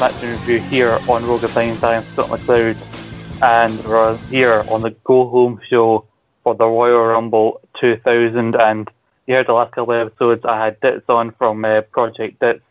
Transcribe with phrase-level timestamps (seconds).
[0.00, 1.84] SmackDown review here on Rogue Opinions.
[1.84, 2.78] I am Scott McLeod,
[3.42, 6.06] and we're here on the Go Home show
[6.42, 8.56] for the Royal Rumble 2000.
[8.56, 8.88] And
[9.26, 12.62] you heard the last couple of episodes, I had Ditz on from uh, Project Ditz,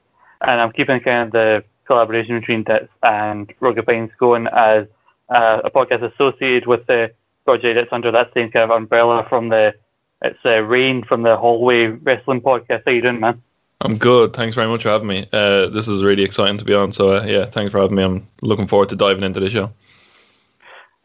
[0.41, 4.87] and I'm keeping kind of the collaboration between Ditz and Rogue Opinions going as
[5.29, 7.11] uh, a podcast associated with the
[7.45, 9.75] Project Ditz under that same kind of umbrella from the
[10.23, 12.81] it's uh, Rain from the Hallway Wrestling Podcast.
[12.87, 13.43] How you doing, man?
[13.81, 14.33] I'm good.
[14.33, 15.27] Thanks very much for having me.
[15.31, 16.91] Uh, this is really exciting to be on.
[16.91, 18.03] So uh, yeah, thanks for having me.
[18.03, 19.71] I'm looking forward to diving into the show.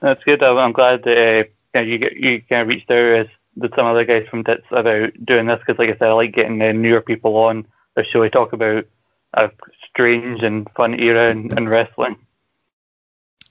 [0.00, 0.42] That's good.
[0.42, 4.04] I'm glad that uh, you get you kind of reached out as with some other
[4.04, 7.00] guys from Ditz about doing this because, like I said, I like getting uh, newer
[7.00, 8.86] people on the show to talk about
[9.34, 9.50] a
[9.88, 12.16] strange and fun era in, in wrestling.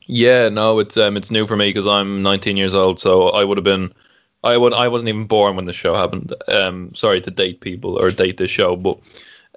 [0.05, 3.45] Yeah, no, it's um, it's new for me because I'm 19 years old, so I
[3.45, 3.93] would have been
[4.43, 6.33] I would I wasn't even born when the show happened.
[6.47, 8.99] Um, sorry to date people or date this show, but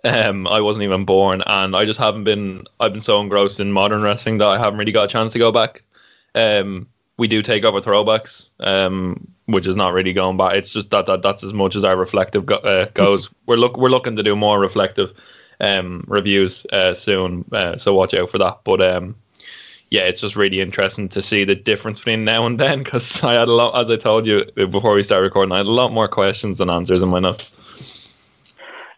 [0.05, 2.65] um, I wasn't even born, and I just haven't been.
[2.81, 5.39] I've been so engrossed in modern wrestling that I haven't really got a chance to
[5.39, 5.83] go back.
[6.35, 10.55] Um, we do take over throwbacks, um, which is not really going back.
[10.55, 13.29] It's just that, that that's as much as our reflective go, uh, goes.
[13.47, 15.13] we're look we're looking to do more reflective
[15.61, 18.61] um, reviews uh, soon, uh, so watch out for that.
[18.65, 19.17] But um,
[19.91, 23.35] yeah, it's just really interesting to see the difference between now and then because I
[23.35, 25.93] had a lot, as I told you before we start recording, I had a lot
[25.93, 27.53] more questions than answers in my notes.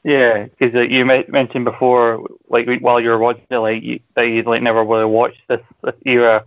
[0.04, 4.22] Yeah, because uh, you mentioned before, like while you were watching it, like you, that
[4.22, 6.44] you like never really watched this, this era,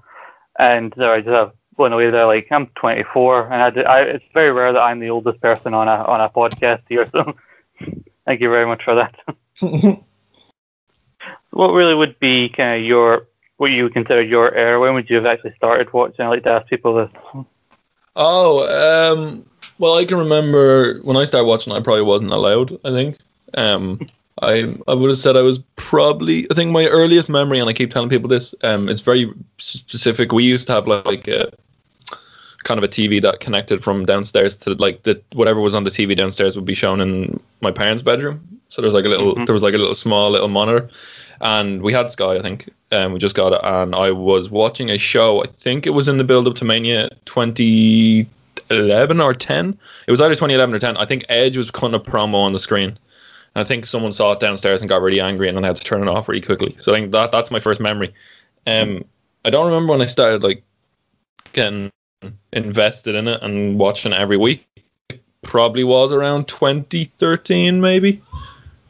[0.58, 2.26] and so I just have blown away there.
[2.26, 5.88] Like I'm 24, and I, I, it's very rare that I'm the oldest person on
[5.88, 7.10] a on a podcast here.
[7.12, 7.36] So
[8.26, 9.16] thank you very much for that.
[11.50, 13.28] what really would be kind of your
[13.62, 14.80] what you would consider your era?
[14.80, 16.26] When would you have actually started watching?
[16.26, 17.46] I like to ask people this.
[18.16, 19.46] Oh, um,
[19.78, 21.72] well, I can remember when I started watching.
[21.72, 22.74] I probably wasn't allowed.
[22.84, 23.20] I think.
[23.54, 24.00] Um,
[24.42, 26.48] I I would have said I was probably.
[26.50, 28.56] I think my earliest memory, and I keep telling people this.
[28.64, 30.32] Um, it's very specific.
[30.32, 31.54] We used to have like a
[32.64, 35.92] kind of a TV that connected from downstairs to like the whatever was on the
[35.92, 38.60] TV downstairs would be shown in my parents' bedroom.
[38.70, 39.46] So there was like a little, mm-hmm.
[39.46, 40.90] there was like a little small little monitor,
[41.41, 43.59] and we had Sky, I think, and um, we just got it.
[43.63, 45.44] And I was watching a show.
[45.44, 49.79] I think it was in the build up to Mania 2011 or 10.
[50.07, 50.97] It was either 2011 or 10.
[50.97, 52.97] I think Edge was kind of promo on the screen.
[53.56, 55.75] And I think someone saw it downstairs and got really angry, and then I had
[55.78, 56.78] to turn it off really quickly.
[56.79, 58.13] So I think that that's my first memory.
[58.68, 59.03] Um,
[59.44, 60.63] I don't remember when I started like
[61.53, 61.91] getting
[62.53, 64.68] invested in it and watching every week.
[65.09, 68.22] It probably was around 2013, maybe.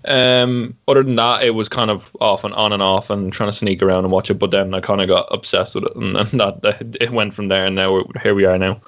[0.05, 3.51] Um, other than that, it was kind of off and on and off and trying
[3.51, 4.39] to sneak around and watch it.
[4.39, 7.47] But then I kind of got obsessed with it, and, and that, it went from
[7.47, 7.65] there.
[7.65, 8.81] And now here we are now.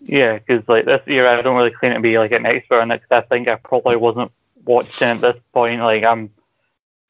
[0.00, 2.90] Yeah, because like this year, I don't really claim to be like an expert on
[2.90, 3.02] it.
[3.08, 4.32] Cause I think I probably wasn't
[4.64, 5.80] watching at this point.
[5.80, 6.30] Like I'm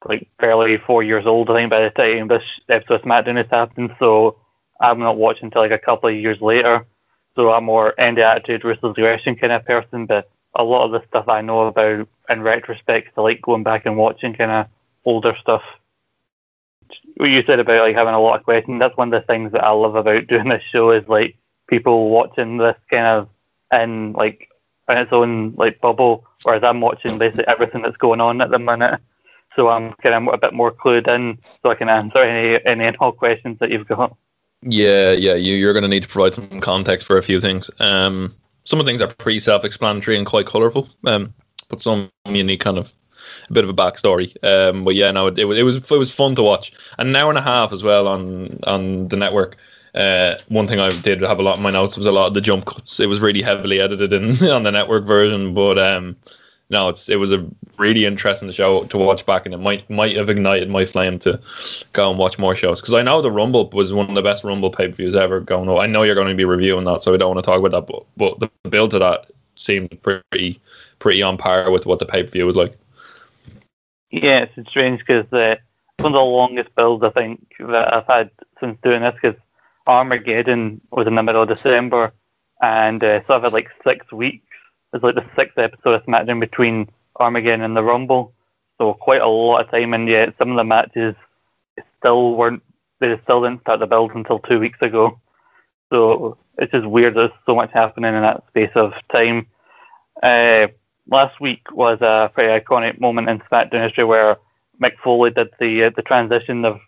[0.04, 1.50] like barely four years old.
[1.50, 4.38] I think by the time this episode of SmackDown has happened, so
[4.80, 6.86] I'm not watching until like a couple of years later.
[7.34, 10.06] So I'm more end attitude, ruthless aggression kind of person.
[10.06, 13.86] But a lot of the stuff I know about in retrospect, I like going back
[13.86, 14.66] and watching kind of
[15.04, 15.62] older stuff.
[17.16, 19.52] What you said about like having a lot of questions, that's one of the things
[19.52, 21.36] that I love about doing this show is like
[21.68, 23.28] people watching this kind of
[23.72, 24.48] in like
[24.88, 28.58] in its own like bubble, whereas I'm watching basically everything that's going on at the
[28.58, 29.00] minute.
[29.56, 32.84] So I'm kind of a bit more clued in, so I can answer any any
[32.84, 34.16] and all questions that you've got.
[34.62, 37.70] Yeah, yeah, you you're going to need to provide some context for a few things.
[37.78, 38.34] Um,
[38.66, 40.88] some of the things are pretty self-explanatory and quite colourful.
[41.06, 41.32] Um,
[41.68, 42.92] but some you need kind of
[43.48, 44.36] a bit of a backstory.
[44.44, 46.72] Um, but yeah, no, it, it, was it was it was fun to watch.
[46.98, 49.56] An hour and a half as well on on the network.
[49.94, 52.34] Uh, one thing I did have a lot in my notes was a lot of
[52.34, 53.00] the jump cuts.
[53.00, 56.16] It was really heavily edited in on the network version, but um,
[56.68, 57.46] no, it's it was a
[57.78, 61.40] really interesting show to watch back, and it might might have ignited my flame to
[61.92, 62.80] go and watch more shows.
[62.80, 65.40] Because I know the Rumble was one of the best Rumble pay per views ever
[65.40, 65.68] going.
[65.68, 65.78] on.
[65.78, 67.72] I know you're going to be reviewing that, so I don't want to talk about
[67.72, 67.92] that.
[67.92, 70.60] But but the build to that seemed pretty
[70.98, 72.76] pretty on par with what the pay per view was like.
[74.10, 75.56] Yeah, it's strange because uh,
[75.98, 78.30] one of the longest builds I think that I've had
[78.60, 79.38] since doing this because
[79.86, 82.12] Armageddon was in the middle of December,
[82.60, 84.45] and uh, so I've had like six weeks
[84.92, 86.88] it's like the sixth episode of SmackDown between
[87.18, 88.32] Armageddon and the Rumble.
[88.78, 91.14] So quite a lot of time, and yet some of the matches
[91.98, 92.62] still weren't.
[93.00, 95.18] They still didn't start the build until two weeks ago.
[95.92, 97.14] So it's just weird.
[97.14, 99.46] There's so much happening in that space of time.
[100.22, 100.68] Uh,
[101.08, 104.36] last week was a pretty iconic moment in SmackDown history where
[104.82, 106.80] Mick Foley did the uh, the transition of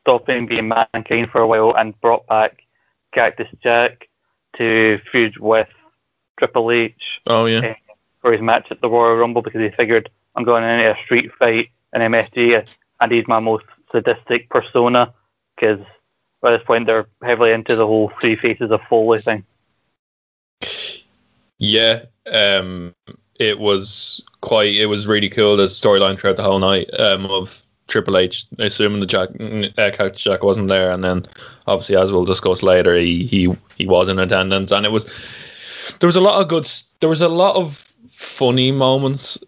[0.00, 2.62] stopping being mankind for a while and brought back
[3.12, 4.08] Cactus Jack
[4.56, 5.68] to feud with
[6.38, 7.20] Triple H.
[7.26, 7.58] Oh yeah.
[7.58, 7.74] Uh,
[8.20, 11.30] for his match at the Royal Rumble because he figured I'm going into a street
[11.38, 12.66] fight in MSG,
[13.00, 15.12] and he's my most sadistic persona
[15.54, 15.80] because
[16.40, 19.44] by this point they're heavily into the whole three faces of Foley thing.
[21.58, 22.02] Yeah,
[22.32, 22.94] um,
[23.38, 24.74] it was quite.
[24.74, 29.00] It was really cool the storyline throughout the whole night um, of Triple H, assuming
[29.00, 29.30] the Jack
[29.78, 31.26] uh, Jack wasn't there, and then
[31.66, 35.06] obviously as we'll discuss later, he he he was in attendance, and it was
[36.00, 36.70] there was a lot of good.
[37.00, 39.38] There was a lot of funny moments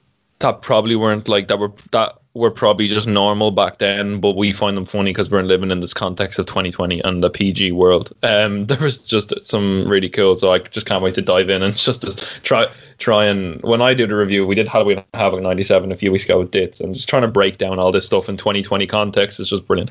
[0.41, 4.53] that probably weren't like that were that were probably just normal back then, but we
[4.53, 8.15] find them funny because we're living in this context of 2020 and the PG world.
[8.23, 11.63] Um, there was just some really cool, so I just can't wait to dive in
[11.63, 12.67] and just try
[12.99, 16.25] try and when I did a review, we did Halloween Havoc 97 a few weeks
[16.25, 19.41] ago with Ditz, and just trying to break down all this stuff in 2020 context
[19.41, 19.91] is just brilliant.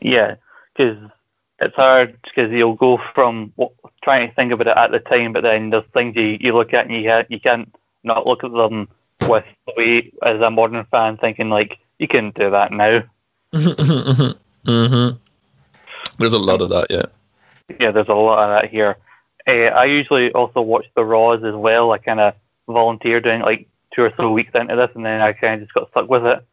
[0.00, 0.34] Yeah,
[0.76, 0.98] because
[1.60, 3.52] it's hard because you'll go from
[4.02, 6.72] trying to think about it at the time, but then there's things you, you look
[6.72, 7.72] at and you, you can't
[8.02, 8.88] not look at them
[9.28, 9.44] with
[10.22, 13.02] as a modern fan thinking like you can do that now.
[13.52, 15.16] mm-hmm.
[16.18, 17.06] There's a lot of that, yeah.
[17.78, 18.96] Yeah, there's a lot of that here.
[19.46, 21.92] Uh, I usually also watch the Raws as well.
[21.92, 22.34] I kind of
[22.66, 25.74] volunteer doing like two or so weeks into this, and then I kind of just
[25.74, 26.44] got stuck with it.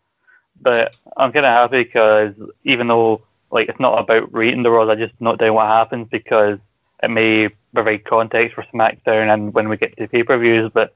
[0.62, 2.34] But I'm kind of happy because
[2.64, 3.22] even though
[3.52, 6.60] like it's not about rating the Raws, I just note down what happens because
[7.04, 10.72] it may provide context for SmackDown and when we get to pay per views.
[10.74, 10.96] But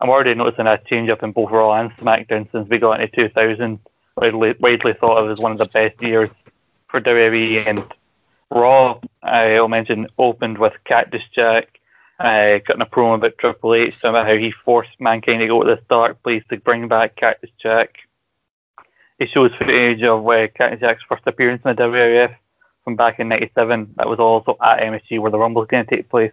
[0.00, 3.28] I'm already noticing a change up in both Raw and SmackDown since we got into
[3.28, 3.78] 2000.
[4.16, 6.28] Widely, widely thought of as one of the best years
[6.88, 7.66] for WWE.
[7.66, 7.84] And
[8.50, 11.80] Raw, I'll mention, opened with Cactus Jack
[12.22, 15.74] uh, cutting a promo about Triple H, about how he forced mankind to go to
[15.74, 17.96] this dark place to bring back Cactus Jack.
[19.22, 22.34] He shows footage of uh, Cactus Jack's first appearance in the WWF
[22.82, 23.94] from back in '97.
[23.96, 26.32] That was also at MSG where the Rumble was going to take place,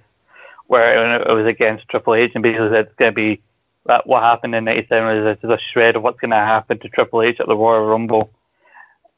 [0.66, 3.42] where it was against Triple H, and basically said it's going to be
[3.86, 6.90] that what happened in '97 is just a shred of what's going to happen to
[6.90, 8.32] Triple H at the Royal Rumble.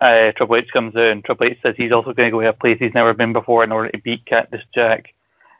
[0.01, 2.49] Uh, Triple H comes out and Triple H says he's also going to go to
[2.49, 5.13] a place he's never been before in order to beat Cactus Jack,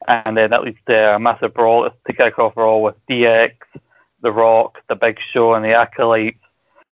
[0.10, 3.54] and then that leads to a massive brawl to kick off Raw with DX,
[4.20, 6.41] The Rock, The Big Show, and the Acolytes.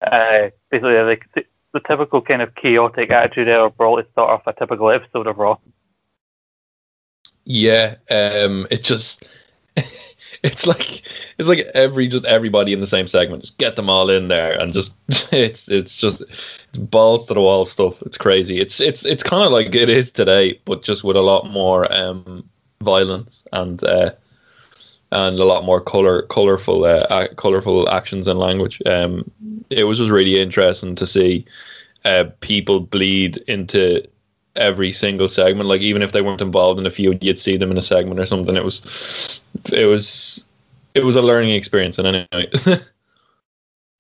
[0.07, 4.53] Uh, basically, the, the typical kind of chaotic attitude of brawl to start off a
[4.53, 5.59] typical episode of Raw.
[7.45, 9.25] Yeah, um, it just
[10.43, 11.03] it's like
[11.39, 13.43] it's like every just everybody in the same segment.
[13.43, 14.93] Just get them all in there and just
[15.33, 18.01] it's it's just it's balls to the wall stuff.
[18.03, 18.59] It's crazy.
[18.59, 21.93] It's it's it's kind of like it is today, but just with a lot more
[21.95, 22.49] um,
[22.83, 24.11] violence and uh,
[25.13, 28.81] and a lot more color colorful uh, colorful actions and language.
[28.87, 29.31] Um,
[29.71, 31.45] it was just really interesting to see
[32.05, 34.07] uh, people bleed into
[34.57, 35.69] every single segment.
[35.69, 38.21] Like even if they weren't involved in a feud, you'd see them in a segment
[38.21, 38.57] or something.
[38.57, 39.41] It was,
[39.73, 40.45] it was,
[40.95, 41.99] it was a learning experience.
[41.99, 42.51] And anyway.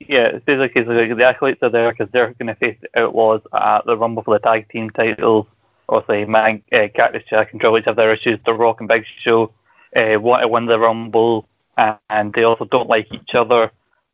[0.00, 3.42] yeah, it's basically like the acolytes are there because they're going to face the Outlaws
[3.52, 5.46] at the Rumble for the tag team titles.
[5.88, 8.40] Obviously, Man, uh, Cactus Jack and Triple H have their issues.
[8.44, 9.52] The Rock and Big Show
[9.94, 13.70] uh, want to win the Rumble, and, they also don't like each other.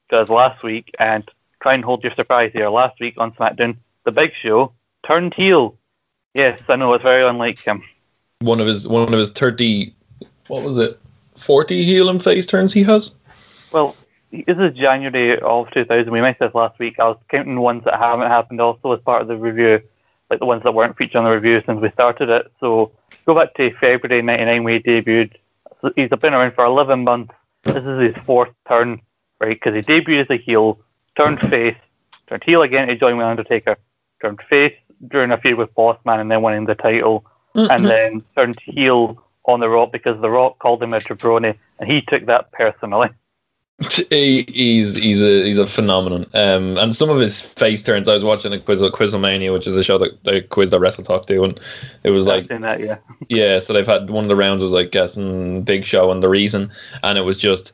[0.08, 1.28] Because last week, and
[1.62, 2.68] try and hold your surprise here.
[2.68, 4.72] Last week on SmackDown, the Big Show
[5.04, 5.78] turned heel
[6.34, 7.82] Yes, I know it's very unlike him.
[8.40, 9.94] One of his one of his thirty,
[10.48, 10.98] what was it,
[11.36, 13.10] forty heel and face turns he has.
[13.70, 13.96] Well,
[14.30, 16.10] this is January of 2000.
[16.10, 16.98] We mentioned this last week.
[16.98, 19.80] I was counting ones that haven't happened also as part of the review,
[20.30, 22.50] like the ones that weren't featured on the review since we started it.
[22.60, 22.92] So
[23.26, 25.32] go back to February '99 we debuted.
[25.96, 27.34] He's been around for 11 months.
[27.64, 29.00] This is his fourth turn,
[29.40, 29.60] right?
[29.60, 30.78] Because he debuted as a heel,
[31.16, 31.76] turned face,
[32.28, 33.76] turned heel again to join with Undertaker,
[34.20, 34.74] turned face,
[35.08, 37.24] during a feud with Bossman and then winning the title,
[37.54, 37.70] mm-hmm.
[37.70, 41.90] and then turned heel on The Rock because The Rock called him a jabroni, and
[41.90, 43.10] he took that personally.
[44.10, 46.26] He, he's he's a he's a phenomenon.
[46.34, 48.06] Um, and some of his face turns.
[48.06, 51.04] I was watching a quiz Quizlemania, which is a show that the quiz that Wrestle
[51.04, 51.58] Talk do, and
[52.04, 52.98] it was like that, yeah,
[53.28, 53.58] yeah.
[53.58, 56.70] So they've had one of the rounds was like guessing Big Show and the reason,
[57.02, 57.72] and it was just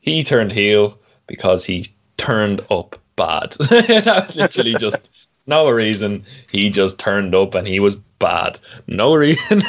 [0.00, 1.86] he turned heel because he
[2.18, 3.56] turned up bad.
[3.70, 4.96] That literally just
[5.46, 6.24] no reason.
[6.50, 8.58] He just turned up and he was bad.
[8.86, 9.62] No reason.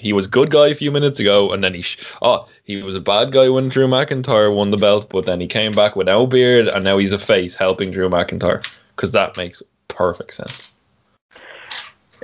[0.00, 2.96] he was good guy a few minutes ago, and then he sh- oh he was
[2.96, 6.06] a bad guy when Drew McIntyre won the belt, but then he came back with
[6.06, 10.68] no beard, and now he's a face helping Drew McIntyre because that makes perfect sense.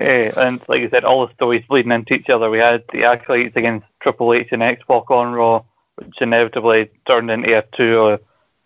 [0.01, 2.51] Yeah, and like you said, all the stories bleeding into each other.
[2.51, 5.65] We had the acolytes against Triple H and X Pac on Raw,
[5.97, 8.19] which inevitably turned into a two.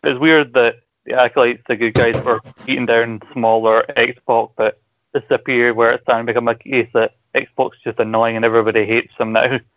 [0.04, 4.80] It's weird that the acolytes, the good guys, were beating down smaller X Pac, but
[5.12, 8.44] this appeared where it's starting to become a case that X Pac's just annoying and
[8.44, 9.58] everybody hates them now.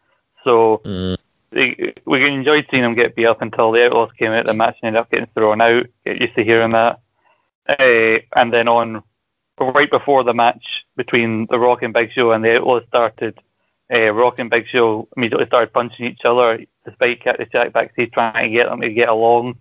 [0.44, 1.18] So mm.
[1.50, 4.46] they, we enjoyed seeing them get beat up until the Outlaws came out.
[4.46, 5.88] The match and ended up getting thrown out.
[6.06, 7.00] Get used to hearing that.
[7.68, 9.02] Uh, and then on
[9.60, 13.40] right before the match between The Rock and Big Show and the Outlaws started,
[13.92, 18.52] uh, Rock and Big Show immediately started punching each other, despite Cactus Jack backstage trying
[18.52, 19.60] to get them to get along.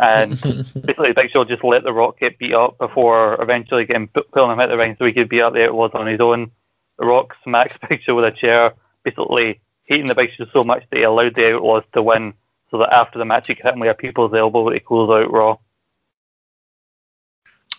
[0.00, 0.40] And
[0.74, 4.60] basically, Big Show just let The Rock get beat up before eventually getting pulling him
[4.60, 5.64] out the ring so he could beat up there.
[5.64, 6.50] It was on his own.
[6.98, 8.72] The Rock smacks Big Show with a chair,
[9.04, 12.32] basically hating the Big Show so much that he allowed the Outlaws to win,
[12.70, 15.10] so that after the match he could hit him with a people's elbow to close
[15.10, 15.58] out Raw.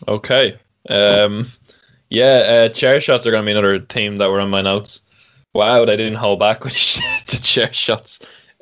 [0.07, 0.59] Okay.
[0.89, 1.51] Um,
[2.09, 5.01] yeah, uh, chair shots are going to be another theme that were on my notes.
[5.53, 6.73] Wow, they didn't hold back with
[7.27, 8.19] the chair shots.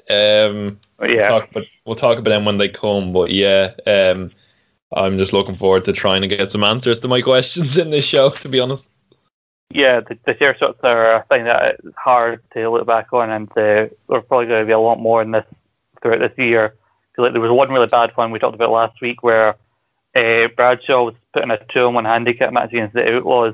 [0.10, 3.14] Um, yeah, we'll talk, about, we'll talk about them when they come.
[3.14, 4.32] But yeah, um,
[4.94, 8.04] I'm just looking forward to trying to get some answers to my questions in this
[8.04, 8.30] show.
[8.32, 8.88] To be honest.
[9.72, 13.30] Yeah, the, the chair shots are a thing that is hard to look back on,
[13.30, 13.54] and uh,
[14.10, 15.46] there's probably going to be a lot more in this
[16.02, 16.76] throughout this year.
[17.12, 19.56] Because like, there was one really bad one we talked about last week where
[20.16, 23.54] uh, Bradshaw was putting a two on one handicap match against the Outlaws,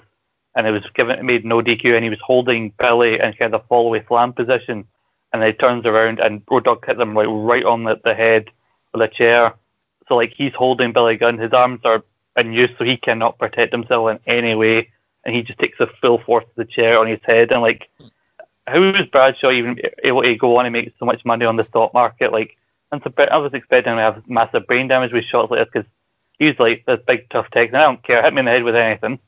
[0.55, 3.65] and it was given made no DQ, and he was holding Billy in kind of
[3.67, 4.87] fall away slam position,
[5.35, 8.13] and then he turns around and Road Dog hit them like right on the, the
[8.13, 8.49] head
[8.93, 9.53] with a chair.
[10.07, 12.03] So like he's holding Billy Gunn, his arms are
[12.37, 14.89] in use, so he cannot protect himself in any way,
[15.23, 17.89] and he just takes the full force of the chair on his head, and like.
[18.67, 21.65] How is Bradshaw even able to go on and make so much money on the
[21.65, 22.31] stock market?
[22.31, 22.57] Like,
[22.91, 25.91] I was expecting him to have massive brain damage with shots like this because
[26.39, 27.75] he's like this big tough Texan.
[27.75, 28.23] I don't care.
[28.23, 29.19] Hit me in the head with anything.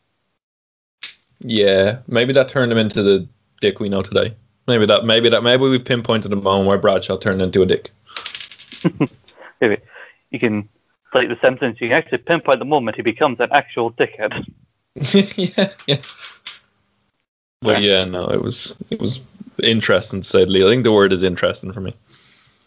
[1.40, 3.28] Yeah, maybe that turned him into the
[3.62, 4.36] dick we know today.
[4.68, 5.06] Maybe that.
[5.06, 5.44] Maybe that.
[5.44, 7.92] Maybe we pinpointed a moment where Bradshaw turned into a dick.
[9.62, 9.78] maybe
[10.32, 10.68] you can,
[11.14, 14.46] like the Simpsons, you can actually pinpoint the moment he becomes an actual dickhead.
[14.96, 16.02] yeah, yeah.
[17.62, 19.20] But yeah, no, it was it was
[19.64, 20.66] interesting to say the least.
[20.66, 21.96] I think the word is interesting for me.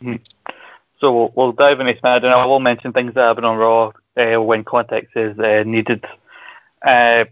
[0.03, 0.53] Mm-hmm.
[1.01, 2.33] So we'll, we'll dive into SmackDown.
[2.33, 6.05] I will mention things that happen on Raw uh, when context is uh, needed.
[6.83, 7.25] Uh,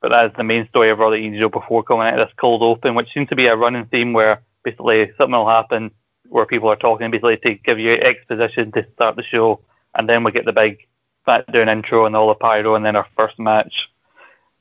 [0.00, 2.62] but that's the main story of that you know before coming out of this cold
[2.62, 5.90] open, which seems to be a running theme where basically something will happen
[6.28, 9.60] where people are talking basically to give you exposition to start the show,
[9.94, 10.86] and then we get the big
[11.26, 13.88] SmackDown intro and all the pyro, and then our first match.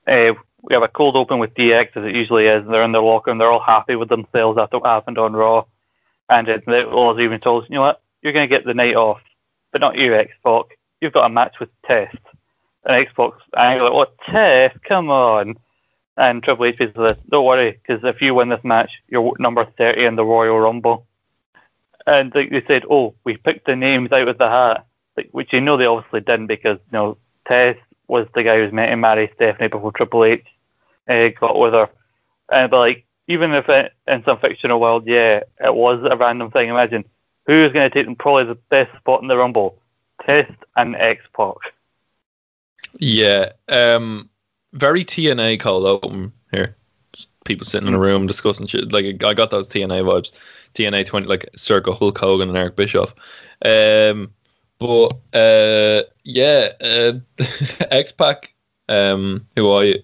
[0.08, 2.66] Uh, we have a cold open with DX as it usually is.
[2.68, 5.66] They're in their locker and they're all happy with themselves after what happened on Raw.
[6.30, 8.96] And it, it was even told you know what, you're going to get the night
[8.96, 9.22] off,
[9.72, 10.66] but not you, X Pac
[11.02, 12.18] you've got a match with Test.
[12.86, 13.32] And X Pac,
[13.76, 14.82] you're like, what, Test?
[14.84, 15.56] Come on.
[16.18, 20.06] And Triple H says, don't worry, because if you win this match, you're number 30
[20.06, 21.06] in the Royal Rumble.
[22.08, 24.86] And like, they said, oh, we picked the names out of the hat,
[25.18, 28.64] like, which you know they obviously didn't because, you know, Test was the guy who
[28.64, 30.46] was meant to marry Stephanie before Triple H
[31.08, 31.90] uh, got with her.
[32.52, 36.52] And but like, even if it, in some fictional world, yeah, it was a random
[36.52, 36.70] thing.
[36.70, 37.04] Imagine
[37.48, 39.80] who's going to take them probably the best spot in the Rumble.
[40.26, 41.56] Test and X Pac.
[43.00, 44.30] Yeah, um,
[44.74, 46.76] very TNA cold open here.
[47.46, 48.92] People sitting in a room discussing shit.
[48.92, 50.32] Like I got those TNA vibes.
[50.74, 53.14] TNA twenty, like Circle Hulk Hogan and Eric Bischoff.
[53.64, 54.32] Um,
[54.80, 57.14] but uh, yeah, uh,
[57.92, 58.54] X Pac,
[58.90, 59.96] um, who I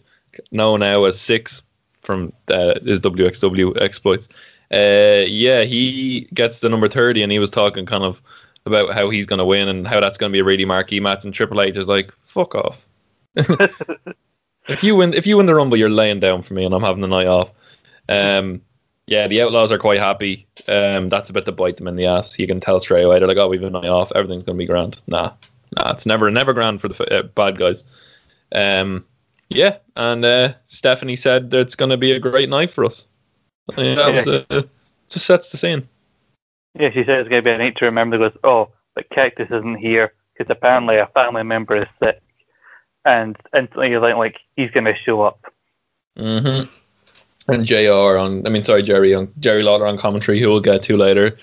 [0.51, 1.61] know now as Syxx
[2.01, 4.27] from uh, his WCW exploits.
[4.73, 8.21] Uh, yeah, he gets the number thirty, and he was talking kind of
[8.65, 10.99] about how he's going to win and how that's going to be a really marquee
[10.99, 11.25] match.
[11.25, 12.77] And Triple H is like, "Fuck off."
[13.35, 16.81] if you win, if you win the Rumble, you're laying down for me, and I'm
[16.81, 17.49] having the night off.
[18.07, 18.61] Um,
[19.05, 20.47] yeah, the Outlaws are quite happy.
[20.69, 22.39] Um, that's a bit to bite them in the ass.
[22.39, 23.19] You can tell straight away.
[23.19, 24.13] They're like, "Oh, we've a night off.
[24.15, 25.33] Everything's going to be grand." Nah,
[25.77, 27.83] nah, it's never, never grand for the uh, bad guys.
[28.53, 29.03] Um,
[29.49, 33.03] yeah, and uh, Stephanie said that it's going to be a great night for us.
[33.77, 34.63] Yeah, that was, uh,
[35.09, 35.87] just sets the scene.
[36.79, 38.17] Yeah, she said it's to be a night to remember.
[38.17, 42.21] Goes, oh, but Cactus isn't here because apparently a family member is sick,
[43.05, 45.39] and instantly you're like, like he's going to show up.
[46.17, 46.69] Mm-hmm.
[47.51, 48.17] And Jr.
[48.17, 51.37] on, I mean, sorry, Jerry on Jerry Lawler on commentary, who we'll get to later,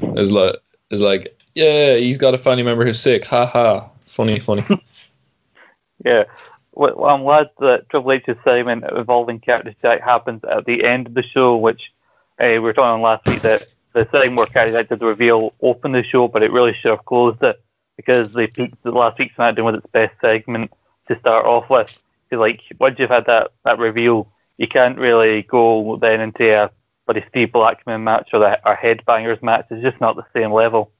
[0.00, 0.54] is like,
[0.90, 3.24] is like, yeah, he's got a family member who's sick.
[3.26, 3.88] Ha ha.
[4.14, 4.66] Funny, funny.
[6.04, 6.24] yeah.
[6.72, 11.14] Well, I'm glad that Triple H's segment involving Cactus Jack happens at the end of
[11.14, 11.92] the show, which
[12.40, 15.52] uh, we were talking on last week that the thing where Carrie did the reveal
[15.60, 17.60] opened the show, but it really should have closed it
[18.00, 20.72] because they peaked the last week's SmackDown with its best segment
[21.08, 21.92] to start off with.
[22.28, 24.26] Because like once you've had that, that reveal,
[24.56, 26.70] you can't really go then into a
[27.04, 29.66] bloody Steve Blackman match or the or headbangers match.
[29.70, 30.90] It's just not the same level.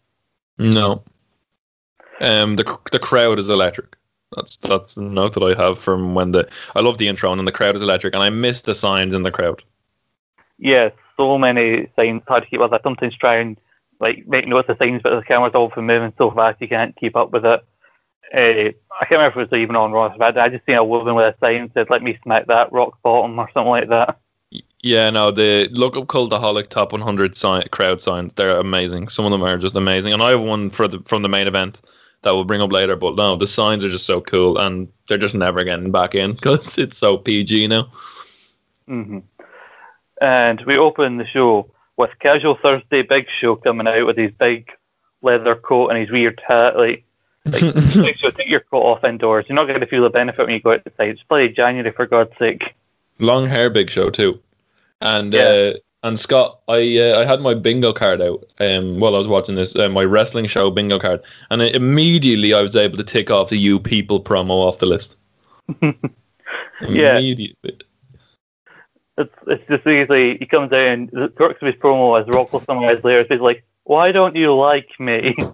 [0.58, 1.02] No.
[2.20, 3.96] Um, the the crowd is electric.
[4.36, 7.48] That's that's the note that I have from when the I love the intro and
[7.48, 9.62] the crowd is electric and I miss the signs in the crowd.
[10.58, 12.74] Yes, so many signs hard to keep up.
[12.74, 13.56] I sometimes try and
[14.00, 16.96] like make notes of signs, but the camera's all often moving so fast you can't
[16.96, 17.60] keep up with it.
[18.32, 20.84] Uh, I can't remember if it was even on Ross, but I just seen a
[20.84, 23.88] woman with a sign that said, "Let me smack that rock bottom" or something like
[23.88, 24.18] that.
[24.82, 28.32] Yeah, no, the look up Cultaholic top 100 sign, crowd signs.
[28.34, 29.08] They're amazing.
[29.08, 31.46] Some of them are just amazing, and I have one for the from the main
[31.46, 31.80] event
[32.22, 32.96] that we'll bring up later.
[32.96, 36.32] But no, the signs are just so cool, and they're just never getting back in
[36.34, 37.92] because it's so PG now.
[38.86, 39.18] hmm
[40.20, 44.70] And we open the show with Casual Thursday Big Show coming out with his big
[45.22, 46.76] leather coat and his weird hat.
[46.76, 47.04] Like,
[47.44, 49.46] like Show, take your coat off indoors.
[49.48, 51.08] You're not going to feel the benefit when you go outside.
[51.10, 52.74] It's bloody January, for God's sake.
[53.18, 54.40] Long hair, big show too,
[55.02, 55.40] and Yeah.
[55.42, 59.26] uh, and Scott, I uh, I had my bingo card out um while I was
[59.28, 63.04] watching this uh, my wrestling show bingo card, and I, immediately I was able to
[63.04, 65.16] tick off the "You People" promo off the list.
[66.88, 67.18] Yeah.
[67.18, 67.78] Immediately.
[69.20, 72.52] It's, it's just basically, he comes out and the crux of his promo, as Rock
[72.52, 75.36] will summarize later, is like, why don't you like me?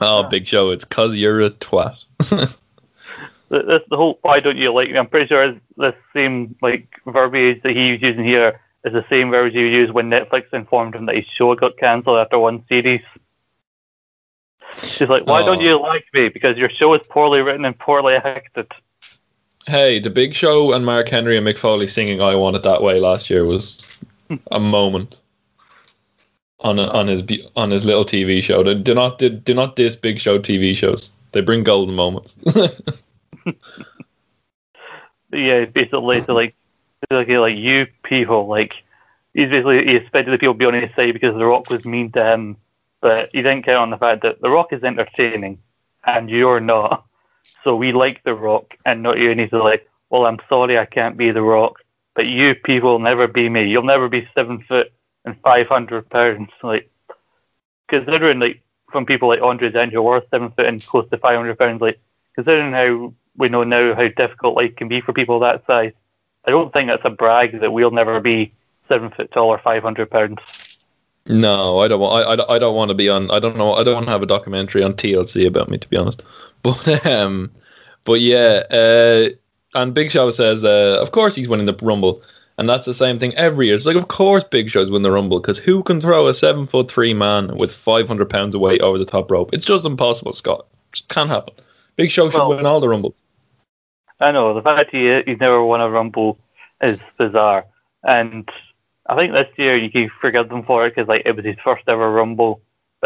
[0.00, 0.70] Oh, big show!
[0.70, 1.96] It's cause you're a twat.
[2.18, 2.52] the,
[3.48, 4.98] this, the whole why don't you like me?
[4.98, 9.04] I'm pretty sure is the same like verbiage that he was using here is the
[9.08, 12.62] same verbiage he used when Netflix informed him that his show got cancelled after one
[12.68, 13.00] series.
[14.82, 15.62] She's like, why don't Oh.
[15.62, 16.28] you like me?
[16.28, 18.70] Because your show is poorly written and poorly acted.
[19.68, 22.82] Hey, the Big Show and Mark Henry and Mick Foley singing "I Want It That
[22.82, 23.84] Way" last year was
[24.52, 25.16] a moment
[26.60, 27.22] on a, on his
[27.56, 28.62] on his little TV show.
[28.62, 31.16] Do do not do, do not diss Big Show TV shows.
[31.32, 32.32] They bring golden moments.
[35.32, 36.54] yeah, basically to like,
[37.10, 38.74] basically like you people, like
[39.34, 41.84] he's basically he expected the people to be on his side because The Rock was
[41.84, 42.56] mean to him,
[43.00, 45.58] but he didn't count on the fact that The Rock is entertaining
[46.04, 47.04] and you're not.
[47.66, 49.32] So we like The Rock and not you.
[49.32, 51.82] And he's like, well, I'm sorry, I can't be The Rock,
[52.14, 53.68] but you people will never be me.
[53.68, 54.92] You'll never be seven foot
[55.24, 56.50] and five hundred pounds.
[56.62, 56.88] Like
[57.88, 61.58] considering like from people like Andre who are seven foot and close to five hundred
[61.58, 61.98] pounds, like
[62.36, 65.92] considering how we know now how difficult life can be for people that size,
[66.44, 68.52] I don't think that's a brag that we'll never be
[68.88, 70.38] seven foot tall or five hundred pounds.
[71.26, 72.28] no, I don't want.
[72.28, 73.28] I, I, I don't want to be on.
[73.32, 73.72] I don't know.
[73.72, 76.22] I don't want to have a documentary on TLC about me, to be honest.
[76.84, 77.50] But um,
[78.04, 78.62] but yeah.
[78.70, 79.28] Uh,
[79.74, 82.22] and Big Show says, uh, of course he's winning the Rumble.
[82.58, 83.76] And that's the same thing every year.
[83.76, 86.66] It's like, of course, Big Show's winning the Rumble because who can throw a seven
[86.66, 89.50] foot three man with five hundred pounds of weight over the top rope?
[89.52, 90.66] It's just impossible, Scott.
[90.92, 91.52] Just can't happen.
[91.96, 93.14] Big Show should Well- win all the Rumble.
[94.20, 96.38] I know the fact he he's never won a rumble
[96.80, 97.66] is bizarre,
[98.02, 98.48] and
[99.06, 101.56] I think this year you can forgive them for it because like it was his
[101.62, 102.62] first ever rumble.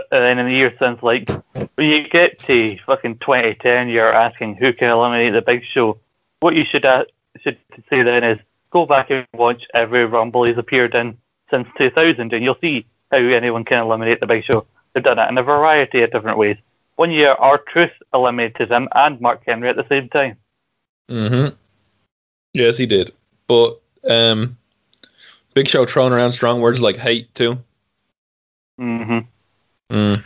[0.08, 1.28] But then in the years since, like
[1.74, 5.98] when you get to fucking 2010, you're asking who can eliminate the Big Show.
[6.40, 7.04] What you should uh,
[7.40, 7.58] should
[7.90, 8.38] say then is
[8.70, 11.18] go back and watch every rumble he's appeared in
[11.50, 14.64] since 2000, and you'll see how anyone can eliminate the Big Show.
[14.92, 16.56] They've done it in a variety of different ways.
[16.96, 20.36] One year, R-Truth eliminated him and Mark Henry at the same time.
[21.10, 21.54] Mm-hmm.
[22.54, 23.12] Yes, he did.
[23.48, 24.56] But um,
[25.54, 27.58] Big Show throwing around strong words like hate too.
[28.80, 29.20] Mm-hmm.
[29.90, 30.24] Mm.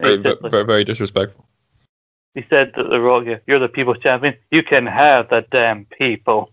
[0.00, 1.44] Very, said, very, very disrespectful.
[2.34, 4.36] he said that the Rock, you're the people's champion.
[4.50, 6.52] You can have the damn people.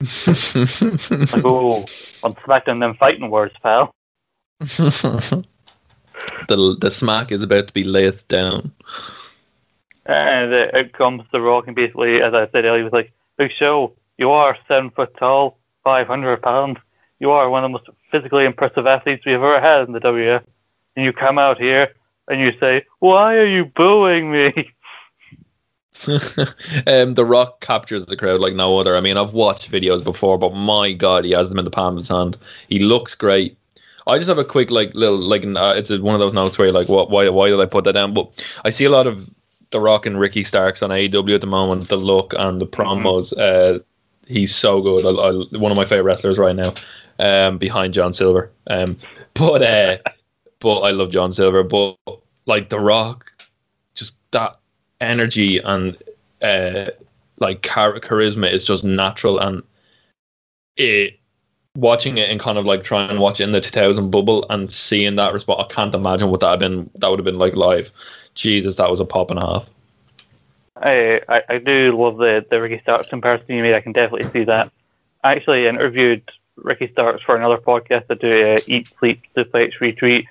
[0.26, 1.86] Like, oh,
[2.24, 3.94] I'm smacking them fighting words, pal.
[4.60, 5.44] the
[6.48, 8.72] the smack is about to be laid down.
[10.06, 13.12] And uh, out comes the Rock, and basically, as I said earlier, he was like,
[13.36, 16.78] Big Show, you are seven foot tall, 500 pounds.
[17.20, 20.42] You are one of the most physically impressive athletes we've ever had in the WF.
[20.96, 21.94] And you come out here
[22.28, 24.72] and you say, Why are you booing me?
[26.86, 28.96] um, the Rock captures the crowd like no other.
[28.96, 31.94] I mean, I've watched videos before, but my God, he has them in the palm
[31.94, 32.36] of his hand.
[32.68, 33.56] He looks great.
[34.06, 36.66] I just have a quick like little like uh, it's one of those notes where
[36.66, 37.10] you're like, what?
[37.10, 37.28] Why?
[37.28, 38.14] Why did I put that down?
[38.14, 38.30] But
[38.64, 39.28] I see a lot of
[39.70, 41.88] the Rock and Ricky Starks on AEW at the moment.
[41.88, 43.32] The look and the promos.
[43.38, 43.78] Uh,
[44.26, 45.06] he's so good.
[45.06, 46.74] I, I, one of my favorite wrestlers right now.
[47.18, 48.50] Um, behind John Silver.
[48.66, 48.98] Um,
[49.34, 49.98] but uh,
[50.62, 51.62] but I love John Silver.
[51.62, 51.96] But
[52.46, 53.30] like the Rock,
[53.94, 54.56] just that
[55.00, 55.98] energy and
[56.40, 56.90] uh,
[57.38, 59.62] like char- charisma is just natural and
[60.76, 61.18] it
[61.74, 64.70] watching it and kind of like trying to watch it in the 2000 bubble and
[64.70, 67.56] seeing that response I can't imagine what that had been that would have been like
[67.56, 67.90] live
[68.34, 69.66] Jesus that was a pop and a half
[70.76, 73.74] I, I, I do love the, the Ricky Starks comparison you made.
[73.74, 74.72] I can definitely see that.
[75.22, 80.24] I actually interviewed Ricky Starks for another podcast to do uh, Eat, Sleep, Suplex, Retweet.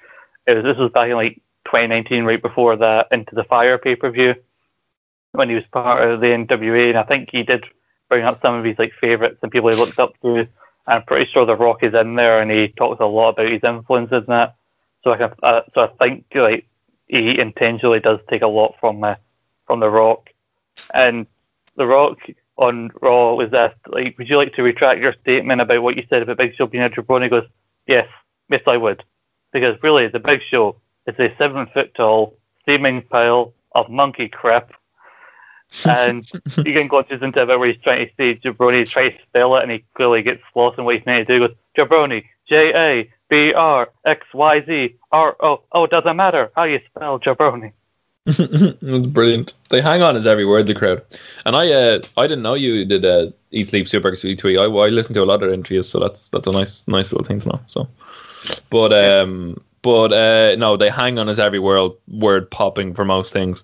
[0.47, 3.95] It was, this was back in like 2019, right before that Into the Fire pay
[3.95, 4.35] per view,
[5.33, 6.89] when he was part of the NWA.
[6.89, 7.65] And I think he did
[8.09, 10.35] bring up some of his like favorites and people he looked up to.
[10.35, 10.49] And
[10.87, 13.63] I'm pretty sure The Rock is in there, and he talks a lot about his
[13.63, 14.55] influences and that.
[15.03, 16.67] So I can, uh, so I think like
[17.07, 19.15] he intentionally does take a lot from uh,
[19.65, 20.29] from The Rock,
[20.93, 21.27] and
[21.75, 22.17] The Rock
[22.57, 26.05] on Raw was asked, like, would you like to retract your statement about what you
[26.09, 27.23] said about Big Show being a jabroni?
[27.23, 27.47] He goes,
[27.87, 28.07] yes,
[28.49, 29.03] yes, I would,
[29.51, 34.71] because really, the Big Show is a seven foot tall steaming pile of monkey crap.
[35.85, 36.29] and
[36.63, 39.55] he then launches into a bit where he's trying to say jabroni, trying to spell
[39.55, 41.41] it, and he clearly gets lost in what he's meant to do.
[41.41, 45.61] He goes, jabroni, J A B R X Y Z R O.
[45.71, 47.71] Oh, it doesn't matter how you spell jabroni.
[48.25, 49.53] That's brilliant.
[49.69, 51.01] They hang on as every word, the crowd.
[51.45, 54.59] And I, uh, I didn't know you did uh, Eat Sleep Super Sweet Tweet.
[54.59, 57.25] I, I listened to a lot of interviews, so that's that's a nice nice little
[57.25, 57.59] thing to know.
[57.67, 57.87] So,
[58.69, 63.33] but um, but uh, no, they hang on as every word word popping for most
[63.33, 63.63] things,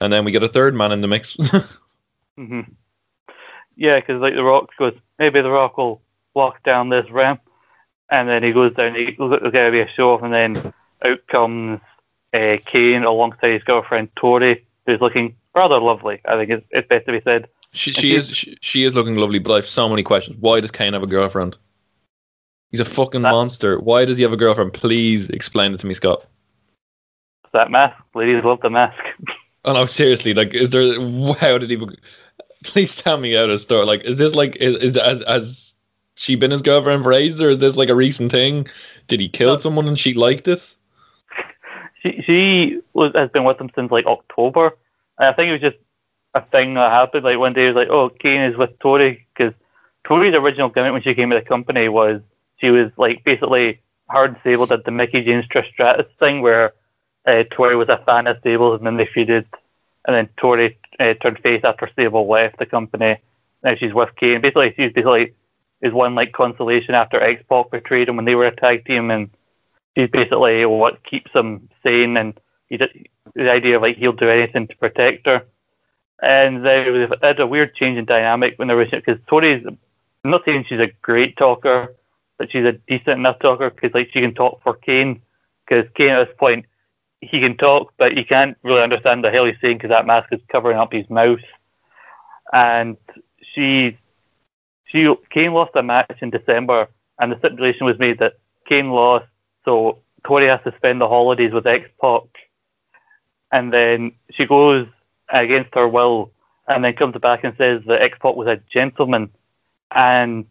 [0.00, 1.36] and then we get a third man in the mix.
[2.36, 2.60] hmm
[3.76, 6.00] Yeah, because like the Rock goes, maybe the Rock will
[6.34, 7.42] walk down this ramp,
[8.10, 8.94] and then he goes down.
[8.94, 10.72] He looks like to be a show off, and then
[11.04, 11.80] out comes
[12.32, 16.20] uh, Kane alongside his girlfriend Tori, who's looking rather lovely.
[16.24, 17.48] I think it's, it's best to be said.
[17.72, 20.36] she she is she, she is looking lovely, but I have so many questions.
[20.40, 21.56] Why does Kane have a girlfriend?
[22.72, 23.78] He's a fucking That- monster.
[23.78, 24.72] Why does he have a girlfriend?
[24.74, 26.24] Please explain it to me, Scott.
[27.52, 28.98] That mask, ladies love the mask.
[29.64, 30.94] Oh no, seriously, like, is there?
[31.34, 31.78] How did he?
[32.64, 33.84] Please tell me out of story.
[33.84, 35.74] Like, is this like is, is has has
[36.16, 38.66] she been his girlfriend for ages, or is this like a recent thing?
[39.08, 39.58] Did he kill No.
[39.58, 40.74] someone and she liked it?
[42.02, 44.76] she she was, has been with him since like October.
[45.18, 45.76] And I think it was just
[46.34, 47.24] a thing that happened.
[47.24, 49.52] Like one day, he was like, "Oh, Kane is with Tori," because
[50.04, 52.20] Tori's original gimmick when she came to the company was
[52.62, 56.74] she was like basically her and Sable did the Mickie James Trish Stratus thing where
[57.26, 59.46] uh, Tori was a fan of Sable's and then they feuded,
[60.06, 63.18] and then Tori uh, turned face after Sable left the company.
[63.62, 64.40] Now she's with Kane.
[64.40, 65.34] Basically, she's basically
[65.80, 69.10] is one like consolation after X Pac betrayed him when they were a tag team
[69.10, 69.30] and
[69.96, 74.28] she's basically what keeps him sane and he did, the idea of like he'll do
[74.28, 75.44] anything to protect her.
[76.22, 79.66] And was had a weird change in dynamic when there was because Tori's
[80.24, 81.96] I'm not saying she's a great talker,
[82.38, 85.22] but she's a decent enough talker because like she can talk for Kane
[85.66, 86.66] because Kane at this point
[87.20, 90.28] he can talk but he can't really understand the hell he's saying because that mask
[90.32, 91.40] is covering up his mouth.
[92.52, 92.96] And
[93.54, 93.96] she
[94.84, 98.34] she Kane lost a match in December and the stipulation was made that
[98.66, 99.26] Kane lost
[99.64, 102.22] so Tori has to spend the holidays with X Pac,
[103.50, 104.86] and then she goes
[105.32, 106.30] against her will,
[106.68, 109.30] and then comes back and says that X Pac was a gentleman,
[109.94, 110.46] and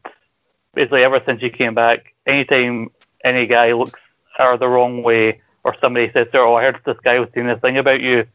[0.73, 2.89] basically ever since she came back, anytime
[3.23, 3.99] any guy looks
[4.37, 7.29] her the wrong way, or somebody says to her, "Oh, I heard this guy was
[7.33, 8.25] saying this thing about you,"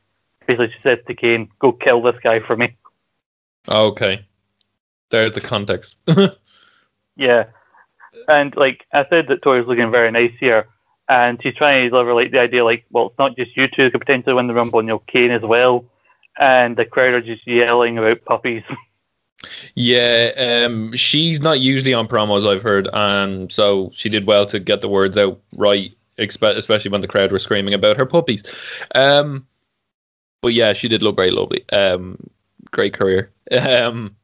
[0.47, 2.77] basically she says to Kane, "Go kill this guy for me."
[3.69, 4.25] Oh, okay,
[5.11, 5.97] there's the context.
[7.17, 7.47] Yeah.
[8.29, 10.69] And like I said that Tori's looking very nice here.
[11.09, 13.85] And she's trying to deliver like the idea like, well, it's not just you two
[13.85, 15.85] who could potentially win the rumble, and you know, Kane as well.
[16.39, 18.65] And the crowd are just yelling about puppies.
[19.75, 24.59] Yeah, um, she's not usually on promos, I've heard, and so she did well to
[24.59, 28.43] get the words out right, especially when the crowd were screaming about her puppies.
[28.95, 29.47] Um,
[30.43, 31.65] but yeah, she did look very lovely.
[31.73, 32.19] Um,
[32.71, 33.31] great career.
[33.53, 34.17] Um,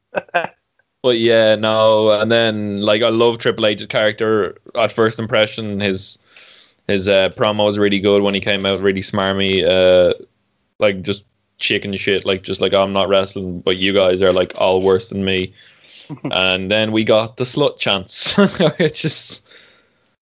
[1.01, 5.79] but yeah, no, and then like I love Triple H's character at first impression.
[5.79, 6.17] His
[6.87, 9.65] his uh, promo was really good when he came out, really smarmy.
[9.65, 10.13] Uh,
[10.79, 11.23] like just
[11.63, 15.09] chicken shit, like just like I'm not wrestling, but you guys are like all worse
[15.09, 15.53] than me.
[16.31, 18.33] and then we got the slut chance,
[18.77, 19.41] which is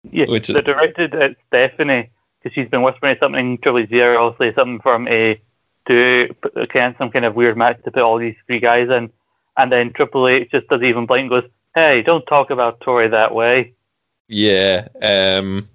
[0.10, 0.26] yeah.
[0.28, 2.10] Which is- They're directed at uh, Stephanie
[2.42, 5.40] because she's been whispering something Triple here, obviously something from a
[5.88, 8.90] to uh, put- kind some kind of weird match to put all these three guys
[8.90, 9.12] in.
[9.58, 11.44] And then Triple H just does even blink goes,
[11.76, 13.74] Hey, don't talk about Tori that way.
[14.30, 15.68] yeah, um,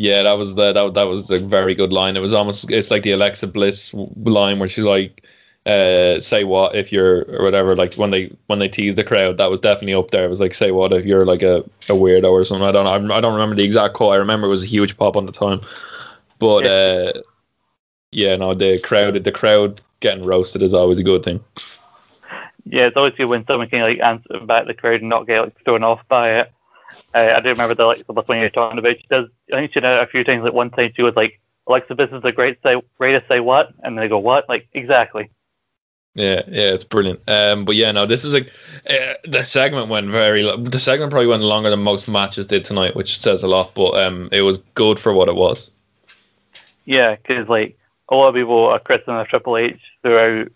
[0.00, 0.22] yeah.
[0.22, 2.16] That was the, that that was a very good line.
[2.16, 3.92] It was almost it's like the Alexa Bliss
[4.24, 5.22] line where she's like,
[5.66, 9.36] uh, "Say what if you're or whatever." Like when they when they tease the crowd,
[9.38, 10.24] that was definitely up there.
[10.24, 11.58] It was like, "Say what if you're like a,
[11.88, 13.14] a weirdo or something." I don't know.
[13.14, 14.14] I don't remember the exact quote.
[14.14, 15.60] I remember it was a huge pop on the time,
[16.38, 16.70] but Yeah.
[16.70, 17.20] uh,
[18.12, 21.40] yeah, no, the crowd the crowd getting roasted is always a good thing.
[22.64, 25.40] Yeah, it's always good when someone can like answer back the crowd and not get
[25.42, 26.52] like thrown off by it.
[27.14, 28.96] Uh, I do remember the Alexa Bliss one you're talking about.
[28.98, 29.28] She does.
[29.52, 30.44] I think she did a few things.
[30.44, 33.40] Like one time she was like, "Alexa Bliss is the great say, way to say
[33.40, 35.30] what," and they go, "What?" Like exactly.
[36.14, 37.20] Yeah, yeah, it's brilliant.
[37.28, 38.50] Um, but yeah, no, this is like
[38.88, 40.42] uh, the segment went very.
[40.42, 43.74] lo- The segment probably went longer than most matches did tonight, which says a lot.
[43.74, 45.70] But um, it was good for what it was.
[46.84, 47.76] Yeah, because like
[48.08, 50.48] a lot of people are criticizing Triple H throughout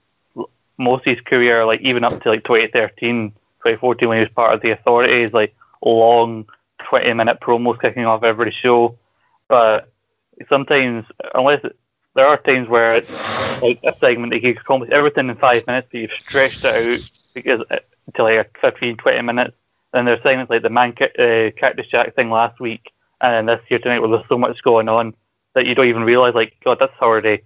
[0.79, 4.55] most of his career, like even up to like 2013, 2014 when he was part
[4.55, 6.47] of the Authorities, like long
[6.89, 8.99] 20 minute promos kicking off every show.
[9.49, 9.93] But
[10.49, 11.65] sometimes, unless
[12.15, 13.11] there are times where it's
[13.63, 16.75] like a segment that you can accomplish everything in five minutes, but you've stretched it
[16.75, 17.61] out because
[18.15, 19.57] to like 15, 20 minutes.
[19.93, 23.79] And there's segments like the man uh, Cactus Jack thing last week, and this year
[23.79, 25.15] tonight where there's so much going on
[25.55, 26.35] that you don't even realize.
[26.35, 27.43] Like, God, that's already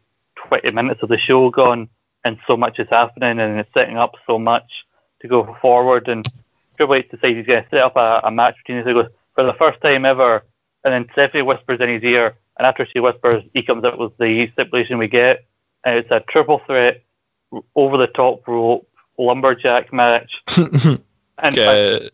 [0.48, 1.88] 20 minutes of the show gone,
[2.24, 4.86] and so much is happening, and it's setting up so much
[5.20, 6.08] to go forward.
[6.08, 6.26] And
[6.78, 8.86] Triple H decides he's going to set up a, a match between us.
[8.86, 10.44] He goes for the first time ever,
[10.84, 14.16] and then Stephanie whispers in his ear, and after she whispers, he comes up with
[14.18, 15.44] the stipulation we get,
[15.84, 17.02] and it's a triple threat
[17.74, 18.88] over the top rope
[19.18, 20.30] lumberjack match.
[20.56, 21.00] and
[21.40, 22.08] Uh,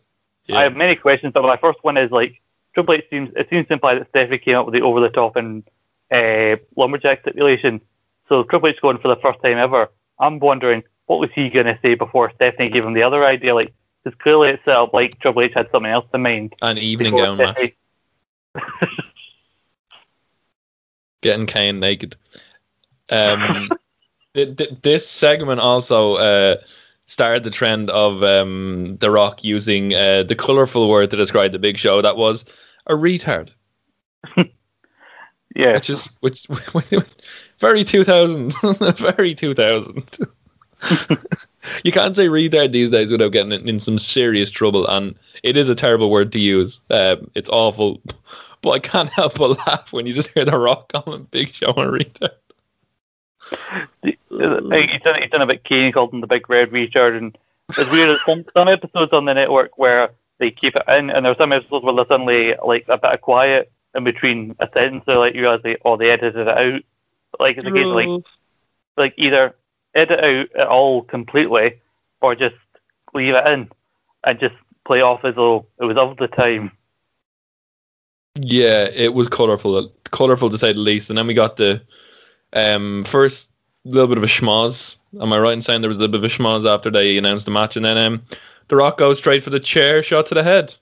[0.47, 0.57] yeah.
[0.57, 2.41] I have many questions, but my first one is like
[2.73, 5.09] Triple H seems it seems to imply that Stephanie came up with the over the
[5.09, 5.63] top and
[6.11, 7.81] uh, lumberjack stipulation.
[8.29, 9.89] So Triple H going for the first time ever.
[10.19, 13.53] I'm wondering what was he going to say before Stephanie gave him the other idea?
[13.53, 13.73] Like,
[14.05, 16.53] because clearly it's set up like Triple H had something else in mind.
[16.61, 17.73] An evening gown match.
[21.21, 22.15] Getting Kane naked.
[23.09, 23.69] Um,
[24.35, 26.57] th- th- this segment also uh,
[27.07, 31.59] started the trend of um, The Rock using uh, the colorful word to describe the
[31.59, 32.01] Big Show.
[32.01, 32.45] That was
[32.85, 33.49] a retard,
[35.55, 36.45] Yeah, which is which
[37.59, 38.53] very two thousand,
[38.99, 40.17] very two thousand.
[41.83, 45.69] You can't say retard these days without getting in, some serious trouble, and it is
[45.69, 46.81] a terrible word to use.
[46.89, 48.01] Um, it's awful,
[48.61, 51.69] but I can't help but laugh when you just hear The Rock comment Big Show
[51.69, 52.29] a retard.
[54.01, 57.37] He's done, he's done a bit Kane called him the big red retard, and
[57.77, 58.17] it's weird.
[58.25, 61.83] Some, some episodes on the network where they keep it in, and there's some episodes
[61.83, 65.03] where there's suddenly like a bit of quiet in between a sentence.
[65.05, 66.81] So like you realize they oh they edited it out.
[67.39, 68.23] Like it's a case of like
[68.97, 69.55] like either
[69.95, 71.79] edit out it all completely
[72.21, 72.55] or just
[73.13, 73.69] leave it in
[74.25, 74.55] and just
[74.85, 76.71] play off as though it was of the time.
[78.35, 81.09] Yeah, it was colorful, colorful to say the least.
[81.09, 81.81] And then we got the
[82.53, 83.49] um, first
[83.85, 84.95] little bit of a schmoz.
[85.21, 87.17] Am I right in saying there was a little bit of a schmoz after they
[87.17, 87.77] announced the match?
[87.77, 88.21] And then um,
[88.67, 90.75] The Rock goes straight for the chair shot to the head.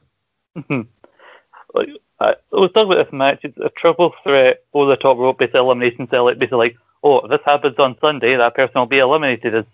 [1.76, 3.42] like I was talking about this match.
[3.44, 6.34] It's a triple threat over the top rope, basically elimination cell.
[6.34, 9.54] Basically like, oh, if this happens on Sunday, that person will be eliminated.
[9.54, 9.66] As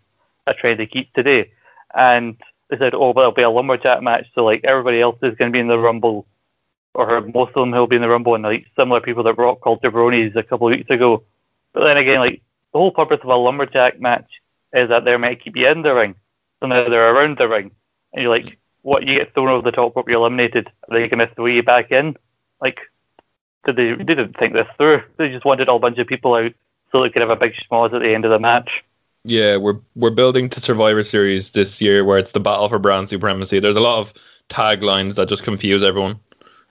[0.48, 1.52] a trend they keep today,
[1.94, 2.38] and
[2.70, 4.28] they said, oh, but it'll be a lumberjack match.
[4.36, 6.26] So like everybody else is going to be in the rumble,
[6.94, 9.62] or most of them will be in the rumble, and like similar people that Rock
[9.62, 11.24] called jabronis a couple of weeks ago.
[11.74, 12.42] But then again, like
[12.74, 14.30] the whole purpose of a lumberjack match
[14.74, 16.16] is that they're meant to keep you in the ring.
[16.60, 17.72] So now they're around the ring,
[18.14, 19.08] and you're like, what?
[19.08, 20.70] You get thrown over the top rope, you're eliminated.
[20.90, 22.18] Are they going to throw you back in?
[22.62, 22.80] Like,
[23.66, 25.04] did they, they didn't think this through?
[25.18, 26.54] They just wanted a whole bunch of people out
[26.92, 28.84] so they could have a big schmoz at the end of the match.
[29.24, 33.10] Yeah, we're we're building to Survivor Series this year, where it's the battle for brand
[33.10, 33.60] supremacy.
[33.60, 34.14] There's a lot of
[34.50, 36.20] taglines that just confuse everyone.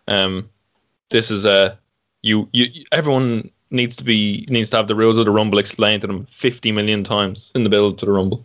[0.09, 0.48] Um,
[1.11, 1.78] this is a
[2.22, 6.02] you you everyone needs to be needs to have the rules of the Rumble explained
[6.02, 8.44] to them 50 million times in the build to the Rumble.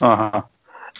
[0.00, 0.42] Uh-huh.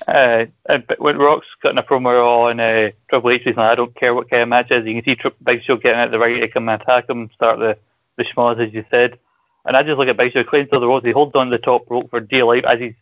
[0.06, 4.14] Uh But when Rock's cutting a promo on uh, Triple H recently, I don't care
[4.14, 4.86] what kind of match it is.
[4.86, 7.30] You can see Tri- Big Show getting out the right to come and attack him,
[7.34, 7.76] start the
[8.16, 9.18] the schmoz as you said.
[9.64, 11.06] And I just look at Big Show climbs to the ropes.
[11.06, 12.94] He holds on the top rope for dear life as he's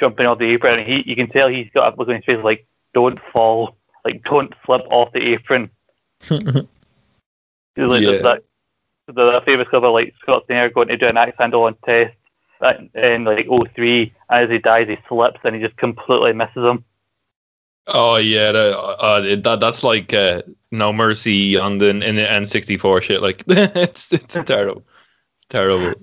[0.00, 0.78] jumping off the apron.
[0.80, 3.76] And he, you can tell he's got a look on his face like, "Don't fall,
[4.04, 5.70] like don't slip off the apron."
[7.76, 8.38] He's like Yeah.
[9.08, 12.14] that, famous cover like Scott Steiner going to do an axe handle on test
[12.60, 16.64] that in like 03 and as he dies he slips and he just completely misses
[16.64, 16.84] him.
[17.86, 23.02] Oh yeah, that, uh, that that's like uh, no mercy on the in the N64
[23.02, 23.22] shit.
[23.22, 24.82] Like it's it's terrible,
[25.48, 25.94] terrible.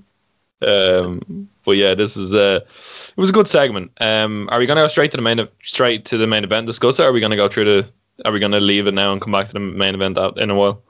[0.61, 3.91] Um, but yeah, this is uh, it was a good segment.
[3.99, 6.67] Um, are we gonna go straight to the main straight to the main event?
[6.67, 7.03] Discuss it.
[7.03, 7.89] Or are we gonna go through the?
[8.25, 10.55] Are we gonna leave it now and come back to the main event in a
[10.55, 10.81] while?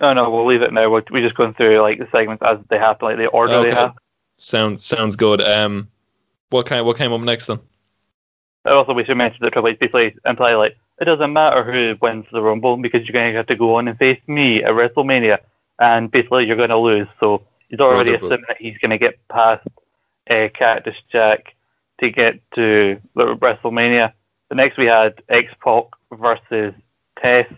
[0.00, 0.88] No, no, we'll leave it now.
[0.90, 3.70] We're, we're just going through like the segments as they happen, like the order Okay.
[3.70, 3.94] they have.
[4.38, 5.42] Sounds sounds good.
[5.42, 5.88] Um,
[6.48, 7.60] what kind what came up next then?
[8.64, 12.26] Also, we should mention that Triple H basically imply like it doesn't matter who wins
[12.32, 15.38] the Rumble because you're going to have to go on and face me at WrestleMania,
[15.78, 17.08] and basically you're going to lose.
[17.20, 18.28] So he's already Wonderful.
[18.32, 19.66] assuming that he's going to get past
[20.28, 21.54] uh, Cactus Jack
[22.00, 24.12] to get to the WrestleMania.
[24.48, 26.74] The next we had X Pac versus
[27.22, 27.52] Test,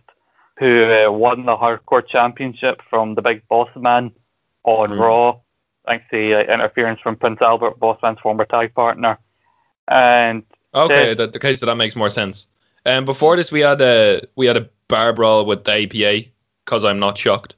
[0.59, 4.13] who uh, won the Hardcore Championship from the Big Boss Man
[4.65, 4.99] on Mhm.
[5.01, 5.37] Raw,
[5.87, 9.19] thanks to uh, interference from Prince Albert, Boss Man's former tag partner.
[9.89, 10.45] And
[10.75, 11.15] Okay, Yeah.
[11.15, 12.47] that, okay, so that makes more sense.
[12.87, 16.29] Um, before this, we had a we had a bar brawl with the APA
[16.65, 17.55] because I'm not shocked.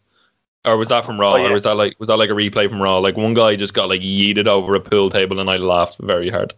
[0.65, 1.35] Or was that from Raw?
[1.35, 1.49] Oh, yeah.
[1.49, 2.99] Or was that like was that like a replay from Raw?
[2.99, 6.31] Like one guy just got like yeeted over a pool table, and I laughed very
[6.31, 6.55] hard.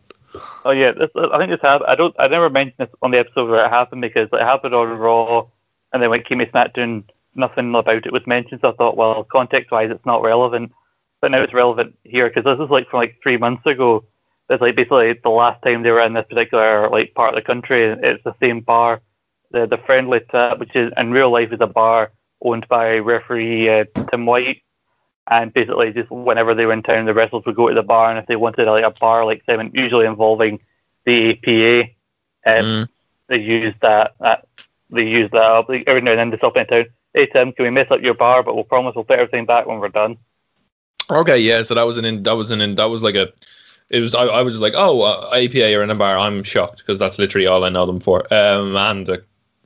[0.64, 1.90] Oh yeah, this, uh, I think this happened.
[1.90, 2.14] I don't.
[2.18, 5.46] I never mentioned this on the episode where it happened because it happened on Raw,
[5.92, 8.60] and then when it came to SmackDown, nothing about it was mentioned.
[8.60, 10.72] So I thought, well, context-wise, it's not relevant.
[11.20, 14.04] but now it's relevant here because this is like from like three months ago.
[14.48, 17.42] It's like basically the last time they were in this particular like part of the
[17.42, 17.84] country.
[17.84, 19.00] It's the same bar,
[19.50, 23.68] the the friendly tap, which is in real life is a bar owned by referee
[23.68, 24.62] uh, Tim White.
[25.28, 28.10] And basically, just whenever they were in town, the wrestlers would go to the bar,
[28.10, 30.60] and if they wanted like a bar like segment, usually involving
[31.04, 31.90] the APA,
[32.46, 32.88] um, mm.
[33.26, 34.46] they used that, that
[34.90, 35.68] they used that up.
[35.68, 36.86] Every now and then they stop in town.
[37.12, 38.44] Hey Tim, can we mess up your bar?
[38.44, 40.16] But we'll promise we'll put everything back when we're done.
[41.10, 41.62] Okay, yeah.
[41.62, 43.32] So that was an in, that was an in, that was like a
[43.90, 46.78] it was I, I was like oh uh, APA are in a bar I'm shocked
[46.78, 49.22] because that's literally all I know them for um and a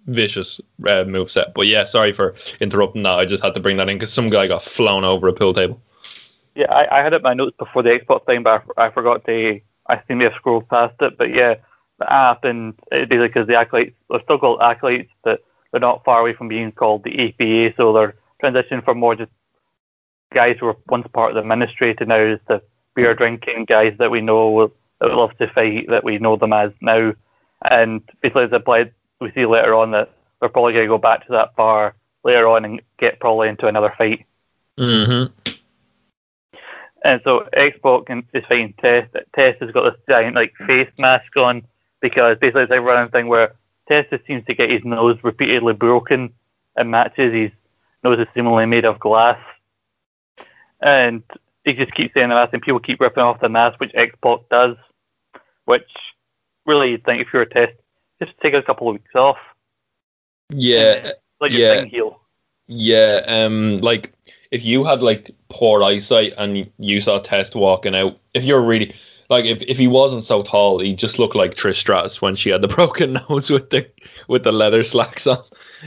[0.06, 3.18] vicious uh, move set but yeah sorry for interrupting that.
[3.18, 5.54] I just had to bring that in because some guy got flown over a pool
[5.54, 5.80] table.
[6.54, 9.24] Yeah I, I had it my notes before the Xbox thing but I, I forgot
[9.26, 11.18] to I seem to have scrolled past it.
[11.18, 11.56] But yeah
[11.98, 16.34] that happened basically because the acolytes they're still called acolytes but they're not far away
[16.34, 19.30] from being called the APA so they're transitioning from more just
[20.32, 22.62] guys who were once part of the ministry to now is the
[22.94, 26.72] beer drinking guys that we know that love to fight that we know them as
[26.80, 27.12] now.
[27.68, 31.26] And basically, as implied, we see later on that they're probably going to go back
[31.26, 34.26] to that bar later on and get probably into another fight.
[34.78, 35.54] Mm-hmm.
[37.04, 39.14] And so X-Pac is fighting Test.
[39.34, 41.62] Test has got this giant like face mask on
[42.00, 43.54] because basically it's a running thing where
[43.88, 46.32] Test just seems to get his nose repeatedly broken
[46.76, 47.32] in matches.
[47.32, 47.50] His
[48.04, 49.38] nose is seemingly made of glass.
[50.80, 51.22] And
[51.64, 54.48] he just keeps saying the mask, and people keep ripping off the mask, which X-Pac
[54.50, 54.76] does.
[55.66, 55.90] Which
[56.66, 57.74] really, you'd think if you're a test,
[58.22, 59.38] just take a couple of weeks off.
[60.50, 62.20] Yeah, like yeah, heal.
[62.66, 64.12] Yeah, um, like
[64.50, 68.94] if you had like poor eyesight and you saw Test walking out, if you're really
[69.28, 72.50] like if, if he wasn't so tall, he just looked like Trish Stratus when she
[72.50, 73.88] had the broken nose with the
[74.28, 75.42] with the leather slacks on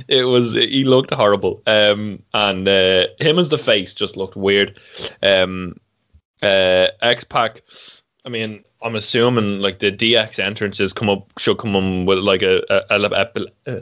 [0.08, 1.62] it was he looked horrible.
[1.68, 4.80] Um, and uh, him as the face just looked weird.
[5.22, 5.76] Um,
[6.42, 7.62] uh, X Pac.
[8.26, 12.42] I mean, I'm assuming like the DX entrances come up should come on with like
[12.42, 13.28] a, a, a,
[13.68, 13.82] a uh,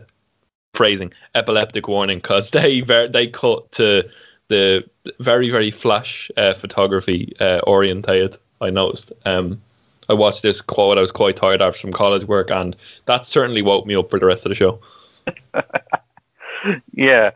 [0.74, 4.08] phrasing epileptic warning because they they cut to
[4.48, 4.84] the
[5.20, 8.38] very very flash uh, photography uh, orientated.
[8.62, 9.12] I noticed.
[9.26, 9.62] Um,
[10.10, 10.98] I watched this quote.
[10.98, 14.20] I was quite tired after some college work, and that certainly woke me up for
[14.20, 14.80] the rest of the show.
[16.94, 17.32] yeah,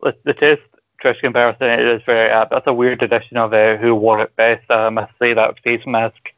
[0.00, 0.62] the test
[1.02, 2.52] Trish comparison it is very apt.
[2.52, 4.70] That's a weird edition of uh, who wore it best.
[4.70, 6.32] I must say that face mask.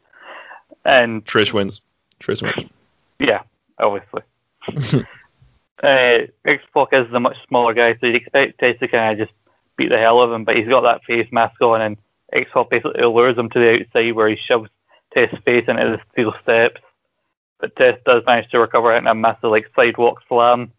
[0.84, 1.80] And Trish wins.
[2.20, 2.70] Trish wins.
[3.18, 3.42] Yeah,
[3.78, 4.22] obviously.
[5.82, 9.38] uh, X-Pac is a much smaller guy, so you'd expect Test to kind of just
[9.76, 11.96] beat the hell out of him, but he's got that face mask on, and
[12.32, 14.70] X-Pac basically lures him to the outside where he shoves
[15.14, 16.80] Test's face into the steel steps.
[17.60, 20.72] But Test does manage to recover in a massive like sidewalk slam,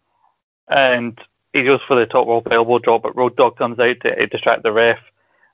[0.68, 1.18] and
[1.52, 4.62] he goes for the top rope elbow drop, but Road Dog comes out to distract
[4.62, 4.98] the ref,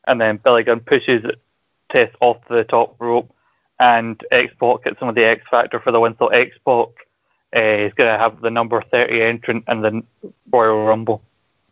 [0.07, 1.25] and then Billy Gunn pushes
[1.89, 3.33] Test off the top rope,
[3.83, 6.15] and X-Pac gets some of the X Factor for the win.
[6.19, 6.89] So X-Pac
[7.55, 10.03] uh, is going to have the number 30 entrant in the
[10.53, 11.21] Royal Rumble.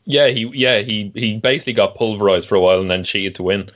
[0.05, 3.45] Yeah, he yeah he he basically got pulverized for a while and then cheated to
[3.45, 3.71] win.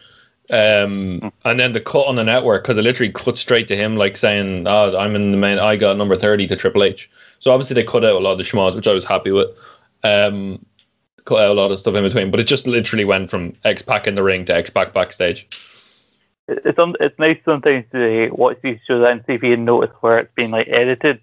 [0.50, 1.32] Um, mm.
[1.44, 4.16] and then the cut on the network because it literally cut straight to him, like
[4.16, 5.58] saying, "Oh, I'm in the main.
[5.58, 8.38] I got number thirty to Triple H." So obviously they cut out a lot of
[8.38, 9.50] the schmoz, which I was happy with.
[10.02, 10.64] Um,
[11.24, 13.82] cut out a lot of stuff in between, but it just literally went from X
[13.82, 15.46] Pac in the ring to X Pac backstage.
[16.46, 20.34] It's it's nice sometimes to watch these shows and see if you notice where it's
[20.34, 21.20] been like edited,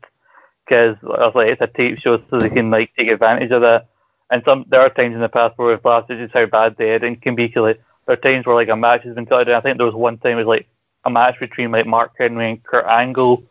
[0.66, 3.62] because I was like it's a tape show, so they can like take advantage of
[3.62, 3.88] that.
[4.32, 6.88] And some there are times in the past where we've blasted just how bad the
[6.88, 7.50] editing can be.
[7.50, 9.78] Cause, like, there are times where like a match has been cut, and I think
[9.78, 10.68] there was one time it was like
[11.06, 13.44] a match between like Mark Henry and Kurt Angle,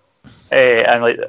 [0.51, 1.20] uh, and like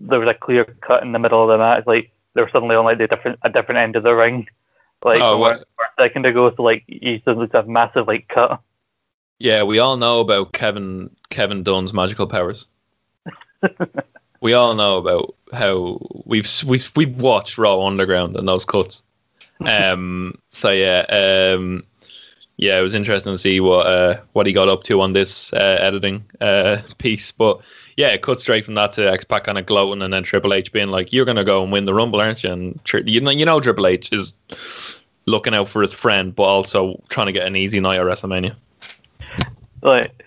[0.00, 1.84] there was a clear cut in the middle of the match.
[1.86, 4.48] Like they were suddenly on like the different a different end of the ring,
[5.04, 5.62] like oh, one,
[5.98, 6.52] second ago.
[6.56, 8.60] So like you suddenly have massive like cut.
[9.38, 12.66] Yeah, we all know about Kevin Kevin Dunn's magical powers.
[14.40, 19.02] we all know about how we've we've we've watched Raw Underground and those cuts.
[19.64, 20.36] Um.
[20.50, 21.06] so yeah.
[21.08, 21.84] Um.
[22.56, 25.52] Yeah, it was interesting to see what uh, what he got up to on this
[25.52, 27.60] uh, editing uh, piece, but
[27.96, 30.54] yeah, it cut straight from that to X Pac kind of gloating, and then Triple
[30.54, 33.30] H being like, "You're gonna go and win the Rumble, aren't you?" And you know,
[33.30, 34.34] you know, Triple H is
[35.26, 38.54] looking out for his friend, but also trying to get an easy night at WrestleMania.
[39.84, 40.24] Like,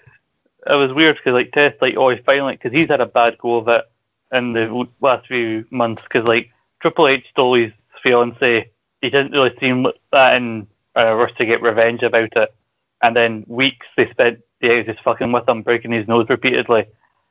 [0.70, 3.38] it was weird because like Test, like, oh, he finally because he's had a bad
[3.40, 3.86] go of it
[4.32, 8.70] in the last few months because like Triple H stole his fiance.
[9.02, 12.56] He didn't really seem that in a rush to get revenge about it,
[13.02, 16.86] and then weeks they spent the yeah, just fucking with him, breaking his nose repeatedly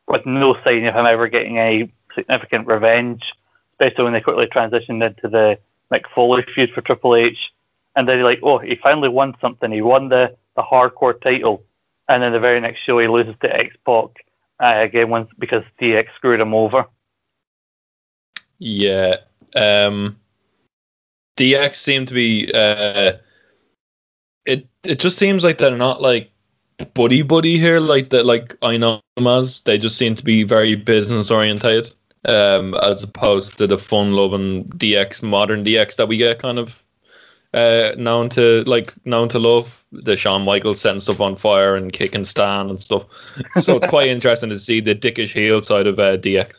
[0.07, 3.33] with no sign of him ever getting any significant revenge,
[3.73, 5.59] especially when they quickly transitioned into the
[5.93, 7.53] Mick Foley feud for Triple H.
[7.95, 9.73] And then like, oh, he finally won something.
[9.73, 11.63] He won the the hardcore title,
[12.09, 14.11] and then the very next show he loses to X Pac
[14.61, 16.87] uh, again once because DX screwed him over.
[18.59, 19.17] Yeah.
[19.55, 20.17] Um,
[21.37, 22.51] DX seem to be.
[22.55, 23.13] Uh,
[24.45, 26.31] it it just seems like they're not like
[26.95, 28.27] buddy buddy here, like that.
[28.27, 31.93] Like I know them as they just seem to be very business orientated,
[32.27, 36.83] um, as opposed to the fun loving DX modern DX that we get kind of
[37.57, 39.73] uh, known to like known to love.
[39.91, 43.05] The Shawn Michaels setting stuff on fire and kicking Stan and stuff.
[43.63, 46.57] So it's quite interesting to see the dickish heel side of uh, DX.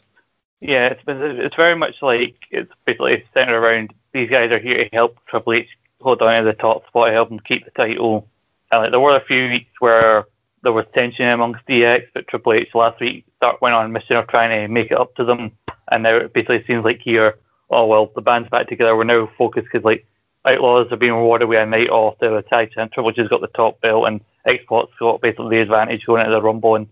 [0.60, 4.90] Yeah, it's it's very much like it's basically centered around these guys are here to
[4.92, 5.70] help Triple H
[6.02, 8.28] hold on to the top spot, help him keep the title.
[8.72, 10.26] And like there were a few weeks where
[10.64, 14.16] there was tension amongst DX, but Triple H last week start went on a mission
[14.16, 15.52] of trying to make it up to them,
[15.92, 17.38] and now it basically seems like here,
[17.70, 18.98] oh well, the band's back together.
[18.98, 20.08] We're now focused because like
[20.48, 22.90] Outlaws have been rewarded with a night off to a tag team.
[22.90, 26.22] Triple H has got the top belt, and X Pac's got basically the advantage going
[26.22, 26.88] into the Rumble, and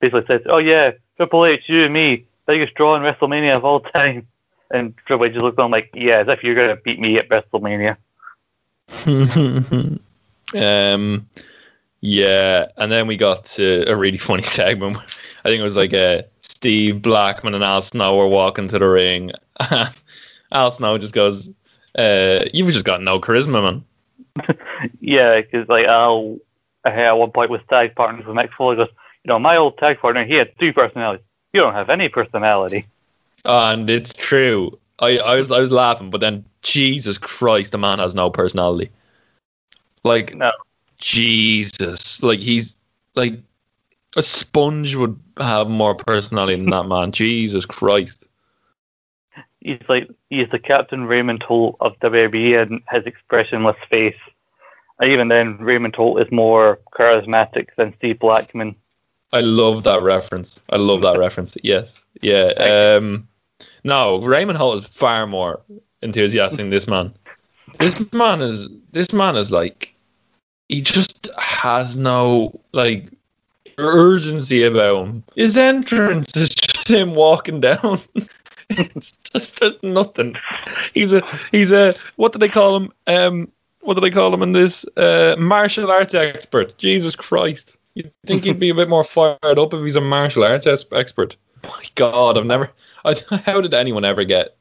[0.00, 3.80] basically says, oh yeah, Triple H, you and me, biggest draw in WrestleMania of all
[3.80, 4.26] time.
[4.70, 7.28] And Triple H looks on like, yeah, as if you're going to beat me at
[7.28, 7.96] WrestleMania.
[10.54, 11.28] um,
[12.00, 14.98] yeah, and then we got to a really funny segment.
[15.44, 18.88] I think it was like uh, Steve Blackman and Al Snow were walking to the
[18.88, 19.32] ring.
[20.52, 21.48] Al Snow just goes,
[21.98, 24.56] uh, "You've just got no charisma, man."
[25.00, 26.38] yeah, because like Al,
[26.84, 28.76] at one point with tag partners with Mick Foley.
[28.76, 28.88] Goes,
[29.24, 31.24] you know, my old tag partner, he had two personalities.
[31.52, 32.86] You don't have any personality.
[33.44, 34.78] And it's true.
[35.00, 38.90] I, I was I was laughing, but then Jesus Christ, the man has no personality.
[40.04, 40.52] Like no.
[40.98, 42.76] Jesus, like he's
[43.14, 43.40] like
[44.16, 47.12] a sponge would have more personality than that man.
[47.12, 48.24] Jesus Christ.
[49.60, 54.16] He's like he's the Captain Raymond Holt of WWE and his expressionless face.
[55.00, 58.74] And even then, Raymond Holt is more charismatic than Steve Blackman.
[59.32, 60.60] I love that reference.
[60.70, 61.56] I love that reference.
[61.62, 61.92] Yes.
[62.20, 62.48] Yeah.
[62.96, 63.28] Um,
[63.84, 65.60] no, Raymond Holt is far more
[66.02, 67.14] enthusiastic than this man.
[67.78, 69.94] This man is this man is like
[70.68, 73.08] he just has no like
[73.78, 75.24] urgency about him.
[75.36, 78.00] His entrance is just him walking down.
[78.70, 80.36] it's just there's nothing.
[80.94, 82.92] He's a he's a what do they call him?
[83.06, 83.50] Um
[83.80, 84.84] what do they call him in this?
[84.96, 86.76] Uh martial arts expert.
[86.78, 87.72] Jesus Christ.
[87.94, 91.36] You'd think he'd be a bit more fired up if he's a martial arts expert.
[91.64, 92.70] My God, I've never.
[93.04, 94.56] I, how did anyone ever get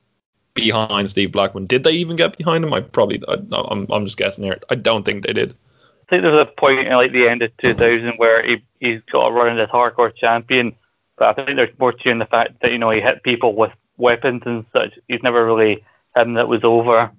[0.53, 1.67] behind Steve Blackman?
[1.67, 2.73] Did they even get behind him?
[2.73, 3.21] I probably.
[3.27, 3.85] I, I'm.
[3.89, 4.59] I'm just guessing here.
[4.69, 5.51] I don't think they did.
[5.51, 9.27] I think there's a point in like the end of 2000 where he he's got
[9.27, 10.75] a run as hardcore champion,
[11.17, 13.55] but I think there's more to in the fact that you know he hit people
[13.55, 14.97] with weapons and such.
[15.07, 15.83] He's never really
[16.15, 17.11] him that was over.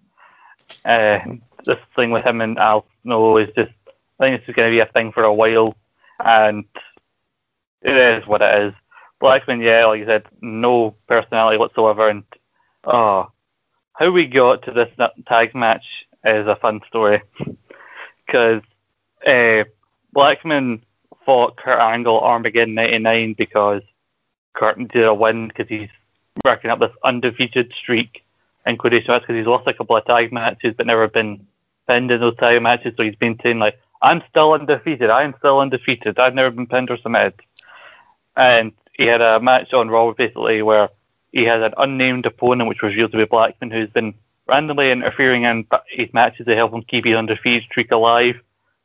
[0.85, 1.19] Uh,
[1.65, 3.73] this thing with him and Al Snow is just.
[4.19, 5.75] I think it's just going to be a thing for a while
[6.25, 6.65] and
[7.83, 8.75] it is what it is.
[9.19, 12.25] Blackman, yeah, like you said, no personality whatsoever, and
[12.85, 13.31] oh,
[13.95, 14.91] how we got to this
[15.27, 15.85] tag match
[16.25, 17.23] is a fun story
[18.27, 18.63] because
[19.27, 19.65] uh,
[20.13, 20.83] Blackman
[21.25, 23.83] fought Kurt Angle Armageddon '99 because
[24.55, 25.91] Kurt did a win because he's
[26.45, 28.25] racking up this undefeated streak
[28.67, 31.47] in quotation marks because he's lost a couple of tag matches but never been
[31.89, 35.11] pinned in those tag matches, so he's been saying like I'm still undefeated.
[35.11, 36.19] I'm still undefeated.
[36.19, 37.35] I've never been pinned or submitted.
[38.37, 40.89] And he had a match on Raw basically where
[41.33, 44.15] he had an unnamed opponent, which was revealed to be Blackman, who's been
[44.47, 48.37] randomly interfering in his matches to help him keep his undefeated streak alive.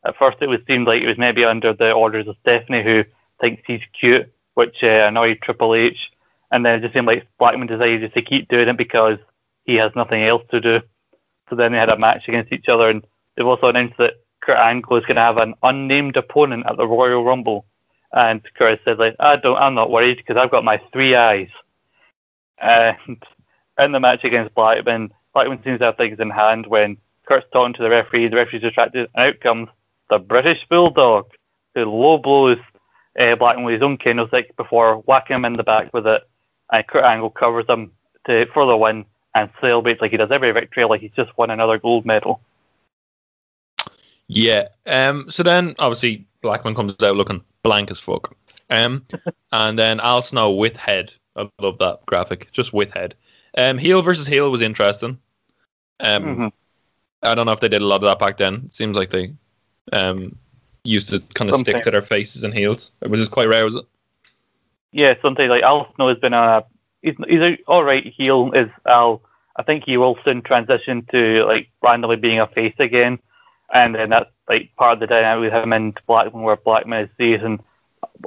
[0.06, 3.06] At first, it was seemed like it was maybe under the orders of Stephanie, who
[3.40, 6.12] thinks he's cute, which uh, annoyed Triple H.
[6.56, 9.18] And then it just seemed like Blackman decided just to keep doing it because
[9.66, 10.80] he has nothing else to do.
[11.50, 14.56] So then they had a match against each other, and they've also announced that Kurt
[14.56, 17.66] Angle is going to have an unnamed opponent at the Royal Rumble.
[18.14, 21.50] And Kurt said, like, I don't, I'm not worried because I've got my three eyes.
[22.58, 23.22] And
[23.78, 26.96] in the match against Blackman, Blackman seems to have things in hand when
[27.26, 29.68] Kurt's talking to the referee, the referee's distracted, and out comes
[30.10, 31.26] the British Bulldog,
[31.74, 32.60] who low blows
[33.20, 36.24] uh, Blackman with his own candlestick before whacking him in the back with it.
[36.72, 37.92] And Kurt Angle covers him
[38.26, 41.52] to, for the win and celebrates like he does every victory, like he's just won
[41.52, 42.42] another gold medal.
[44.28, 44.70] Yeah.
[44.88, 45.28] Um.
[45.30, 48.36] So then, obviously, Blackman comes out looking blank as fuck.
[48.70, 49.06] Um.
[49.52, 51.14] and then Al Snow with head.
[51.36, 52.52] I love that graphic.
[52.52, 53.14] Just with head.
[53.58, 53.78] Um.
[53.78, 55.20] Heel versus heel was interesting.
[56.00, 56.24] Um.
[56.24, 56.48] Mm-hmm.
[57.22, 58.64] I don't know if they did a lot of that back then.
[58.66, 59.34] It seems like they
[59.94, 60.36] um
[60.84, 62.92] used to kind of stick to their faces and heels.
[63.02, 63.86] It was just quite rare, was it?
[64.96, 66.64] Yeah, something like Al Snow has been a
[67.02, 69.22] he's he's all right heel is Al.
[69.58, 73.20] I think he will soon transition to like randomly being a face again
[73.74, 77.42] and then that's like part of the dynamic with him and Blackman, where Blackman is
[77.44, 77.60] and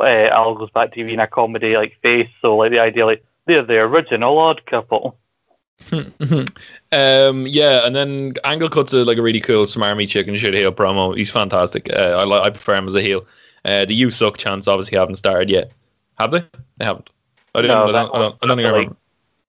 [0.00, 2.28] uh, Al goes back to being a comedy like face.
[2.42, 5.16] So like the idea, like they're the original odd couple.
[5.92, 10.72] um, yeah, and then Angle cuts a like a really cool smarmy chicken shit heel
[10.72, 11.16] promo.
[11.16, 11.88] He's fantastic.
[11.92, 13.26] Uh, I I prefer him as a heel.
[13.64, 15.72] Uh, the you suck chants obviously haven't started yet.
[16.18, 16.40] Have they?
[16.76, 17.10] They haven't.
[17.54, 17.76] I didn't.
[17.76, 18.14] No, I don't.
[18.14, 18.96] I don't, I don't think I remember.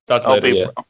[0.08, 0.84] That's That'll later, be, yeah.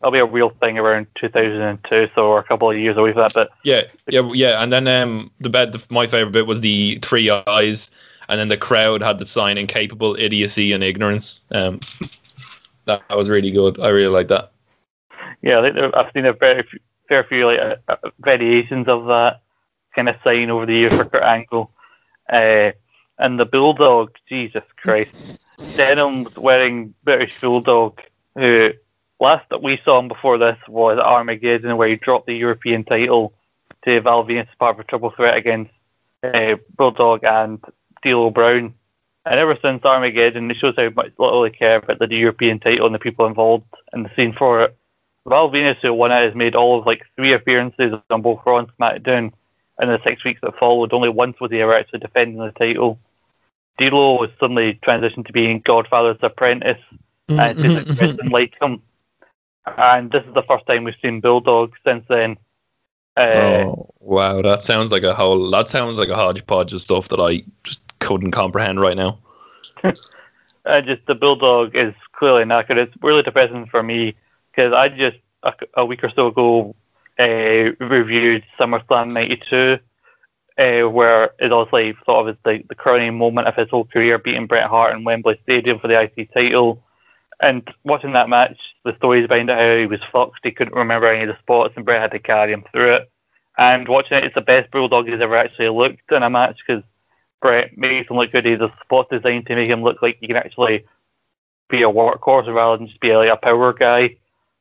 [0.00, 3.22] that'll be a real thing around 2002, so we're a couple of years away from
[3.22, 3.34] that.
[3.34, 4.62] But Yeah, yeah, yeah.
[4.62, 5.72] And then um, the bed.
[5.72, 7.90] The, my favorite bit was the three eyes,
[8.28, 11.80] and then the crowd had the sign "incapable idiocy and ignorance." Um,
[12.86, 13.80] that, that was really good.
[13.80, 14.52] I really like that.
[15.42, 16.66] yeah, I think there, I've seen a very
[17.08, 19.42] fair few like uh, uh, variations of that
[19.94, 21.70] kind of sign over the years for Kurt Angle.
[22.28, 22.72] Uh,
[23.18, 25.10] and the Bulldog, Jesus Christ.
[25.76, 28.00] Denham's wearing British Bulldog,
[28.34, 28.72] who
[29.20, 33.32] last that we saw him before this was Armageddon, where he dropped the European title
[33.84, 35.70] to Val Venis as part of a triple threat against
[36.22, 37.62] uh, Bulldog and
[38.02, 38.74] D'Lo Brown.
[39.26, 42.86] And ever since Armageddon, it shows how much little they care about the European title
[42.86, 44.76] and the people involved in the scene for it.
[45.26, 48.58] Val Venis, who won it, has made all of like three appearances on both Raw
[48.58, 49.32] and SmackDown
[49.80, 50.92] in the six weeks that followed.
[50.92, 52.98] Only once was he ever actually defending the title.
[53.78, 56.80] D'Lo was suddenly transitioned to being Godfather's apprentice,
[57.28, 58.82] and just expressing like him.
[59.66, 62.36] And this is the first time we've seen Bulldog since then.
[63.16, 65.50] Uh, oh wow, that sounds like a whole.
[65.50, 69.18] That sounds like a hodgepodge of stuff that I just couldn't comprehend right now.
[69.84, 72.76] uh, just the Bulldog is clearly knackered.
[72.76, 74.14] It's really depressing for me
[74.50, 76.74] because I just a, a week or so ago
[77.18, 79.78] uh, reviewed SummerSlam '92,
[80.58, 84.18] uh, where it obviously thought of as the, the crowning moment of his whole career,
[84.18, 86.82] beating Bret Hart in Wembley Stadium for the IC title.
[87.40, 91.08] And watching that match, the stories behind it, how he was fucked, he couldn't remember
[91.08, 93.10] any of the spots, and Bret had to carry him through it.
[93.56, 96.82] And watching it, it's the best Bulldog he's ever actually looked in a match because
[97.40, 98.44] Bret makes him look good.
[98.44, 100.84] He has a spot designed to make him look like he can actually
[101.68, 104.16] be a workhorse rather than just be like a power guy.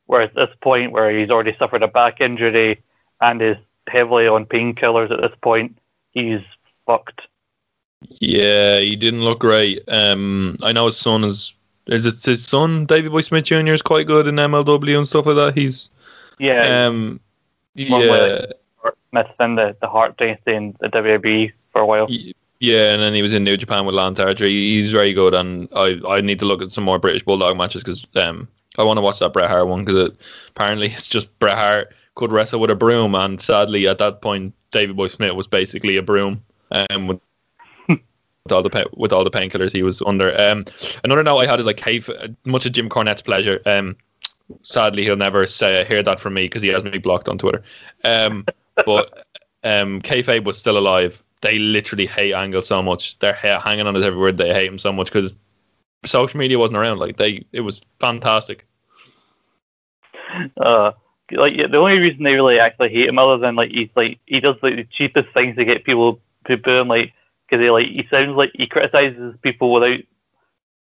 [0.06, 2.82] Whereas at this point, where he's already suffered a back injury
[3.22, 5.78] and is heavily on painkillers at this point,
[6.12, 6.41] he's
[6.86, 7.22] fucked.
[8.20, 9.82] Yeah, he didn't look great.
[9.88, 11.54] Um, I know his son is.
[11.88, 13.74] Is it his son, Davey Boy Smith Jr.
[13.74, 15.58] is quite good in MLW and stuff like that.
[15.58, 15.89] He's
[16.39, 17.20] Yeah, um,
[17.76, 18.45] yeah,
[19.10, 22.08] Smith in the, the Hart dynasty in the WWE for a while.
[22.60, 24.45] yeah, and then he was in New Japan with Lance Archer.
[24.45, 27.84] He's very good, and I I need to look at some more British Bulldog matches
[27.84, 28.47] because um
[28.78, 30.11] I want to watch that Bret Hart one because
[30.49, 34.53] apparently it's just Bret Hart could wrestle with a broom, and sadly at that point
[34.71, 36.43] Davey Boy Smith was basically a broom.
[36.71, 37.19] Um, with
[38.51, 40.39] all the pa- with all the painkillers he was under.
[40.39, 40.65] Um,
[41.03, 42.09] another note I had is like Cave,
[42.45, 43.61] much of Jim Cornette's pleasure.
[43.65, 43.95] Um,
[44.61, 47.63] sadly he'll never say hear that from me because he has me blocked on Twitter.
[48.03, 48.45] Um,
[48.86, 49.28] but
[49.63, 51.24] um, kayfabe was still alive.
[51.41, 53.19] They literally hate Angle so much.
[53.19, 54.38] They're ha- hanging on his every word.
[54.38, 55.36] They hate him so much because
[56.06, 56.99] social media wasn't around.
[56.99, 58.66] Like they, it was fantastic.
[60.58, 60.91] Uh,
[61.32, 64.20] like yeah, the only reason they really actually hate him, other than like he's like
[64.26, 67.14] he does like the cheapest things to get people to him, like
[67.47, 69.99] because he like he sounds like he criticizes people without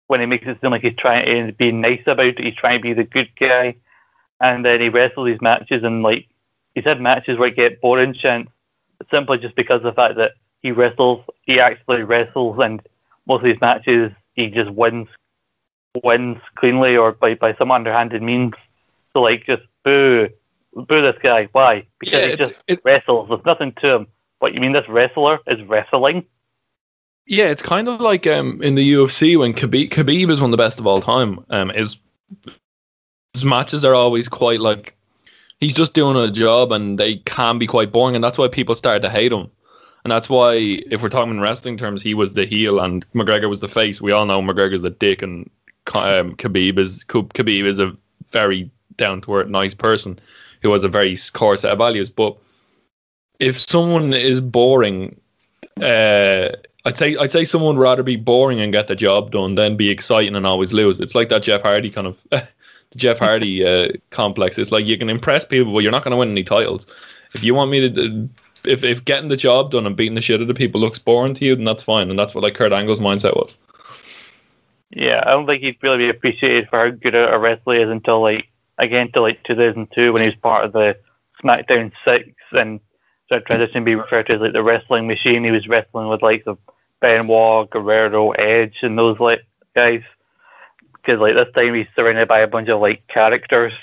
[0.08, 2.40] when he makes it seem like he's trying to be nice about it.
[2.40, 3.76] He's trying to be the good guy,
[4.40, 6.28] and then he wrestles these matches and like
[6.76, 8.52] he's had matches where he get boring chants
[9.10, 12.82] simply just because of the fact that he wrestles, he actually wrestles, and
[13.26, 15.08] most of these matches he just wins
[16.04, 18.54] wins cleanly or by, by some underhanded means.
[19.14, 20.30] So like just boo
[20.74, 21.50] boo this guy.
[21.52, 21.86] Why?
[22.00, 23.30] Because Yeah, he just it- wrestles.
[23.30, 24.08] There's nothing to him.
[24.40, 26.26] But you mean this wrestler is wrestling?
[27.28, 30.52] Yeah, it's kind of like um, in the UFC when Khabib, Khabib is one of
[30.52, 31.46] the best of all time.
[31.52, 31.98] Um, his,
[33.34, 34.98] his matches are always quite like
[35.60, 38.74] he's just doing a job, and they can be quite boring, and that's why people
[38.74, 39.52] started to hate him.
[40.04, 43.49] And that's why, if we're talking in wrestling terms, he was the heel and McGregor
[43.49, 44.02] was the face.
[44.02, 45.49] We all know McGregor's the dick, and
[45.93, 47.95] um, Khabib is Khabib is a
[48.32, 50.20] very down to earth, nice person
[50.62, 52.10] who has a very core set of values.
[52.10, 52.38] But
[53.39, 55.20] if someone is boring,
[55.82, 56.49] uh,
[56.86, 59.78] I'd say I'd say someone would rather be boring and get the job done than
[59.78, 60.99] be exciting and always lose.
[60.99, 62.18] It's like that Jeff Hardy kind of
[62.95, 64.58] Jeff Hardy uh, complex.
[64.58, 66.86] It's like you can impress people, but you're not going to win any titles.
[67.34, 68.30] If you want me to,
[68.66, 71.34] if if getting the job done and beating the shit out of people looks boring
[71.36, 72.09] to you, then that's fine.
[72.09, 73.57] And that's what like Kurt Angle's mindset was.
[74.91, 77.89] Yeah, I don't think he'd really be appreciated for how good a wrestler he is
[77.89, 80.97] until like again until like 2002 when he was part of the
[81.41, 82.80] SmackDown Six and
[83.26, 85.43] started transitioning to be referred to as like the wrestling machine.
[85.43, 86.55] He was wrestling with like the
[86.99, 89.45] Benoit, Guerrero, Edge, and those like
[89.76, 90.03] guys.
[90.93, 93.74] Because like this time he's surrounded by a bunch of like characters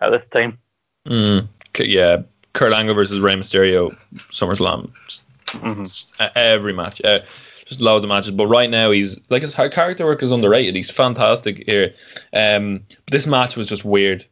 [0.00, 0.58] at this time.
[1.06, 1.48] Mm.
[1.78, 2.22] Yeah,
[2.52, 3.96] Kurt Angle versus Rey Mysterio,
[4.30, 4.90] SummerSlam,
[5.52, 6.24] Mm-hmm.
[6.34, 7.20] Every match, uh,
[7.64, 8.30] just loads of matches.
[8.32, 10.76] But right now, he's like his character work is underrated.
[10.76, 11.94] He's fantastic here.
[12.32, 14.26] Um, but this match was just weird.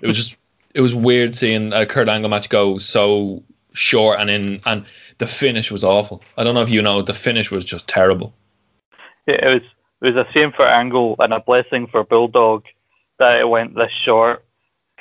[0.00, 0.36] It was just
[0.74, 3.42] it was weird seeing a Kurt Angle match go so
[3.74, 4.84] short and in and
[5.18, 6.22] the finish was awful.
[6.36, 8.32] I don't know if you know the finish was just terrible.
[9.26, 9.62] Yeah, it was
[10.00, 12.64] it was a shame for Angle and a blessing for Bulldog
[13.18, 14.41] that it went this short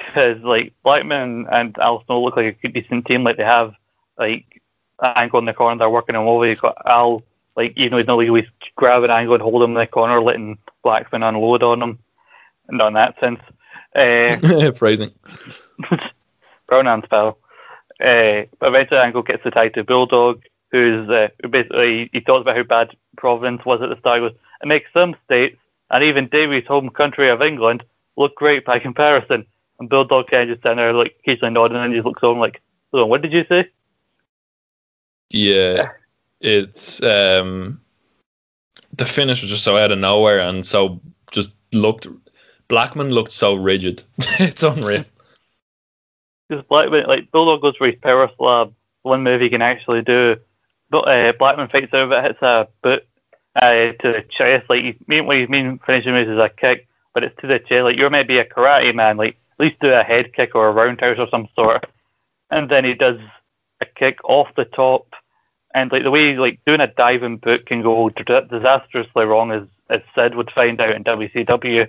[0.05, 3.23] because like Blackman and Al Snow look like a good decent team.
[3.23, 3.73] Like they have
[4.17, 4.61] like
[5.01, 6.47] Angle in the corner, they're working him over.
[6.47, 7.23] You got Al
[7.55, 10.21] like even though he's not like he's grabbing Angle and holding him in the corner,
[10.21, 11.99] letting Blackman unload on him.
[12.67, 13.41] And on that sense,
[13.95, 15.11] uh, phrasing.
[16.67, 17.37] pronoun spell.
[17.99, 20.41] Uh, but eventually, Angle gets the tag to Bulldog,
[20.71, 24.21] who's uh, who basically he talks about how bad Providence was at the start.
[24.21, 25.57] He goes, it makes some states
[25.91, 27.83] and even Davy's home country of England
[28.17, 29.45] look great by comparison.
[29.81, 32.61] And Bulldog kind of just stand there like occasionally nodding and just looks over like,
[32.93, 33.67] on, what did you say?
[35.31, 35.89] Yeah,
[36.39, 37.81] it's um,
[38.95, 41.01] the finish was just so out of nowhere and so
[41.31, 42.07] just looked.
[42.67, 44.03] Blackman looked so rigid.
[44.19, 45.03] it's unreal.
[46.47, 50.37] Because Blackman, like Bulldog goes for his power slam, one move he can actually do.
[50.91, 53.07] But uh, Blackman fights over it, hits a boot
[53.55, 54.69] uh, to the chest.
[54.69, 57.83] Like main, what his main finishing move is a kick, but it's to the chest.
[57.83, 61.17] Like you're maybe a karate man, like least do a head kick or a roundhouse
[61.19, 61.85] or some sort.
[62.49, 63.19] And then he does
[63.79, 65.07] a kick off the top,
[65.73, 70.01] and like the way like doing a diving boot can go disastrously wrong, as as
[70.15, 71.87] Sid would find out in WCW.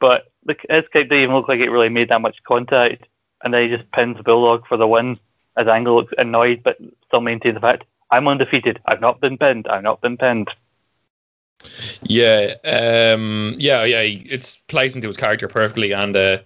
[0.00, 3.06] But the, his kick didn't even look like it really made that much contact,
[3.42, 5.18] and then he just pins Bulldog for the win.
[5.56, 8.80] As Angle looks annoyed, but still maintains the fact I'm undefeated.
[8.86, 9.66] I've not been pinned.
[9.68, 10.50] I've not been pinned.
[12.02, 14.00] Yeah, um, yeah, yeah.
[14.00, 16.38] It's plays into his character perfectly, and uh,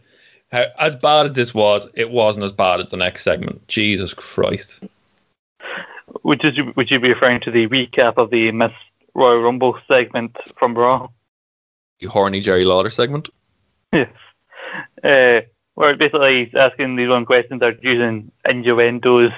[0.53, 3.66] how, as bad as this was, it wasn't as bad as the next segment.
[3.68, 4.70] Jesus Christ!
[6.22, 8.72] Would you would you be referring to the recap of the Miss
[9.14, 11.09] Royal Rumble segment from Raw?
[12.00, 13.28] The horny Jerry Lawler segment.
[13.92, 14.11] Yes.
[15.03, 15.40] Uh,
[15.74, 19.32] where basically he's asking these one questions, they're using innuendos,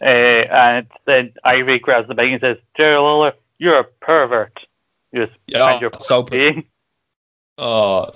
[0.00, 4.58] uh, and then Ivory grabs the mic and says, "Jerry Lawler, you're a pervert."
[5.14, 6.64] Just Yeah, your so playing.
[7.58, 8.10] Oh,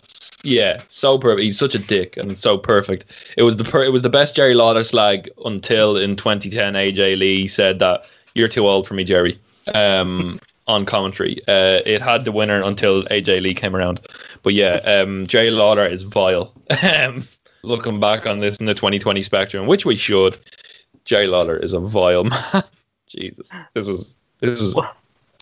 [0.45, 1.43] yeah, so perfect.
[1.43, 3.05] He's such a dick and so perfect.
[3.36, 7.18] It was the per- it was the best Jerry Lawler slag until in 2010 AJ
[7.18, 8.03] Lee said that
[8.34, 9.38] you're too old for me, Jerry.
[9.74, 14.01] Um, on commentary, uh, it had the winner until AJ Lee came around.
[14.43, 16.53] But yeah, um, Jerry Lawler is vile.
[16.82, 17.28] Um,
[17.62, 20.38] looking back on this in the 2020 spectrum, which we should,
[21.05, 22.64] Jerry Lawler is a vile man.
[23.07, 24.74] Jesus, this was this was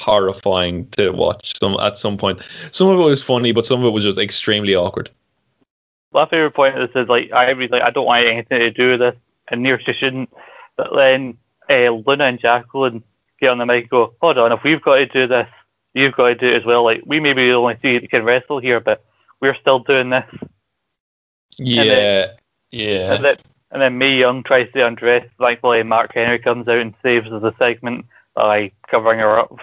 [0.01, 1.59] horrifying to watch.
[1.61, 2.40] Some at some point,
[2.72, 5.11] some of it was funny, but some of it was just extremely awkward.
[6.12, 9.01] My favorite point is, is like Ivory's like, I don't want anything to do with
[9.01, 9.16] this,
[9.48, 10.32] and near she shouldn't.
[10.76, 11.36] But then
[11.68, 13.03] uh, Luna and Jacqueline
[13.40, 15.48] get on the mic and go, hold on, if we've got to do this,
[15.94, 16.82] you've got to do it as well.
[16.82, 19.05] Like we maybe only see that can wrestle here, but
[19.40, 20.24] we're still doing this.
[21.59, 22.28] Yeah, then-
[22.70, 23.14] yeah.
[23.14, 23.36] And then
[23.72, 25.26] and then Mae Young tries to undress.
[25.38, 29.61] Thankfully, Mark Henry comes out and saves the segment by covering her up.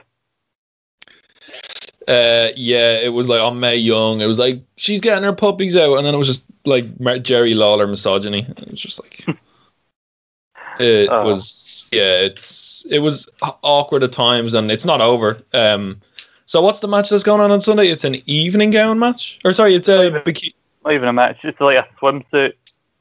[2.08, 4.22] Uh, yeah, it was like on Mae Young.
[4.22, 7.54] It was like she's getting her puppies out, and then it was just like Jerry
[7.54, 8.46] Lawler misogyny.
[8.58, 9.26] It was just like
[10.80, 11.24] it Oh.
[11.26, 11.86] was.
[11.92, 13.28] Yeah, it's it was
[13.64, 15.42] awkward at times, and it's not over.
[15.54, 16.02] Um,
[16.46, 17.90] so what's the match that's going on on Sunday?
[17.90, 20.22] It's an evening gown match, or sorry, it's a Evening.
[20.24, 20.54] bikini.
[20.86, 21.40] Not even a match.
[21.44, 22.54] It's like a swimsuit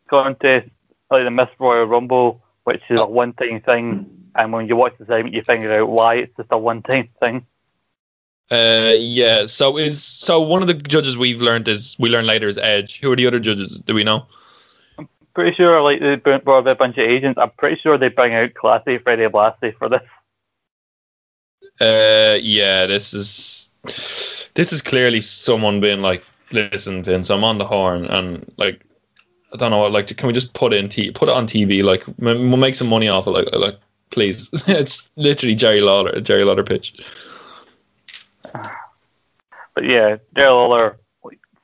[0.08, 0.68] contest,
[1.10, 4.10] like the Miss Royal Rumble, which is a one-time thing.
[4.34, 7.46] And when you watch the segment, you figure out why it's just a one-time thing.
[8.50, 9.46] Uh, yeah.
[9.46, 13.00] So is so one of the judges we've learned is we learn later is Edge.
[13.00, 13.78] Who are the other judges?
[13.80, 14.26] Do we know?
[14.98, 17.38] I'm pretty sure, like they brought a bunch of agents.
[17.38, 20.02] I'm pretty sure they bring out Classy Freddie Blassie for this.
[21.80, 23.68] Uh, yeah, this is
[24.54, 28.80] this is clearly someone being like, "Listen, Vince, I'm on the horn," and like,
[29.52, 31.82] I don't know, like, can we just put it in t- put it on TV?
[31.82, 33.30] Like, we'll make some money off it.
[33.30, 33.78] Like, like,
[34.10, 34.48] please.
[34.66, 36.94] it's literally Jerry Lawler, Jerry Lawler pitch.
[39.74, 40.98] But yeah, Daryl Lawler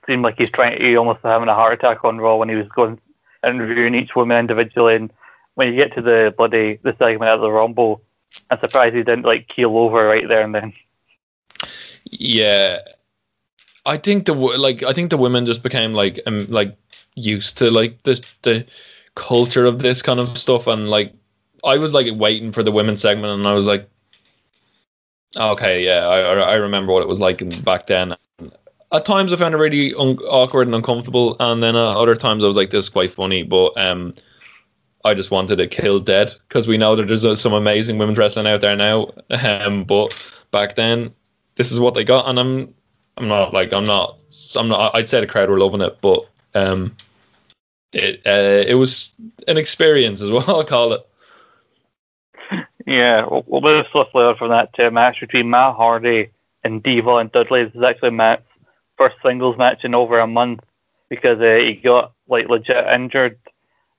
[0.05, 0.81] seemed like he's trying.
[0.81, 2.99] He almost having a heart attack on Raw when he was going
[3.45, 4.95] interviewing each woman individually.
[4.95, 5.13] And
[5.55, 8.01] when you get to the bloody the segment at the Rumble,
[8.49, 10.73] I'm surprised he didn't like keel over right there and then.
[12.05, 12.79] Yeah,
[13.85, 16.75] I think the like I think the women just became like um like
[17.15, 18.65] used to like the the
[19.15, 21.13] culture of this kind of stuff, and like
[21.63, 23.89] I was like waiting for the women's segment, and I was like,
[25.35, 28.15] okay, yeah, I I remember what it was like in, back then.
[28.91, 32.43] At times I found it really un- awkward and uncomfortable, and then uh, other times
[32.43, 34.13] I was like, this is quite funny, but um.
[35.05, 38.17] I just wanted to kill dead because we know that there's uh, some amazing women's
[38.17, 39.11] wrestling out there now.
[39.31, 40.15] Um, but
[40.51, 41.13] back then,
[41.55, 42.73] this is what they got, and I'm
[43.17, 44.17] I'm not like I'm not
[44.55, 44.95] I'm not.
[44.95, 46.25] I'd say the crowd were loving it, but
[46.55, 46.95] um,
[47.91, 49.11] it uh, it was
[49.47, 50.45] an experience as well.
[50.47, 51.05] I'll call it.
[52.85, 56.29] Yeah, we'll, move swiftly on from that to a match between Matt Hardy
[56.63, 57.65] and Devon Dudley.
[57.65, 58.43] This is actually Matt's
[58.97, 60.61] first singles match in over a month
[61.09, 63.39] because uh, he got like legit injured.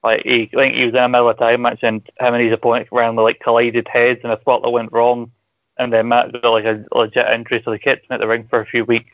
[0.03, 2.43] Like he, I think he was in a middle of time match and him and
[2.43, 5.31] his opponent ran like collided heads and a spot that went wrong.
[5.77, 8.47] And then Matt got like a legit injury, so they kept him at the ring
[8.49, 9.09] for a few weeks.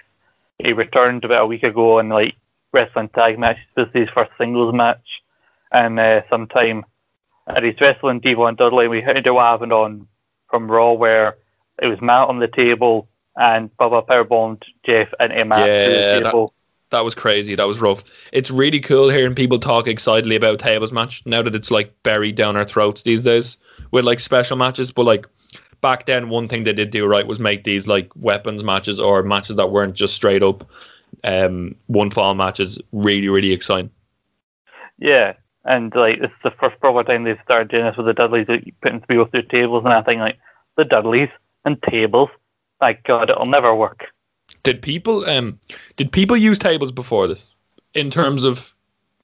[0.59, 2.35] He returned about a week ago and like
[2.73, 3.63] wrestling tag matches.
[3.75, 5.21] This is his first singles match,
[5.71, 6.85] and uh, sometime
[7.47, 8.87] and he's wrestling Devon Dudley.
[8.87, 10.07] We heard what happened on
[10.49, 11.37] from Raw where
[11.81, 16.23] it was Matt on the table and Bubba powerbombed Jeff into Matt Yeah, through the
[16.23, 16.49] that-
[16.91, 17.55] That was crazy.
[17.55, 18.03] That was rough.
[18.33, 22.35] It's really cool hearing people talk excitedly about tables match now that it's like buried
[22.35, 23.57] down our throats these days
[23.91, 24.91] with like special matches.
[24.91, 25.25] But like
[25.79, 29.23] back then, one thing they did do right was make these like weapons matches or
[29.23, 30.69] matches that weren't just straight up
[31.23, 33.89] um, one fall matches really, really exciting.
[34.97, 35.33] Yeah,
[35.65, 38.47] and like this is the first proper time they've started doing this with the Dudleys,
[38.47, 40.37] like, putting people through tables and I think like
[40.77, 41.29] the Dudleys
[41.65, 42.29] and tables.
[42.79, 44.05] My God, it'll never work.
[44.63, 45.59] Did people um
[45.97, 47.47] did people use tables before this
[47.93, 48.73] in terms of?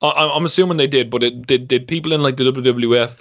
[0.02, 3.16] I, I'm assuming they did, but it, did did people in like the WWF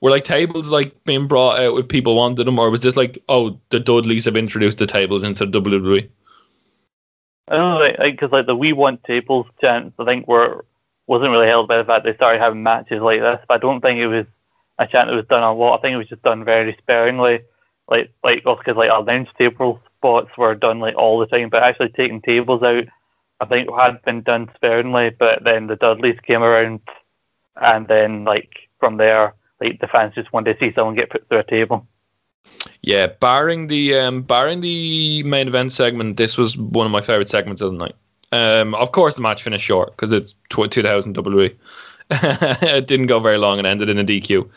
[0.00, 3.18] were like tables like being brought out if people wanted them, or was this like
[3.28, 5.44] oh the Dudleys have introduced the tables into?
[5.46, 6.08] WWE?
[7.48, 10.64] I don't know, like, because like the we want tables chance, I think were
[11.10, 13.40] wasn't really held by the fact they started having matches like this.
[13.48, 14.26] But I don't think it was
[14.78, 15.76] a chant that was done a lot.
[15.76, 17.40] I think it was just done very sparingly,
[17.88, 21.64] like like because like our announce table spots were done like all the time, but
[21.64, 22.84] actually taking tables out,
[23.40, 25.10] I think had been done sparingly.
[25.10, 26.78] But then the Dudleys came around,
[27.60, 31.28] and then like from there, like the fans just wanted to see someone get put
[31.28, 31.88] through a table.
[32.82, 37.28] Yeah, barring the um barring the main event segment, this was one of my favorite
[37.28, 37.96] segments of the night.
[38.32, 41.56] Um, of course, the match finished short because it's tw- 2000 WWE.
[42.10, 44.48] it didn't go very long and ended in a DQ.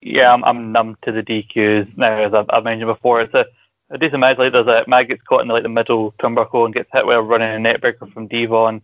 [0.00, 3.22] Yeah, I'm, I'm numb to the DQs now, as I've, I've mentioned before.
[3.22, 3.46] It's a,
[3.90, 4.38] a decent match.
[4.38, 7.16] Like there's a Mag gets caught in like the middle turnbuckle and gets hit with
[7.16, 8.82] a running neckbreaker from Devon.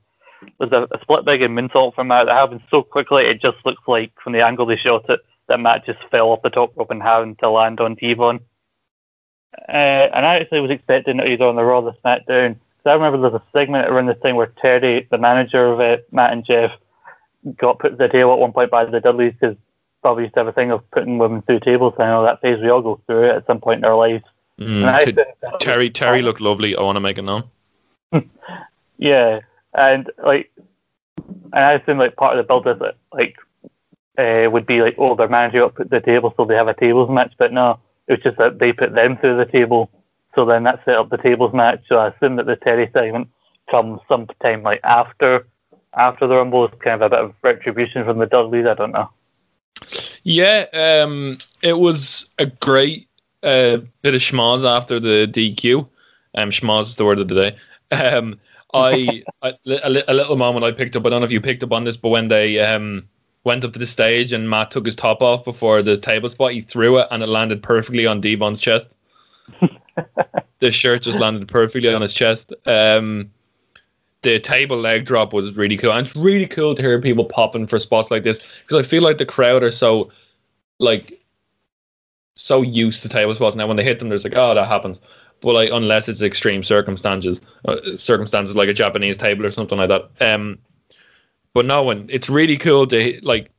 [0.59, 3.25] There's a, a split big and moonsault from Matt that happens so quickly.
[3.25, 6.43] It just looks like from the angle they shot it that Matt just fell off
[6.43, 8.41] the top rope and happened to land on Devon.
[9.69, 12.57] Uh, and I actually was expecting it either on the Raw or the SmackDown.
[12.83, 16.07] So I remember there's a segment around this thing where Terri, the manager of it,
[16.13, 16.73] Matt and Jeff,
[17.57, 19.57] got put to the table at one point by the Dudleys because
[20.05, 21.95] Bubba used to have a thing of putting women through tables.
[21.99, 24.25] I know that phase we all go through it at some point in our lives.
[24.59, 26.75] Mm, And I t- think that was- Terri Terri looked lovely.
[26.77, 27.45] I want to make it known.
[28.99, 29.41] Yeah,
[29.73, 30.53] and like,
[31.27, 33.37] and I assume like part of the build is that like
[34.19, 36.75] uh, would be like, oh, their manager got put the table, so they have a
[36.75, 37.33] tables match.
[37.39, 37.79] But no,
[38.09, 39.91] it was just that they put them through the table,
[40.35, 41.83] so then that set up the tables match.
[41.89, 43.29] So I assume that the Terri segment
[43.71, 45.47] comes sometime like after
[45.95, 48.67] after the Rumble is kind of a bit of retribution from the Dudleys.
[48.67, 49.11] I don't know.
[50.23, 53.09] Yeah, um, it was a great
[53.43, 55.89] uh, bit of schmoz after the DQ.
[56.35, 57.57] Um, schmoz is the word of the day.
[57.91, 58.39] Um,
[58.73, 61.07] I, I a, a little moment I picked up.
[61.07, 63.09] I don't know if you picked up on this, but when they um
[63.45, 66.53] went up to the stage and Matt took his top off before the table spot,
[66.53, 68.87] he threw it and it landed perfectly on Devon's chest.
[70.59, 72.53] the shirt just landed perfectly on his chest.
[72.67, 73.31] Um,
[74.23, 77.67] the table leg drop was really cool, and it's really cool to hear people popping
[77.67, 80.11] for spots like this because I feel like the crowd are so
[80.79, 81.21] like
[82.37, 83.67] so used to table spots now.
[83.67, 85.01] When they hit them, there's like, oh, that happens.
[85.41, 89.89] But like, unless it's extreme circumstances, uh, circumstances like a Japanese table or something like
[89.89, 90.11] that.
[90.21, 90.59] Um,
[91.55, 93.51] but no, when it's really cool to like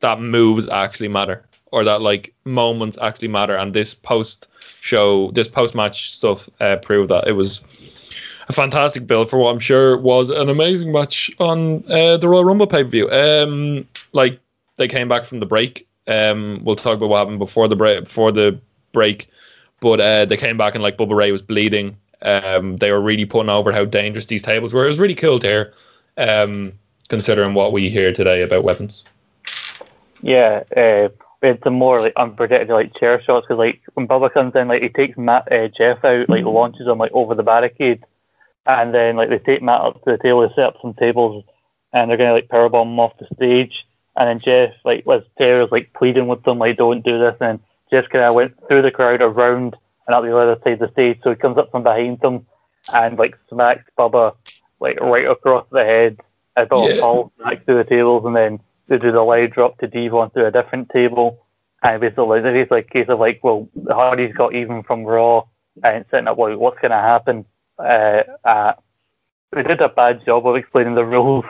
[0.00, 3.56] that moves actually matter or that like moments actually matter.
[3.56, 4.48] And this post
[4.86, 7.60] show, this post match stuff uh, proved that it was
[8.48, 12.44] a fantastic build for what I'm sure was an amazing match on uh, the Royal
[12.44, 13.10] Rumble pay per view.
[13.10, 14.38] Um, like
[14.76, 15.86] they came back from the break.
[16.06, 18.04] Um, we'll talk about what happened before the break.
[18.04, 18.58] Before the
[18.92, 19.28] break,
[19.80, 21.96] but uh, they came back and like Bubba Ray was bleeding.
[22.22, 24.84] Um, they were really putting over how dangerous these tables were.
[24.84, 25.74] It was really cool to hear,
[26.16, 26.72] um,
[27.08, 29.04] considering what we hear today about weapons.
[30.22, 31.08] Yeah, uh,
[31.42, 34.68] we had some more like unpredictable like chair shots because like when Bubba comes in,
[34.68, 38.04] like he takes Matt uh, Jeff out, like launches him like over the barricade,
[38.66, 41.44] and then like they take Matt up to the table, they set up some tables,
[41.92, 45.70] and they're gonna like powerbomb him off the stage, and then Jeff like was Terri's
[45.70, 47.60] like pleading with them like don't do this, and
[47.90, 49.76] Jeff kind of went through the crowd around
[50.06, 52.46] and up the other side of the stage, so he comes up from behind them
[52.92, 54.34] and like smacks Bubba
[54.80, 56.20] like right across the head
[56.56, 57.00] as Bubba Yeah.
[57.00, 60.46] falls back through the tables, and then they do the leg drop to Devon through
[60.46, 61.44] a different table.
[61.82, 65.44] And basically, it's like a case of like, well, Hardy's got even from Raw
[65.82, 67.44] and setting up like what's going to happen.
[67.78, 68.72] Uh, uh,
[69.52, 71.44] they did a bad job of explaining the rules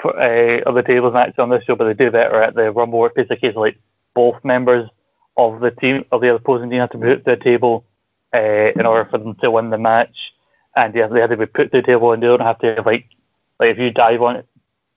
[0.00, 2.70] for, uh, of the tables match on this show, but they do better at the
[2.70, 3.08] Rumble.
[3.16, 3.78] It's a case of like
[4.14, 4.88] both members
[5.36, 7.84] of the team of the opposing team have to put to the table
[8.32, 10.32] uh, in order for them to win the match,
[10.76, 12.82] and yeah, they have to be put to the table, and they don't have to
[12.86, 13.08] like
[13.58, 14.46] like if you dive on it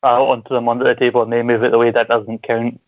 [0.04, 2.80] out onto them under the table and they move it the way that doesn't count.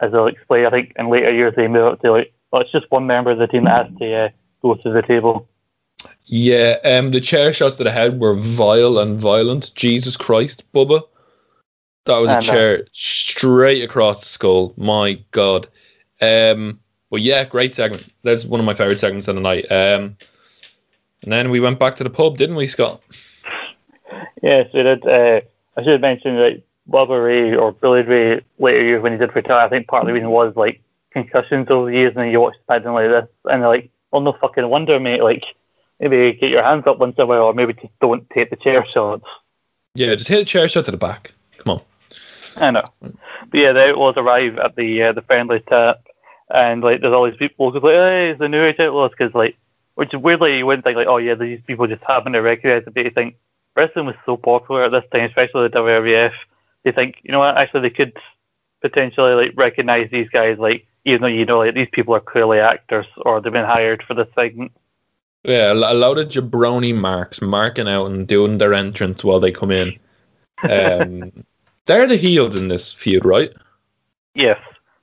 [0.00, 2.72] As they'll explain, I think in later years they move up to like, well, it's
[2.72, 4.28] just one member of the team that has to uh,
[4.62, 5.48] go to the table.
[6.26, 9.72] Yeah, um, the chair shots that I had were vile and violent.
[9.74, 11.02] Jesus Christ, Bubba.
[12.04, 14.74] That was a chair straight across the skull.
[14.76, 15.66] My God.
[16.20, 16.78] Um,
[17.10, 18.04] but yeah, great segment.
[18.22, 19.64] That's one of my favorite segments of the night.
[19.70, 20.16] Um,
[21.22, 23.02] and then we went back to the pub, didn't we, Scott?
[24.42, 25.04] Yes, we did.
[25.06, 25.40] Uh,
[25.76, 29.34] I should have mentioned that Bubba Ray or Billy Ray later years when he did
[29.34, 32.30] retire, I think part of the reason was like concussions over the years, and then
[32.30, 35.22] you watch something like this, and they're like, "Oh no fucking wonder, mate!
[35.22, 35.44] Like
[35.98, 38.56] maybe get your hands up once in a while, or maybe just don't take the
[38.56, 39.24] chair shots."
[39.94, 41.32] Yeah, just hit a chair shot to the back.
[41.58, 41.82] Come on.
[42.56, 46.06] I know, but yeah, the Outlaws arrive at the uh, the friendly tap,
[46.50, 49.34] and like there's all these people who's like, "Hey, it's the new age Outlaws," because
[49.34, 49.56] like,
[49.96, 52.84] which is weirdly you wouldn't think like, "Oh yeah, these people just happen to recognize
[52.86, 53.36] it," but you think
[53.76, 56.32] wrestling was so popular at this time, especially the WWF.
[56.84, 58.16] They think, you know what, actually they could
[58.80, 62.58] potentially like recognize these guys, like even though you know like these people are clearly
[62.58, 64.72] actors or they've been hired for this segment.
[65.44, 69.70] Yeah, a lot of jabroni marks marking out and doing their entrance while they come
[69.70, 69.96] in.
[70.68, 71.32] Um,
[71.86, 73.52] they're the heels in this feud, right?
[74.34, 74.58] Yes,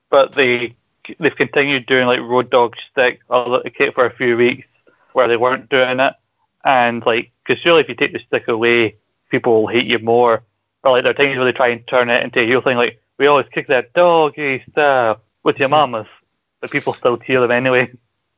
[0.10, 0.76] but they
[1.20, 4.68] they've continued doing like road dog stick for a few weeks
[5.14, 6.14] where they weren't doing it,
[6.64, 8.98] and like because surely if you take the stick away,
[9.30, 10.44] people will hate you more.
[10.84, 12.78] Or like there are times where they try and turn it into a heel thing,
[12.78, 16.08] like we always kick that doggy style with your mamas,
[16.62, 17.92] but people still cheer them anyway.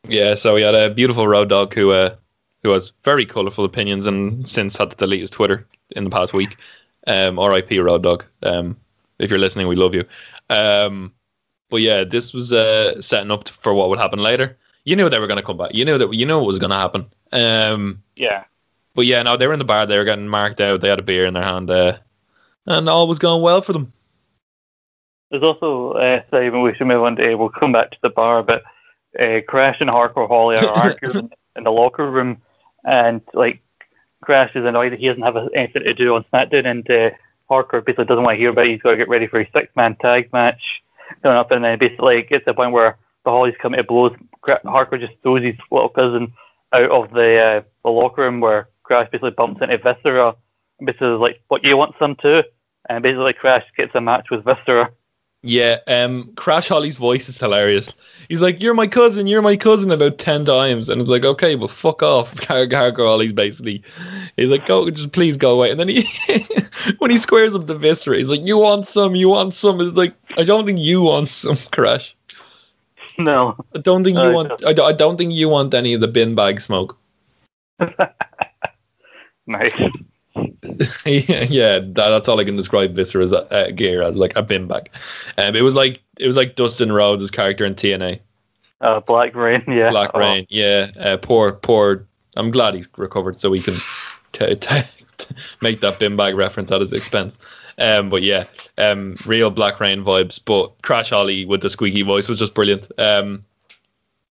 [0.07, 2.15] Yeah, so we had a beautiful road dog who uh,
[2.63, 6.33] who has very colourful opinions and since had to delete his Twitter in the past
[6.33, 6.57] week.
[7.07, 7.79] Um, R.I.P.
[7.79, 8.25] Road Dog.
[8.41, 8.77] Um,
[9.19, 10.03] if you're listening, we love you.
[10.49, 11.13] Um,
[11.69, 14.57] but yeah, this was uh, setting up for what would happen later.
[14.85, 15.73] You knew they were going to come back.
[15.73, 16.13] You knew that.
[16.13, 17.07] You knew what was going to happen.
[17.31, 18.45] Um, yeah.
[18.93, 19.85] But yeah, no, they were in the bar.
[19.85, 20.81] They were getting marked out.
[20.81, 21.97] They had a beer in their hand, uh,
[22.65, 23.91] and all was going well for them.
[25.29, 26.61] There's also uh, Simon.
[26.61, 27.35] We should move on to.
[27.35, 28.63] We'll come back to the bar, but
[29.19, 32.41] uh, Crash and Hardcore Holly are arguing in the locker room,
[32.85, 33.61] and like
[34.21, 37.09] Crash is annoyed that he doesn't have anything to do on SmackDown, and uh,
[37.49, 38.71] Hardcore basically doesn't want to hear about it.
[38.71, 40.81] He's got to get ready for his six-man tag match
[41.21, 43.83] coming up, and then basically it gets to the point where the Hollies come to
[43.83, 44.15] blows.
[44.45, 46.33] Hardcore just throws his little cousin
[46.71, 50.35] out of the uh, the locker room where Crash basically bumps into Viscera.
[50.79, 52.43] And basically, like, "What you want some too?"
[52.89, 54.91] And basically, Crash gets a match with Viscera.
[55.47, 57.89] Yeah, um, Crash Holly's voice is hilarious.
[58.29, 61.55] He's like, "You're my cousin, you're my cousin," about ten times, and it's like, "Okay,
[61.55, 63.83] well, fuck off." Gargoyle Holly's basically,
[64.37, 66.07] he's like, "Go, just please go away." And then he,
[66.97, 69.13] when he squares up the Viscera, he's like, "You want some?
[69.13, 72.14] You want some?" It's like, I don't think you want some, Crash.
[73.19, 74.65] No, I don't think you uh, want.
[74.65, 76.97] I, I don't think you want any of the bin bag smoke.
[79.47, 79.71] nice.
[81.05, 84.67] yeah, yeah that, that's all I can describe Viscera's uh, gear as like a bin
[84.67, 84.89] bag.
[85.37, 88.19] Um, it was like it was like Dustin Rhodes' character in TNA.
[88.81, 89.91] Uh, Black Reign, yeah.
[89.91, 90.19] Black oh.
[90.19, 90.91] Reign, yeah.
[90.99, 92.05] Uh, poor, poor.
[92.35, 93.77] I'm glad he's recovered, so we can
[94.33, 94.83] t- t-
[95.17, 97.37] t- make that bin bag reference at his expense.
[97.77, 98.45] Um, but yeah,
[98.77, 100.39] um, real Black Reign vibes.
[100.43, 102.89] But Crash Holly with the squeaky voice was just brilliant.
[102.97, 103.43] Um,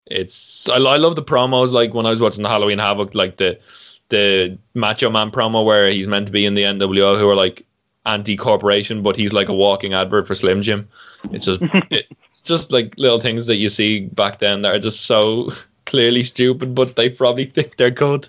[0.06, 1.72] it's I, I love the promos.
[1.72, 3.58] Like when I was watching the Halloween Havoc, like the
[4.08, 7.66] the Macho Man promo where he's meant to be in the NWO, who are like
[8.06, 10.88] anti-corporation, but he's like a walking advert for Slim Jim.
[11.32, 12.06] It's just it,
[12.44, 15.52] just like little things that you see back then that are just so
[15.86, 18.28] clearly stupid, but they probably think they're good.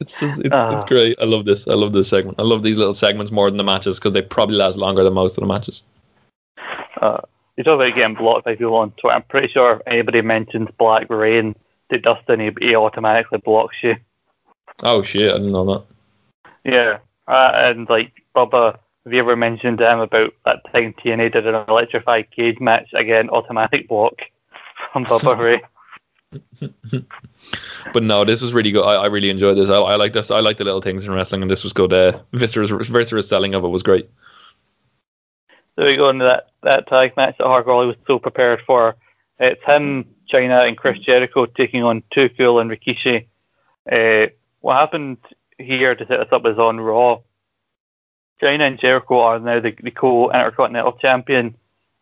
[0.00, 0.88] It's just it, uh, it's ah.
[0.88, 1.18] great.
[1.20, 1.66] I love this.
[1.68, 2.40] I love this segment.
[2.40, 5.12] I love these little segments more than the matches because they probably last longer than
[5.14, 5.82] most of the matches.
[7.00, 7.20] Uh,
[7.56, 9.14] you talk about getting blocked by people on Twitter.
[9.14, 11.54] I'm pretty sure if anybody mentions Black Reign
[11.90, 13.96] to Dustin, he, he automatically blocks you.
[14.82, 15.32] Oh shit!
[15.32, 15.84] I didn't know that.
[16.64, 21.32] Yeah, uh, and like Bubba, have you ever mentioned to him about that time TNA
[21.32, 24.14] did an electrified cage match again, automatic block
[24.92, 25.60] from Bubba
[26.62, 27.02] Ray.
[27.92, 28.84] but no, this was really good.
[28.84, 29.70] I, I really enjoyed this.
[29.70, 30.30] I, I like this.
[30.30, 31.92] I like the little things in wrestling, and this was good.
[31.92, 34.08] Uh, Viscera's, Viscera's selling of it was great.
[35.78, 38.96] So we go into that, that tag match that Hardcore was so prepared for.
[39.38, 43.26] It's him, Chyna, and Chris Jericho taking on Cool and Rikishi.
[43.90, 44.26] Uh,
[44.60, 45.18] what happened
[45.58, 47.20] here to set us up is on Raw.
[48.42, 51.56] Chyna and Jericho are now the, the co-intercontinental champion,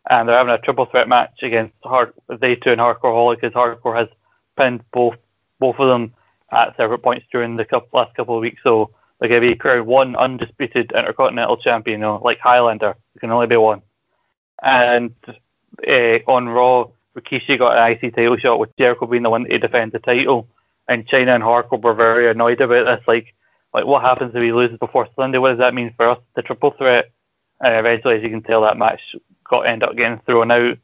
[0.09, 2.13] and they're having a triple threat match against Hard.
[2.27, 4.09] They two and Hardcore Holly because Hardcore has
[4.57, 5.17] pinned both
[5.59, 6.13] both of them
[6.51, 8.61] at separate points during the couple, last couple of weeks.
[8.63, 12.95] So they're going to be crowned one undisputed intercontinental champion, you know, like Highlander.
[13.13, 13.81] There can only be one.
[14.61, 15.13] And
[15.87, 19.57] uh, on Raw, Rikishi got an IC title shot with Jericho being the one to
[19.57, 20.47] defend the title.
[20.87, 23.07] And Chyna and Hardcore were very annoyed about this.
[23.07, 23.33] Like,
[23.73, 25.37] like what happens if he loses before Sunday?
[25.37, 26.19] What does that mean for us?
[26.35, 27.11] The triple threat.
[27.59, 29.01] And eventually, as you can tell, that match
[29.49, 30.77] got end up getting thrown out.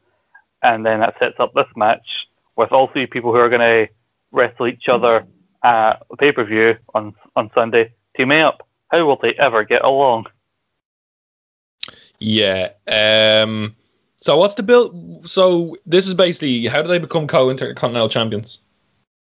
[0.62, 3.92] And then that sets up this match with all three people who are going to
[4.34, 5.24] wrestle each other
[5.62, 7.92] at pay per view on on Sunday.
[8.16, 8.66] team up.
[8.88, 10.26] How will they ever get along?
[12.18, 12.72] Yeah.
[12.86, 13.74] Um.
[14.20, 15.28] So what's the build?
[15.28, 18.60] So this is basically how do they become co-intercontinental champions?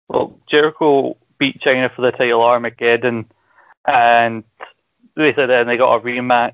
[0.10, 3.26] Well, Jericho beat Chyna for the title Armageddon,
[3.86, 4.44] and
[5.16, 6.54] they said then they got a rematch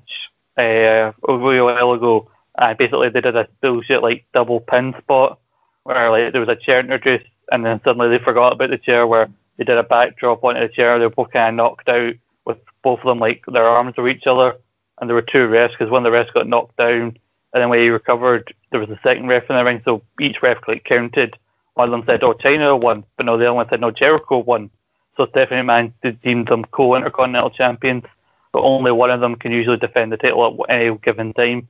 [0.58, 2.30] uh, a while ago.
[2.56, 5.40] And basically, they did a bullshit like double pin spot
[5.84, 9.06] where like there was a chair introduced, and then suddenly they forgot about the chair
[9.06, 10.98] where they did a backdrop onto the chair.
[10.98, 12.14] They were both kind of knocked out
[12.44, 14.56] with both of them like their arms to each other,
[15.00, 17.16] and there were two refs because one of the refs got knocked down,
[17.52, 20.42] and then when he recovered, there was a second ref in the ring, so each
[20.42, 21.36] ref like counted.
[21.74, 24.38] One of them said, "Oh, Chyna won," but no, the other one said, "No, Jericho
[24.38, 24.70] won."
[25.16, 28.04] So Stephanie McMahon deemed them co-intercontinental champions,
[28.52, 31.68] but only one of them can usually defend the title at any given time.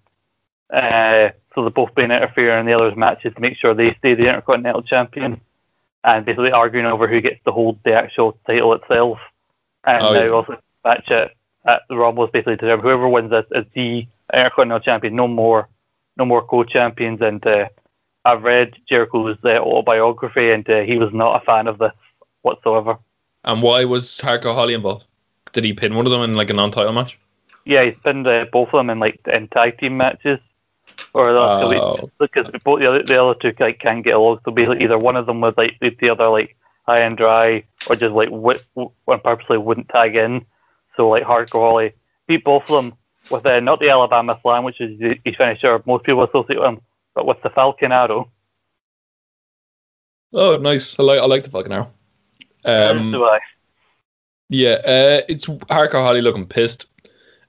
[0.72, 4.14] Uh, so they're both being interfering in the other's matches to make sure they stay
[4.14, 5.40] the intercontinental champion,
[6.04, 9.18] and basically arguing over who gets to hold the actual title itself.
[9.84, 10.30] And Oh, now yeah.
[10.30, 11.32] also match at,
[11.66, 15.16] at the Rumble is basically determined whoever wins this is the intercontinental champion.
[15.16, 15.68] No more,
[16.16, 17.20] no more co-champions.
[17.20, 17.68] And uh,
[18.24, 21.92] I've read Jericho's uh, autobiography, and uh, he was not a fan of this
[22.42, 22.98] whatsoever.
[23.44, 25.06] And why was Hardcore Holly involved?
[25.52, 27.18] Did he pin one of them in like a non-title match?
[27.64, 30.38] Yeah, he's pinned uh, both of them in like in tag team matches,
[31.12, 32.10] or couple Oh.
[32.18, 34.40] because both the other, the other two like can't get along.
[34.44, 37.64] So basically, either one of them was like the, the other like high and dry,
[37.88, 38.92] or just like w- w-
[39.22, 40.44] purposely wouldn't tag in.
[40.96, 41.92] So like Hardcore Holly
[42.26, 42.94] beat both of them
[43.30, 45.82] with uh, not the Alabama Slam, which is the- his finisher.
[45.86, 46.80] Most people associate with him,
[47.14, 48.30] but with the Falcon Arrow.
[50.32, 50.98] Oh, nice.
[50.98, 51.90] I like I like the Falcon arrow.
[52.64, 53.38] Um, So, uh,
[54.48, 56.86] Yeah, uh, it's Hardcore Holly looking pissed.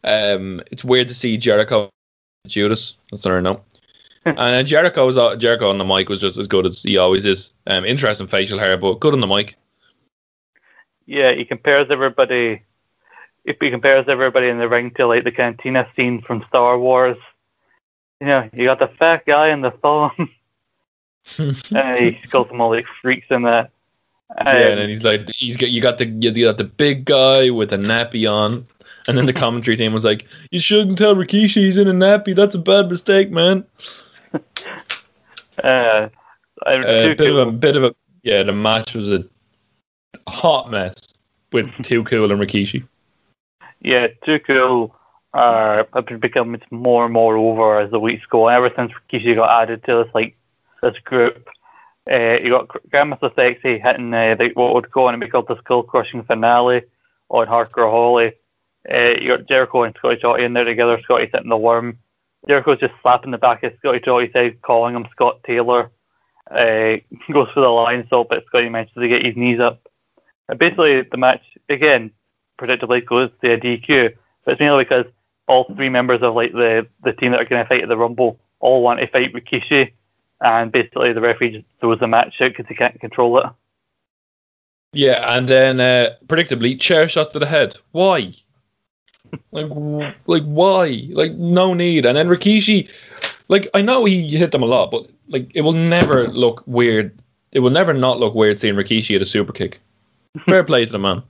[0.04, 1.90] Um, it's weird to see Jericho,
[2.48, 2.96] Judas.
[3.12, 3.62] That's I know.
[4.26, 6.98] and uh, Jericho was uh, Jericho on the mic was just as good as he
[6.98, 7.52] always is.
[7.68, 9.56] Um, interesting facial hair, but good on the mic.
[11.06, 12.64] yeah, he compares everybody.
[13.44, 17.18] If he compares everybody in the ring to like the cantina scene from Star Wars,
[18.20, 20.30] you know, you got the fat guy in the thong.
[21.38, 23.72] and he calls them all like freaks in that.
[24.38, 27.50] yeah, and then he's like, he's got you got the you got the big guy
[27.50, 28.66] with a nappy on,
[29.08, 32.36] and then the commentary team was like, you shouldn't tell Rikishi he's in a nappy.
[32.36, 33.64] That's a bad mistake, man.
[35.64, 36.10] Uh,
[36.66, 38.44] I- A too bit of a bit of a yeah.
[38.44, 39.24] The match was a
[40.28, 40.96] hot mess
[41.52, 42.86] with Too Cool and Rikishi.
[43.82, 44.96] yeah, too cool.
[45.34, 48.48] Uh, have becoming more and more over as the weeks go.
[48.48, 48.54] on.
[48.54, 50.36] Ever since Rikishi got added to this like
[50.82, 51.48] this group,
[52.10, 55.48] uh, you got Grandmaster Sexay hitting uh, the, what would go on and be called
[55.48, 56.84] the skull crushing finale
[57.30, 58.34] on Hardcore Holly.
[58.92, 61.00] Uh, you got Jericho and Scotty Jotty in there together.
[61.04, 61.98] Scotty's hitting the worm.
[62.48, 65.92] Jericho's just slapping the back of Scotty Jotty's head, calling him Scott Taylor.
[66.50, 66.98] Uh,
[67.34, 69.88] goes for the Lionsault, but Scotty manages to get his knees up.
[70.48, 72.12] And basically, the match again
[72.60, 74.14] predictably goes to a DQ,
[74.44, 75.06] but it's mainly because
[75.48, 77.98] all three members of like the the team that are going to fight at the
[77.98, 79.92] Rumble all want to fight Rikishi,
[80.42, 83.46] and basically the referee just throws the match out because he can't control it.
[84.94, 87.76] Yeah, and then uh, predictably, chair shots to the head.
[87.92, 88.34] Why?
[89.52, 89.68] Like,
[90.28, 91.08] like why?
[91.12, 92.06] Like, no need.
[92.06, 92.90] And then Rikishi,
[93.48, 97.18] like, I know he hit them a lot, but like, it will never look weird.
[97.52, 99.80] It will never not look weird seeing Rikishi at a super kick.
[100.46, 101.24] Fair play to the man.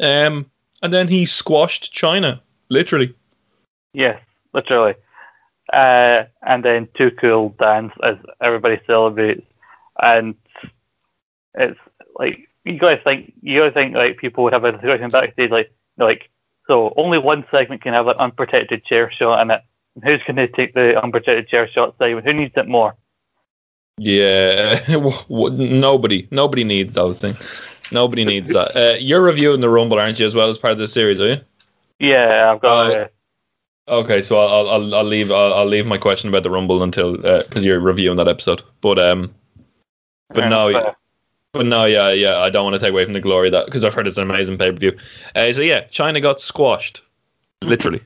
[0.00, 0.50] Um,
[0.82, 3.14] and then he squashed Chyna, literally.
[3.92, 4.20] Yes,
[4.52, 4.94] literally.
[5.72, 9.46] Uh, and then Too Cool dance as everybody celebrates,
[10.02, 10.34] and
[11.54, 11.78] it's
[12.18, 15.70] like you guys think you guys think like people would have a discussion backstage like
[15.98, 16.30] like
[16.68, 19.62] so only one segment can have an unprotected chair shot in it.
[20.04, 22.26] Who's going to take the unprotected chair shot segment?
[22.26, 22.94] Who needs it more?
[23.96, 27.36] Yeah, nobody, nobody needs those things.
[27.90, 28.76] Nobody needs that.
[28.76, 31.28] Uh, you're reviewing the Rumble, aren't you, as well as part of the series, are
[31.28, 31.40] you?
[31.98, 32.90] Yeah, I've got.
[32.90, 33.08] Oh, uh,
[33.88, 37.16] Okay, so I'll I'll, I'll leave I'll, I'll leave my question about the Rumble until
[37.16, 38.62] because you're reviewing that episode.
[38.82, 39.34] But um,
[40.28, 40.92] but no, uh,
[41.52, 43.84] but no, yeah, yeah, I don't want to take away from the glory that because
[43.84, 44.96] I've heard it's an amazing pay per view.
[45.34, 47.02] Uh, so yeah, Chyna got squashed,
[47.62, 48.02] literally.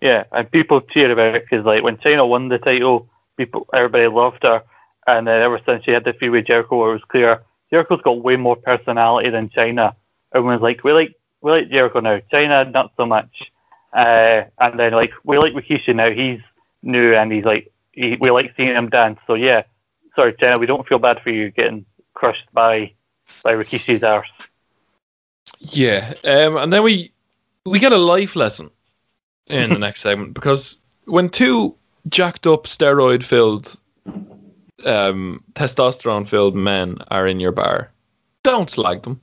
[0.00, 4.06] Yeah, and people cheer about it because like when Chyna won the title, people everybody
[4.08, 4.62] loved her,
[5.06, 8.22] and then ever since she had the feud with Jericho, it was clear Jericho's got
[8.22, 9.94] way more personality than Chyna.
[10.34, 13.50] Everyone's like, we like we like Jericho now, Chyna not so much.
[13.92, 16.40] Uh, and then like we like Rikishi now, he's
[16.82, 19.20] new and he's like he, we like seeing him dance.
[19.26, 19.62] So yeah,
[20.16, 21.86] sorry Chyna, we don't feel bad for you getting
[22.18, 22.92] crushed by
[23.44, 24.28] by Rikishi's arse.
[25.60, 27.12] Yeah, um, and then we
[27.64, 28.70] we get a life lesson
[29.46, 31.74] in the next segment because when two
[32.08, 33.78] jacked up steroid filled
[34.84, 37.90] um, testosterone filled men are in your bar,
[38.42, 39.20] don't slag them.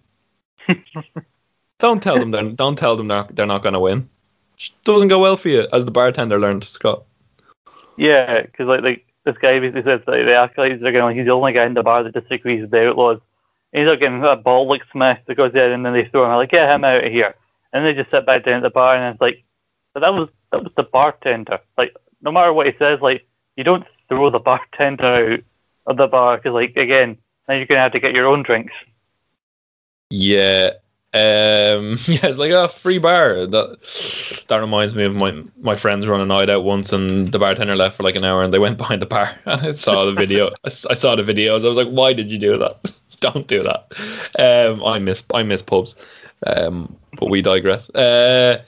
[1.80, 4.10] don't tell them they're don't tell them they're, they're not going to win.
[4.58, 7.04] It doesn't go well for you, as the bartender learned, Scott.
[7.98, 11.32] Yeah, because like, like this guy basically says like, the acolytes are going, he's the
[11.32, 13.20] only guy in the bar that disagrees with the outlaws.
[13.74, 16.32] And he's like getting a ball like that goes in, and then they throw him
[16.32, 17.36] out, like, get him out of here.
[17.74, 19.44] And they just sit back down at the bar, and it's like,
[19.94, 21.60] but that was that was the bartender.
[21.78, 25.44] Like, no matter what he says, like, you don't throw the bartender out
[25.88, 27.18] of the bar because, like, again,
[27.48, 28.74] now you're gonna have to get your own drinks.
[30.10, 30.72] Yeah.
[31.16, 33.46] Um, yeah, it's like a free bar.
[33.48, 37.76] That that reminds me of my my friends running night out once, and the bartender
[37.76, 39.38] left for like an hour, and they went behind the bar.
[39.46, 40.48] And I saw the video.
[40.66, 41.64] I, I saw the videos.
[41.64, 42.92] I was like, "Why did you do that?
[43.22, 43.88] Don't do that."
[44.38, 45.96] Um, I miss I miss pubs,
[46.48, 47.90] um, but we digress.
[47.92, 48.62] Uh,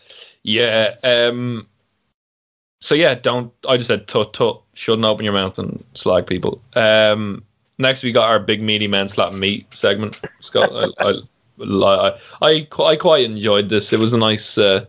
[0.44, 0.96] yeah.
[1.04, 1.68] Um,
[2.80, 3.52] so yeah, don't.
[3.68, 4.62] I just said tut tut.
[4.74, 6.62] Shouldn't open your mouth and slag people.
[6.76, 7.44] Um,
[7.78, 10.18] next we got our big meaty men slap meat segment.
[10.40, 11.14] Scott, I, I,
[11.60, 13.94] I, I, I quite enjoyed this.
[13.94, 14.86] It was a nice, uh,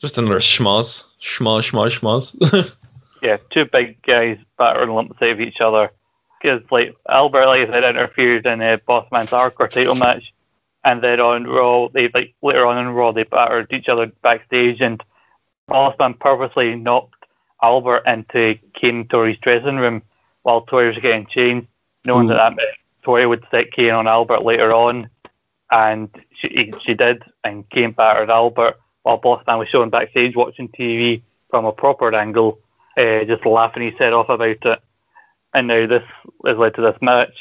[0.00, 2.72] just another schmoz, schmoz, schmoz, schmoz.
[3.22, 5.90] yeah, two big guys battering lump save each other.
[6.40, 10.32] Because like Albert, like I said, interfered in a Bossman's hardcore title match,
[10.84, 14.80] and then on Raw, they like later on in Raw they battered each other backstage,
[14.80, 15.02] and
[15.68, 17.26] Bossman purposely knocked
[17.62, 20.02] Albert into Kane Tori's dressing room
[20.42, 21.68] while Tori was getting changed,
[22.06, 22.70] knowing that that meant
[23.02, 25.10] Tori would set Kane on Albert later on,
[25.70, 31.22] and she she did, and Kane battered Albert while Bossman was showing backstage watching TV
[31.48, 32.58] from a proper angle,
[32.96, 34.82] uh, just laughing his head off about it.
[35.54, 36.04] And now this
[36.44, 37.34] has led to this match.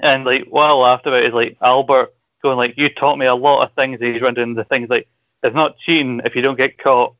[0.00, 3.34] And like what I laughed about is like Albert going like, "You taught me a
[3.34, 5.08] lot of things." And he's running the things like,
[5.42, 7.14] "It's not cheating if you don't get caught."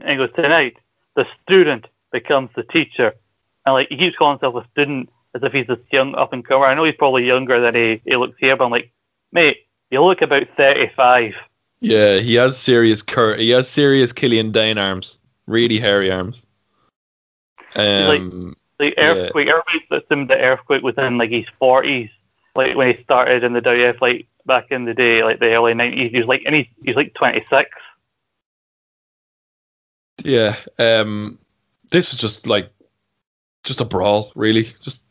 [0.00, 0.76] And he goes, "Tonight,
[1.14, 3.14] the student becomes the teacher,"
[3.64, 6.44] and like he keeps calling himself a student as if he's this young up and
[6.46, 6.66] comer.
[6.66, 8.90] I know he's probably younger than he, he looks here, but I'm like,
[9.32, 11.34] mate, you look about thirty-five.
[11.80, 15.18] yeah, he has serious cur- He has serious Killian Dain arms.
[15.46, 16.42] Really hairy arms.
[17.74, 22.10] Um, The earthquake, everybody assumed the earthquake was in like his forties,
[22.54, 25.72] like when he started in the WF, like back in the day, like the early
[25.74, 26.10] nineties.
[26.12, 27.70] He was like, and he's he's like twenty six.
[30.24, 30.56] Yeah.
[30.78, 31.38] Um,
[31.90, 32.70] this was just like
[33.64, 34.74] just a brawl, really.
[34.82, 35.01] Just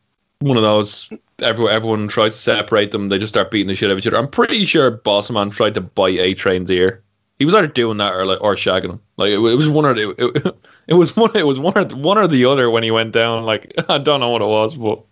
[0.41, 1.09] one of those.
[1.39, 3.09] Everyone, everyone tries to separate them.
[3.09, 4.17] They just start beating the shit out of each other.
[4.17, 7.01] I'm pretty sure Bossman tried to bite A Train's ear.
[7.39, 9.01] He was either doing that or like or shagging him.
[9.17, 10.55] Like it, it was one or the, it,
[10.87, 11.35] it was one.
[11.35, 13.43] It was one or one or the other when he went down.
[13.43, 15.03] Like I don't know what it was, but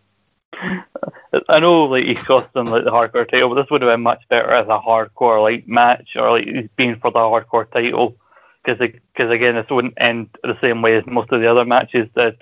[1.47, 4.01] I know like he cost him like the hardcore title, but this would have been
[4.01, 8.15] much better as a hardcore like match or like he's for the hardcore title
[8.63, 8.79] because
[9.13, 12.41] because again this wouldn't end the same way as most of the other matches did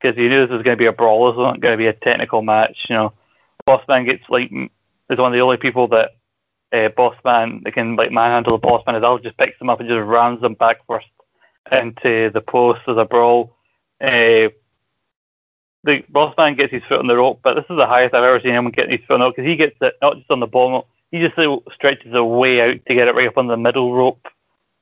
[0.00, 1.86] because you knew this was going to be a brawl, this wasn't going to be
[1.86, 2.86] a technical match.
[2.88, 3.12] You know,
[3.66, 6.16] Bossman gets like is one of the only people that
[6.72, 8.96] uh, Bossman that can like manhandle the Bossman.
[8.96, 11.06] Is Al just picks them up and just rams them back first
[11.72, 13.56] into the post as a brawl.
[14.00, 14.50] Uh,
[15.84, 18.40] the Bossman gets his foot on the rope, but this is the highest I've ever
[18.40, 20.40] seen anyone get his foot on the rope because he gets it not just on
[20.40, 23.46] the bottom, he just uh, stretches it way out to get it right up on
[23.46, 24.26] the middle rope.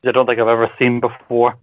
[0.01, 1.59] which I don't think I've ever seen before.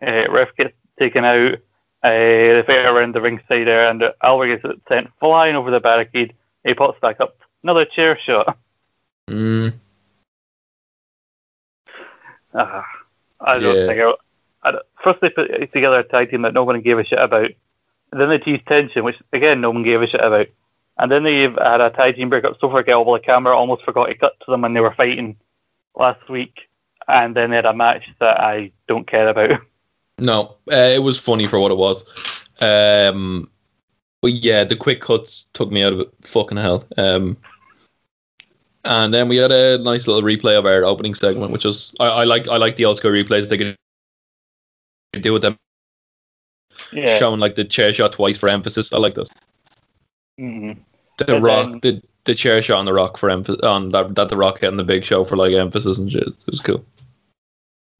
[0.00, 1.58] Uh, ref gets taken out.
[2.02, 6.32] Uh, they fight around the ringside there, and Alvarez gets sent flying over the barricade.
[6.64, 7.36] He pops back up.
[7.62, 8.56] Another chair shot.
[9.28, 9.72] mm,
[12.54, 12.82] Uh,
[13.40, 13.86] I don't Yeah.
[13.86, 16.98] think I, I don't- First, they put together a tag team that no one gave
[16.98, 17.50] a shit about.
[18.12, 20.46] Then they teased tension, which again no one gave a shit about.
[20.98, 24.14] And then they had a tag team breakup so forgettable the camera almost forgot to
[24.14, 25.36] cut to them when they were fighting
[25.94, 26.68] last week.
[27.06, 29.60] And then they had a match that I don't care about.
[30.18, 32.04] no, uh, it was funny for what it was.
[32.60, 33.50] Um,
[34.20, 36.10] but yeah, the quick cuts took me out of it.
[36.22, 36.84] Fucking hell.
[36.96, 37.36] Um,
[38.84, 42.06] and then we had a nice little replay of our opening segment, which was I,
[42.06, 43.76] I like I like the old school replays they could
[45.20, 45.56] do with them
[46.92, 47.18] Yeah.
[47.18, 48.92] showing like the chair shot twice for emphasis.
[48.92, 49.28] I like those.
[50.38, 50.72] hmm
[51.18, 54.28] The rock, then- the the chair shot on the rock for emphasis on that that
[54.28, 56.26] the rock getting the big show for like emphasis and shit.
[56.28, 56.84] It was cool.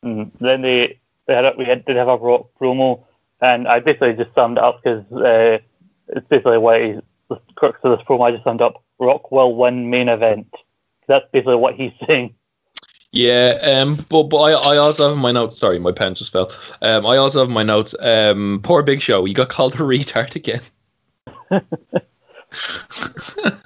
[0.03, 3.05] hmm Then they we had a, we had, did have a Rock promo,
[3.41, 5.59] and I basically just summed it up because uh,
[6.09, 6.99] it's basically what he,
[7.29, 8.27] the crux of this promo.
[8.27, 10.53] I just summed up: Rock will win main event.
[11.07, 12.35] That's basically what he's saying.
[13.13, 15.59] Yeah, um, but but I, I also have my notes.
[15.59, 16.53] Sorry, my pen just fell.
[16.83, 17.95] Um, I also have my notes.
[18.01, 20.63] Um, poor Big Show, he got called a retard again.
[21.51, 21.61] I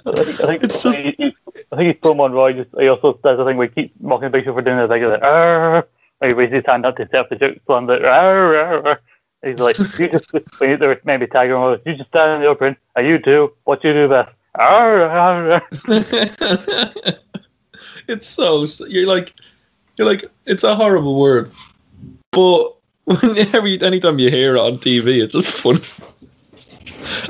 [0.05, 2.51] think, I think, it's just, I think he's promo on Raw.
[2.51, 4.89] Just he also does the thing where he keeps mocking Big Show for doing this.
[4.89, 5.89] Like, like!
[6.23, 8.05] He raises his hand up to set the joke, slams it.
[8.05, 8.99] Arr, arr.
[9.43, 12.77] He's like, you just when they were maybe him, you just stand in the open,
[12.95, 14.31] and you do what you do best.
[18.07, 19.33] It's so you're like
[19.97, 21.51] you're like it's a horrible word,
[22.31, 22.75] but
[23.53, 25.81] every anytime you hear it on TV, it's just fun.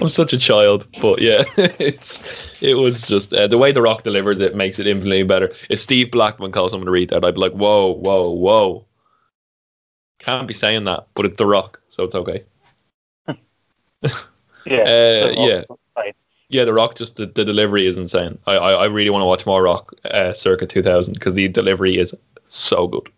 [0.02, 2.22] I'm such a child, but yeah, it's
[2.62, 5.54] it was just uh, the way The Rock delivers it makes it infinitely better.
[5.70, 8.86] If Steve Blackman calls someone to read that, I'd be like, whoa, whoa, whoa.
[10.20, 12.44] Can't be saying that, but it's The Rock, so it's okay.
[13.28, 14.10] yeah,
[14.66, 15.64] uh, yeah.
[16.50, 16.96] Yeah, The Rock.
[16.96, 18.38] Just the, the delivery is insane.
[18.46, 21.98] I, I, I really want to watch more Rock uh, circa 2000 because the delivery
[21.98, 22.14] is
[22.46, 23.10] so good.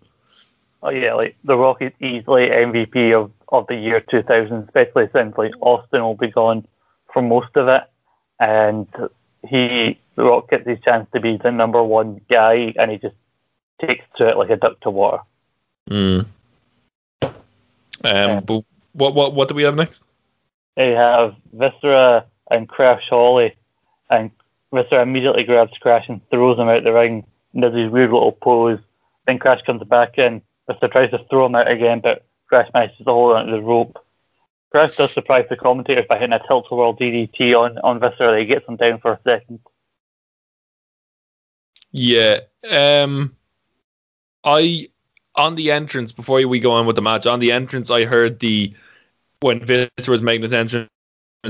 [0.82, 5.38] Oh yeah, like The Rock is easily MVP of, of the year 2000, especially since
[5.38, 6.65] like Austin will be gone
[7.11, 7.84] for most of it,
[8.39, 8.88] and
[9.47, 13.15] he The Rock gets his chance to be the number one guy, and he just
[13.80, 15.19] takes to it like a duck to water.
[15.89, 16.26] Mm.
[17.22, 17.34] Um,
[18.03, 18.39] yeah.
[18.39, 18.63] but
[18.93, 20.01] what what what do we have next?
[20.76, 23.55] They have Viscera and Crash Holly,
[24.09, 24.31] and
[24.73, 28.31] Viscera immediately grabs Crash and throws him out the ring and does his weird little
[28.31, 28.80] pose.
[29.26, 30.41] Then Crash comes back in.
[30.67, 32.26] Viscera tries to throw him out again, but
[32.56, 34.02] Crash manages to hold onto the rope.
[34.72, 38.40] Crash does surprise the commentators by hitting a tilt-a-whirl DDT on, on Viscera.
[38.40, 39.60] He gets him down for a second.
[41.91, 42.40] Yeah.
[42.69, 43.36] Um,
[44.45, 44.88] I
[45.36, 47.26] on the entrance before we go on with the match.
[47.26, 48.73] On the entrance, I heard the
[49.41, 50.90] when Viscera was making his entrance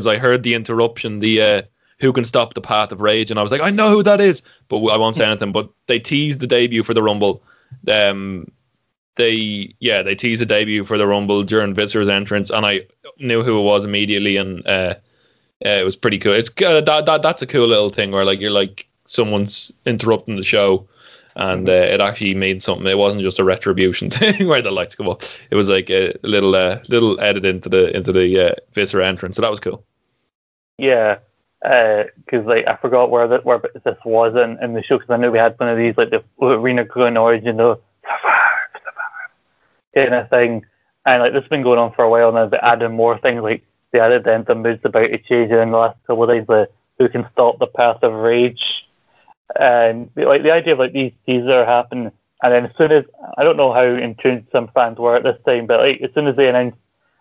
[0.07, 1.61] I heard the interruption, the uh,
[1.99, 4.19] who can stop the path of rage, and I was like, I know who that
[4.19, 5.51] is, but I won't say anything.
[5.51, 7.43] But they teased the debut for the Rumble.
[7.87, 8.47] Um,
[9.15, 12.81] they yeah, they teased the debut for the Rumble during Viscera's entrance, and I
[13.19, 14.95] knew who it was immediately, and uh,
[15.65, 16.33] uh, it was pretty cool.
[16.33, 20.35] It's uh, that, that that's a cool little thing where like you're like someone's interrupting
[20.35, 20.87] the show.
[21.37, 22.87] And uh, it actually made something.
[22.87, 25.23] It wasn't just a retribution thing where the lights come up.
[25.49, 29.35] It was like a little, uh, little edit into the into the uh, Viscera entrance.
[29.35, 29.83] So that was cool.
[30.77, 31.17] Yeah,
[31.61, 35.09] because uh, like I forgot where that where this was in, in the show because
[35.09, 37.79] I knew we had one of these like the arena going origin the
[39.95, 40.65] kind of thing,
[41.05, 42.47] and like this has been going on for a while now.
[42.47, 45.97] They added more things like they added the moods about to change in the last
[46.05, 46.45] couple of days.
[46.47, 48.87] The who can stop the path of rage
[49.59, 52.11] and like the idea of like these teasers are happening,
[52.41, 53.05] and then as soon as
[53.37, 56.13] I don't know how in tune some fans were at this time, but like as
[56.13, 56.77] soon as they announced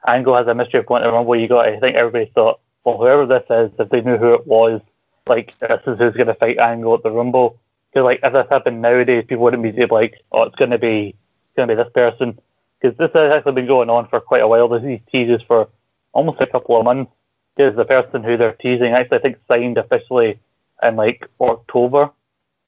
[0.06, 3.26] Angle has a mystery point around where you got, I think everybody thought, well, whoever
[3.26, 4.80] this is, if they knew who it was,
[5.26, 7.58] like this is who's to fight Angle at the Rumble.
[7.90, 11.14] Because like if this happened nowadays, people wouldn't be like, oh, it's to be,
[11.46, 12.38] it's to be this person.
[12.80, 14.68] Because this has actually been going on for quite a while.
[14.68, 15.68] These teasers for
[16.12, 17.10] almost a couple of months.
[17.56, 20.40] Because the person who they're teasing actually, I think, signed officially
[20.82, 22.10] in like October,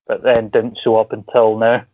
[0.07, 1.85] but then didn't show up until now.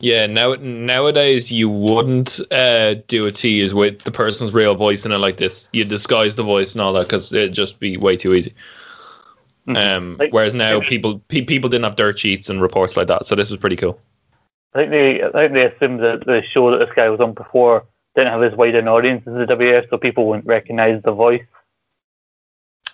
[0.00, 5.12] Yeah, now nowadays you wouldn't uh, do a tease with the person's real voice in
[5.12, 5.68] it like this.
[5.72, 8.52] You disguise the voice and all that because it'd just be way too easy.
[9.68, 9.76] Mm-hmm.
[9.76, 13.26] Um, like, whereas now people pe- people didn't have dirt sheets and reports like that,
[13.26, 14.00] so this was pretty cool.
[14.74, 17.34] I think they I think they assumed that the show that this guy was on
[17.34, 17.84] before
[18.14, 21.42] didn't have as wide an audience as the WF, so people wouldn't recognize the voice.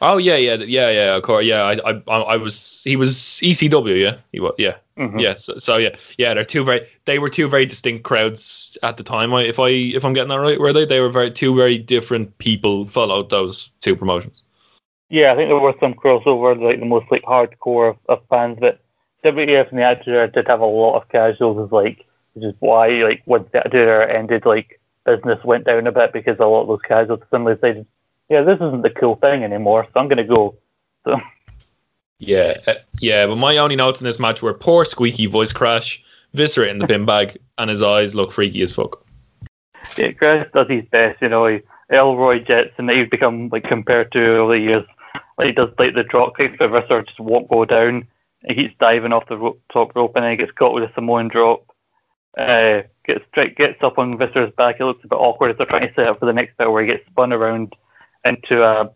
[0.01, 1.17] Oh yeah, yeah, yeah, yeah.
[1.17, 1.65] Of course, yeah.
[1.65, 2.83] I, I, I was.
[2.85, 4.01] He was ECW.
[4.01, 4.55] Yeah, he was.
[4.57, 5.19] Yeah, mm-hmm.
[5.19, 5.35] yeah.
[5.35, 6.35] So, so, yeah, yeah.
[6.35, 6.87] They're two very.
[7.05, 9.35] They were two very distinct crowds at the time.
[9.35, 10.85] I, if I, if I'm getting that right, were they?
[10.85, 14.43] They were very two very different people followed those two promotions.
[15.09, 18.59] Yeah, I think there were some crossover, like the most like hardcore of, of fans.
[18.61, 18.81] But
[19.25, 22.05] WWF and the Attitude did have a lot of casuals, as like,
[22.35, 26.39] which is why like once the Attitude ended, like business went down a bit because
[26.39, 27.87] a lot of those casuals suddenly decided
[28.29, 30.57] yeah, this isn't the cool thing anymore, so I'm going to go.
[31.05, 31.19] So.
[32.19, 36.03] Yeah, uh, yeah, but my only notes in this match were poor squeaky voice crash,
[36.35, 39.05] Viscera in the bin bag, and his eyes look freaky as fuck.
[39.97, 41.47] Yeah, Crash does his best, you know.
[41.47, 44.85] He, Elroy jets, and he's become like compared to over the years.
[45.39, 48.07] Like he does like the drop kicks, but Viscera just won't go down.
[48.47, 50.93] He keeps diving off the rope, top rope, and then he gets caught with a
[50.95, 51.65] Samoan drop.
[52.37, 53.25] Uh, gets
[53.57, 54.77] gets up on Viscera's back.
[54.79, 56.71] It looks a bit awkward as they're trying to set up for the next bit
[56.71, 57.75] where he gets spun around
[58.25, 58.91] into a,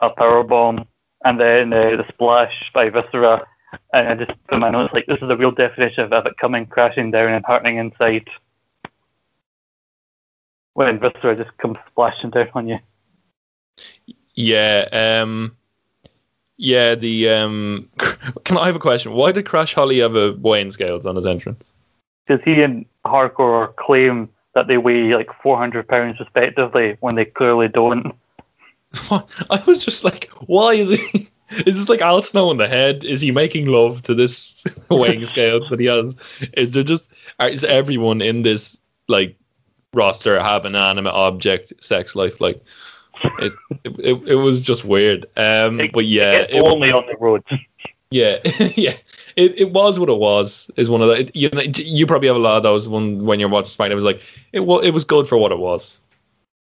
[0.00, 0.86] a power bomb,
[1.24, 3.46] and then uh, the splash by Viscera.
[3.92, 6.66] And I just put my notes like this is the real definition of it coming
[6.66, 8.28] crashing down and hurting inside.
[10.78, 12.78] when Viscera just comes splashing down on you.
[14.34, 15.56] Yeah, um,
[16.58, 16.94] yeah.
[16.94, 17.88] The um,
[18.44, 19.12] can I have a question?
[19.12, 21.64] Why did Crash Holly have a weighing scales on his entrance?
[22.26, 27.68] Because he and Hardcore claim that they weigh like 400 pounds respectively when they clearly
[27.68, 28.14] don't.
[29.10, 31.30] I was just like, why is he?
[31.64, 33.04] Is this like Al Snow in the head?
[33.04, 36.14] Is he making love to this weighing scales that he has?
[36.58, 37.08] Is there just
[37.40, 38.78] is everyone in this
[39.08, 39.34] like
[39.94, 42.38] roster have an animate object sex life?
[42.38, 42.62] Like
[43.38, 43.52] it,
[43.84, 45.26] it, it, was just weird.
[45.36, 47.42] Um, It- but yeah, it, only on the road.
[48.10, 48.36] yeah,
[48.76, 48.96] yeah.
[49.36, 50.70] It, it was what it was.
[50.76, 53.40] Is one of the you know, you probably have a lot of those when when
[53.40, 53.92] you're watching SmackDown.
[53.92, 54.20] It was like
[54.52, 55.96] it was it was good for what it was.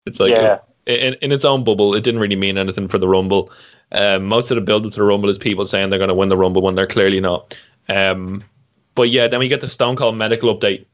[0.05, 3.07] It's like yeah, in, in its own bubble, it didn't really mean anything for the
[3.07, 3.51] Rumble.
[3.91, 6.15] Um, most of the build up to the Rumble is people saying they're going to
[6.15, 7.55] win the Rumble when they're clearly not.
[7.89, 8.43] Um,
[8.95, 10.85] but yeah, then we get the Stone Cold medical update.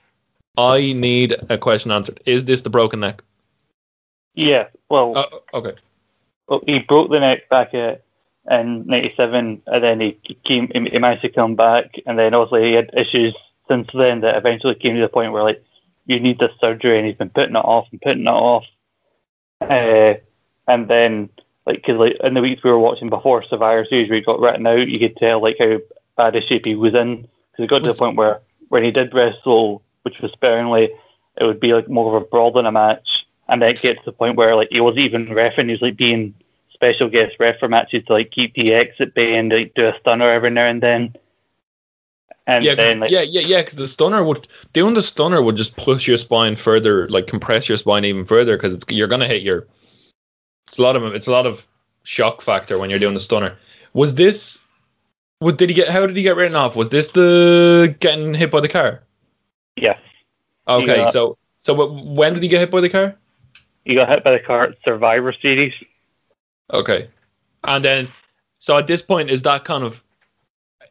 [0.58, 2.20] I need a question answered.
[2.26, 3.24] Is this the broken neck?
[4.34, 4.68] Yeah.
[4.90, 5.76] Well, Oh, okay.
[6.48, 8.04] well, he broke the neck back at,
[8.50, 10.70] in '97, and then he came.
[10.74, 13.36] He managed to come back, and then obviously he had issues
[13.68, 15.64] since then that eventually came to the point where like
[16.06, 18.66] you need this surgery, and he's been putting it off and putting it off.
[19.62, 20.16] Uh,
[20.68, 21.30] and then
[21.66, 24.40] like because like in the weeks we were watching before Survivor Series, where he got
[24.40, 25.80] written out, you could tell like how
[26.18, 28.92] bad a shape he was in because it got to the point where when he
[28.92, 30.90] did wrestle, which was sparingly,
[31.38, 34.00] it would be like more of a brawl than a match, and then it gets
[34.00, 36.34] to the point where like he wasn't even refing, he was like being
[36.74, 39.98] special guest ref for matches to like keep DX at bay and like do a
[40.00, 41.16] stunner every now and then.
[42.46, 43.62] And Yeah, then like yeah, yeah, yeah.
[43.62, 47.70] Because the stunner would doing the stunner would just push your spine further, like compress
[47.70, 49.66] your spine even further, because you're gonna hit your.
[50.68, 51.66] It's a lot of it's a lot of
[52.04, 53.58] shock factor when you're doing the stunner.
[53.94, 54.60] Was this?
[55.40, 55.88] What did he get?
[55.88, 56.76] How did he get written off?
[56.76, 59.04] Was this the getting hit by the car?
[59.78, 60.00] yes,
[60.68, 61.04] Okay, Yeah.
[61.04, 63.16] Uh, so so when did he get hit by the car?
[63.86, 65.74] He got hit by the car at Survivor Series.
[66.72, 67.10] Okay,
[67.64, 68.08] and then
[68.60, 70.04] so at this point is that kind of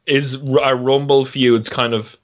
[0.07, 2.17] is a Rumble feuds kind of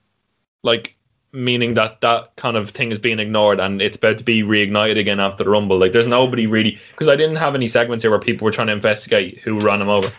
[0.62, 0.94] like
[1.32, 4.98] meaning that that kind of thing is being ignored and it's about to be reignited
[4.98, 5.78] again after the Rumble.
[5.78, 8.66] Like there's nobody really because I didn't have any segments here where people were trying
[8.68, 10.12] to investigate who ran him over.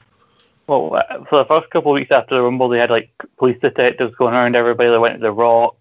[0.68, 3.60] Well, uh, for the first couple of weeks after the Rumble, they had like police
[3.60, 4.90] detectives going around everybody.
[4.90, 5.78] They went to The Rock,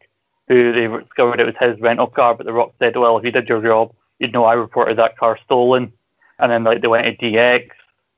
[0.49, 3.31] who they discovered it was his rental car, but The Rock said, "Well, if you
[3.31, 5.93] did your job, you'd know I reported that car stolen."
[6.39, 7.69] And then like they went to DX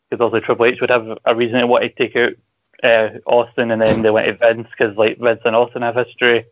[0.09, 2.33] because also Triple H would have a reason to want to take out
[2.83, 6.45] uh, Austin, and then they went to Vince because like Vince and Austin have history.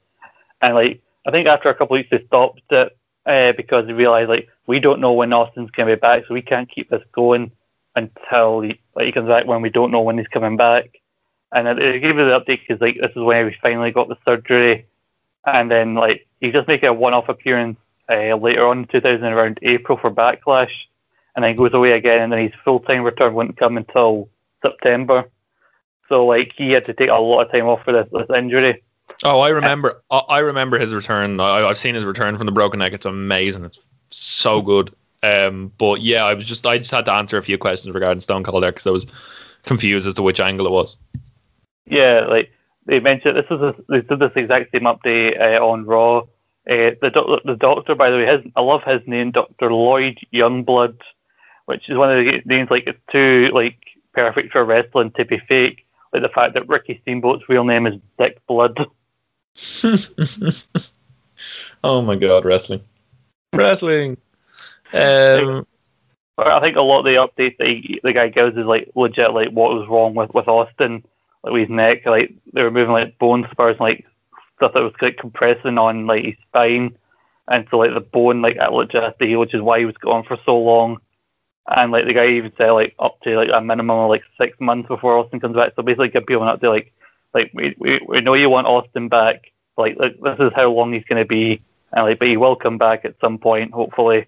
[0.61, 2.97] And like I think after a couple of weeks they stopped it
[3.27, 6.35] uh, because they realized like we don't know when Austin's going to be back, so
[6.35, 7.51] we can't keep this going
[7.97, 10.91] until he, like he comes back when we don't know when he's coming back.
[11.53, 14.19] And they gave us the update because like this is when we finally got the
[14.25, 14.87] surgery,
[15.47, 17.79] and then like he's just making a one-off appearance
[18.11, 20.73] uh, later on in 2000 around April for Backlash,
[21.35, 24.29] and then goes away again, and then his full-time return wouldn't come until
[24.63, 25.29] September.
[26.09, 28.83] So like he had to take a lot of time off for this, this injury.
[29.25, 30.03] Oh, I remember.
[30.11, 31.41] I, I remember his return.
[31.41, 32.93] I, I've seen his return from the broken neck.
[32.93, 33.65] It's amazing.
[33.65, 33.79] It's
[34.11, 34.95] so good.
[35.23, 38.21] Um, but yeah, I was just I just had to answer a few questions regarding
[38.21, 39.07] Stone Cold there because I was
[39.65, 40.97] confused as to which angle it was.
[41.87, 42.53] Yeah, like
[42.87, 46.23] they mentioned, this is a, they did this exact same update uh, on Raw.
[46.69, 51.01] Uh, the the doctor, by the way, his, I love his name, Doctor Lloyd Youngblood,
[51.65, 53.79] which is one of the names like it's too like
[54.13, 55.87] perfect for wrestling to be fake.
[56.13, 58.87] Like the fact that Ricky Steamboat's real name is Dick Blood.
[61.83, 62.83] oh my god, wrestling,
[63.55, 64.19] wrestling.
[64.93, 65.67] Um,
[66.37, 69.33] I think a lot of the updates that he, the guy gives is like legit,
[69.33, 71.03] like what was wrong with, with Austin,
[71.43, 74.05] like with his neck, like they were moving like bone spurs, and, like
[74.59, 76.97] stuff that was like compressing on like his spine,
[77.49, 80.59] and so like the bone like heal, which is why he was gone for so
[80.59, 80.99] long.
[81.67, 84.59] And like the guy even said like up to like a minimum of like six
[84.61, 85.73] months before Austin comes back.
[85.77, 86.93] So basically, give people up to like
[87.35, 89.53] like we, we, we know you want Austin back.
[89.77, 91.63] Like, like this is how long he's going to be,
[91.93, 94.27] and like but he will come back at some point, hopefully.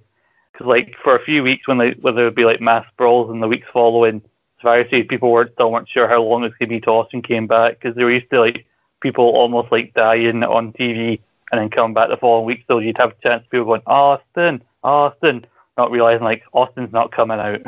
[0.52, 3.31] Because like for a few weeks when they when there would be like mass brawls
[3.31, 4.23] in the weeks following
[4.61, 6.98] Survivor Series, people were still weren't sure how long it was going to be till
[6.98, 8.66] Austin came back because they were used to like
[9.01, 11.20] people almost like dying on TV
[11.51, 12.64] and then coming back the following week.
[12.68, 15.47] So you'd have a chance of people going Austin, Austin,
[15.77, 17.62] not realizing like Austin's not coming out.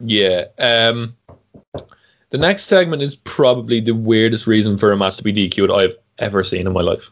[0.00, 0.44] yeah.
[0.58, 1.16] Um,
[2.30, 5.96] the next segment is probably the weirdest reason for a match to be DQ'd I've
[6.18, 7.10] ever seen in my life.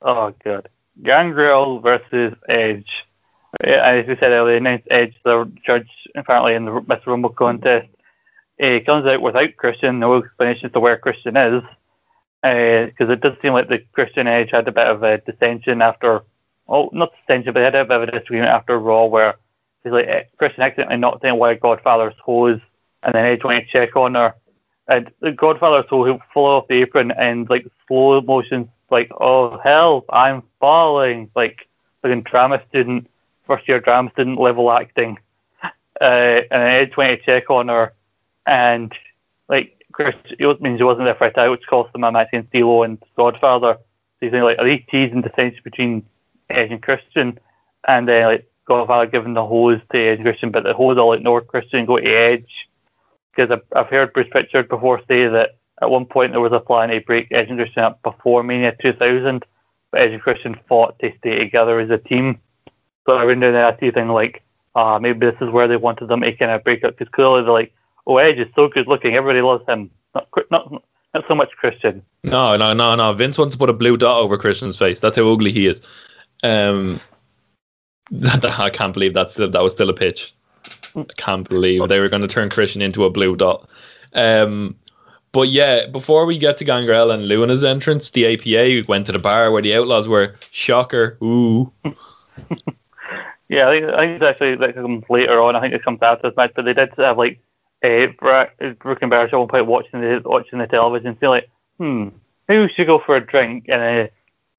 [0.00, 0.68] Oh god,
[1.02, 3.04] Gangrel versus Edge.
[3.60, 7.88] As we said earlier, announced Edge the judge apparently in the Miss Rumble contest.
[8.60, 11.62] Uh, comes out without Christian, no explanation as to where Christian is,
[12.42, 16.22] because it does seem like the Christian Edge had a bit of a dissension after
[16.68, 19.36] oh, not dissension, but they had a bit of a disagreement after Raw where
[19.84, 22.60] like eh, Christian accidentally knocked one of Godfather's hose,
[23.02, 24.34] and then Edge went to check on her,
[24.88, 30.06] and the Godfather's hose flew off the apron and like slow motion, like oh help,
[30.10, 31.68] I'm falling, like
[32.04, 33.08] a drama student,
[33.46, 35.18] first year drama student level acting,
[36.00, 37.92] uh, and Edge went to check on her,
[38.46, 38.92] and
[39.92, 42.52] Chris, it means he wasn't there for a title, which cost them a match against
[42.52, 43.78] D'Lo and Godfather.
[43.78, 46.04] So he's like, are they teasing dissension between
[46.50, 47.38] Edge and Christian?
[47.86, 51.12] And then like Godfather giving the hose to Edge and Christian, but the hose all
[51.12, 52.68] ignore Christian and go to Edge.
[53.34, 56.60] Because I've, I've heard Bruce Pritchard before say that at one point there was a
[56.60, 59.44] plan to break Edge and Christian up before Mania 2000,
[59.90, 62.38] but Edge and Christian fought to stay together as a team.
[63.06, 64.42] So I wonder that I see thing like,
[64.74, 67.42] uh, maybe this is where they wanted them to kind of break up, because clearly
[67.42, 67.74] they're like,
[68.06, 69.90] oh, Edge is so good looking, everybody loves him.
[70.14, 70.82] Not, not,
[71.14, 72.02] not so much Christian.
[72.24, 73.12] No, no, no, no.
[73.12, 75.00] Vince wants to put a blue dot over Christian's face.
[75.00, 75.80] That's how ugly he is.
[76.42, 77.00] Um,
[78.24, 80.34] I can't believe that's that was still a pitch.
[80.94, 83.68] I can't believe they were going to turn Christian into a blue dot.
[84.12, 84.76] Um,
[85.32, 89.18] but yeah, before we get to Gangrel and Luna's entrance, the APA went to the
[89.18, 90.36] bar where the Outlaws were.
[90.50, 91.16] Shocker.
[91.22, 91.72] Ooh.
[93.48, 95.56] yeah, I think, I think it's actually that comes later on.
[95.56, 97.40] I think it comes after this match, but they did have like
[97.82, 102.08] uh, Brooke and Barrett at one point watching the watching the television, feel like, hmm,
[102.48, 103.66] maybe we should go for a drink.
[103.68, 104.10] And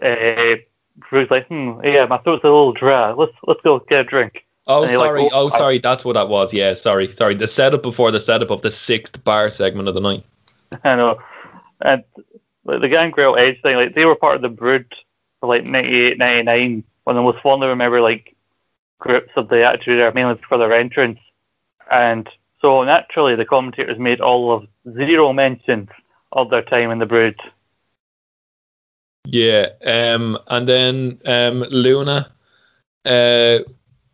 [0.02, 3.12] uh, uh, like, hmm, yeah, my throat's a little dry.
[3.12, 4.46] Let's let's go get a drink.
[4.66, 5.24] Oh, sorry.
[5.24, 5.80] Like, oh, oh, sorry.
[5.80, 6.54] That's what that was.
[6.54, 7.14] Yeah, sorry.
[7.18, 7.36] Sorry.
[7.36, 10.26] The setup before the setup of the sixth bar segment of the night.
[10.84, 11.20] I know.
[11.82, 12.04] And
[12.64, 14.86] like, the Gangrel Edge thing, like, they were part of the Brood
[15.42, 18.36] for like 98, 99, when I was fondly remember, like,
[19.00, 21.20] groups of the Attitude Era, mainly for their entrance.
[21.92, 22.30] And
[22.64, 25.90] so naturally, the commentators made all of zero mentions
[26.32, 27.40] of their time in the Brood.
[29.26, 32.32] Yeah, um, and then um, Luna
[33.06, 33.60] uh,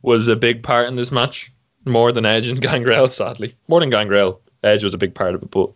[0.02, 1.52] was a big part in this match,
[1.86, 3.56] more than Edge and Gangrel, sadly.
[3.68, 4.42] More than Gangrel.
[4.64, 5.72] Edge was a big part of it, but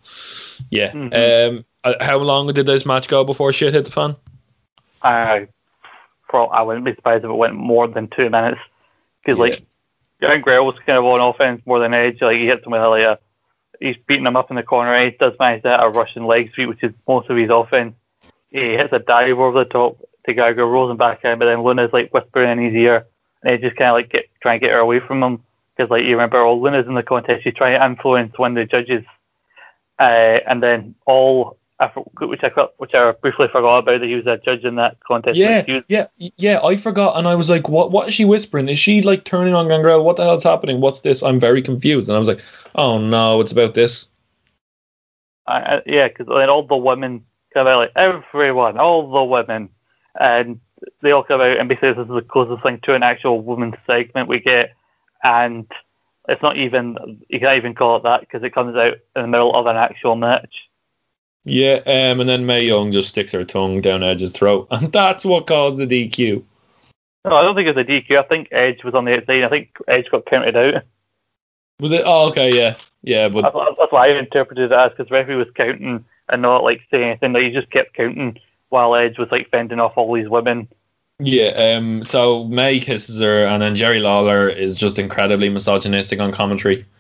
[0.70, 0.92] yeah.
[0.92, 1.58] Mm-hmm.
[1.58, 4.16] Um, uh, how long did this match go before shit hit the fan?
[5.02, 5.48] I,
[6.32, 8.60] well, I wouldn't be surprised if it went more than two minutes.
[9.22, 9.44] Because, yeah.
[9.44, 9.66] like,
[10.28, 12.22] Gangrel was kind of on offense more than Edge.
[12.22, 13.20] Like, he hits him with like a,
[13.80, 14.94] he's beating him up in the corner.
[14.94, 17.96] Edge does manage to hit a Russian leg sweep, which is most of his offense.
[18.50, 21.64] He hits a dive over the top to Gangrel, rolls him back in, but then
[21.64, 23.06] Luna's like whispering in his ear,
[23.42, 25.44] and Edge just kind of like get, try and get her away from him.
[25.76, 28.56] Because, like, you remember, all Luna's in the contest, she's trying to influence one of
[28.56, 29.04] the judges.
[29.98, 31.58] Uh, and then all
[32.20, 35.38] which I which I briefly forgot about that he was a judge in that contest.
[35.38, 36.60] Yeah, yeah, yeah.
[36.64, 37.92] I forgot, and I was like, "What?
[37.92, 38.70] What is she whispering?
[38.70, 40.04] Is she like turning on Gangrel?
[40.04, 40.82] What the hell's happening?
[40.82, 41.24] What's this?
[41.24, 42.42] I'm very confused." And I was like,
[42.76, 44.08] "Oh no, it's about this."
[45.48, 49.70] I, yeah, because then all the women come out, like everyone, all the women,
[50.20, 50.60] and
[51.02, 53.76] they all come out and basically this is the closest thing to an actual women's
[53.88, 54.74] segment we get,
[55.24, 55.70] and
[56.30, 59.28] it's not even you can't even call it that because it comes out in the
[59.28, 60.70] middle of an actual match.
[61.46, 65.26] Yeah, um, and then Mae Young just sticks her tongue down Edge's throat, and that's
[65.26, 66.44] what caused the DQ.
[67.26, 68.18] No, I don't think it's a DQ.
[68.18, 69.44] I think Edge was on the outside.
[69.44, 70.84] I think Edge got counted out.
[71.80, 72.04] Was it?
[72.06, 73.28] Oh, okay, yeah, yeah.
[73.30, 76.82] But that's, that's what I interpreted it as because referee was counting and not like
[76.92, 77.34] saying anything.
[77.34, 78.38] Like he just kept counting
[78.70, 80.68] while Edge was like fending off all these women.
[81.20, 81.76] Yeah.
[81.76, 82.06] Um.
[82.06, 86.86] So Mae kisses her, and then Jerry Lawler is just incredibly misogynistic on commentary.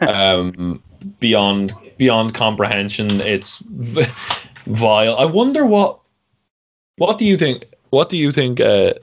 [0.00, 0.82] Um.
[1.20, 3.20] beyond beyond comprehension.
[3.20, 3.62] It's
[4.66, 5.16] vile.
[5.16, 6.00] I wonder what
[6.96, 7.66] what do you think?
[7.90, 8.60] What do you think?
[8.60, 8.94] Uh,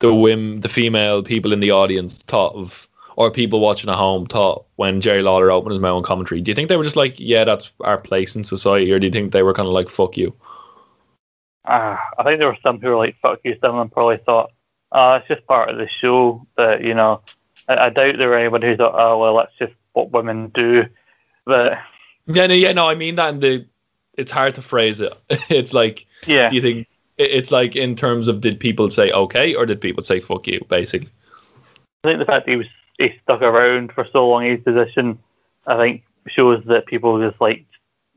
[0.00, 4.26] the whim, the female people in the audience thought of, or people watching at home
[4.26, 6.40] thought when Jerry Lawler opened his mouth on commentary.
[6.40, 9.06] Do you think they were just like, "Yeah, that's our place in society," or do
[9.06, 10.34] you think they were kind of like, "Fuck you"?
[11.64, 14.18] Uh, I think there were some who were like, "Fuck you." Some of them probably
[14.18, 14.52] thought,
[14.92, 17.22] "Oh, it's just part of the show." That you know,
[17.68, 20.86] I, I doubt there were anybody who thought, "Oh, well, that's just what women do."
[21.44, 21.78] But
[22.28, 23.66] yeah, no, yeah, no, I mean that in the.
[24.14, 25.12] It's hard to phrase it.
[25.48, 29.54] It's like, yeah, do you think it's like in terms of did people say okay
[29.54, 31.10] or did people say fuck you, basically?
[32.04, 32.66] I think the fact that he was
[32.98, 35.18] he stuck around for so long in his position,
[35.66, 37.64] I think shows that people just like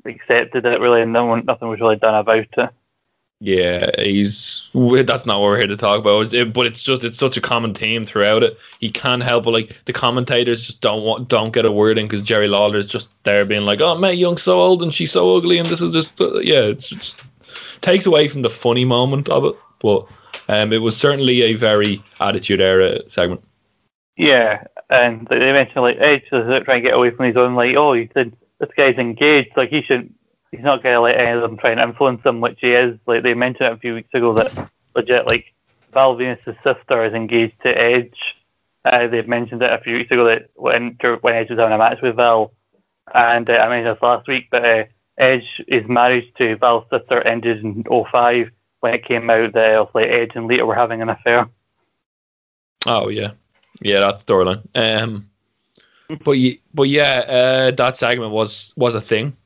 [0.06, 2.70] accepted it really, and no one, nothing was really done about it.
[3.44, 6.32] Yeah, he's that's not what we're here to talk about.
[6.54, 8.56] But it's just it's such a common theme throughout it.
[8.80, 12.08] He can't help but like the commentators just don't want don't get a word in
[12.08, 15.12] because Jerry Lawler is just there being like, "Oh, Mae Young's so old and she's
[15.12, 17.20] so ugly," and this is just uh, yeah, it's just
[17.82, 19.56] takes away from the funny moment of it.
[19.80, 20.06] But
[20.48, 23.44] um, it was certainly a very attitude era segment.
[24.18, 27.76] Yeah, and they mentioned like Edge is trying to get away from his own like,
[27.76, 30.14] oh, he said this guy's engaged, like he should
[30.52, 32.98] he's not going to let any of them try and influence him, which he is.
[33.06, 35.54] Like they mentioned it a few weeks ago that legit, like
[35.94, 38.36] Val Venis' sister is engaged to Edge.
[38.84, 41.78] Uh, they've mentioned it a few weeks ago that when when Edge was having a
[41.78, 42.52] match with Val,
[43.14, 44.84] and uh, I mentioned this last week, but uh,
[45.18, 48.50] Edge is married to Val's sister ended in 05
[48.80, 51.48] when it came out that uh, like Edge and Lita were having an affair.
[52.88, 53.32] Oh yeah,
[53.82, 54.64] yeah, that's storyline.
[54.76, 55.30] Um,
[56.24, 56.38] but
[56.74, 59.38] but yeah, uh, that segment was was a thing.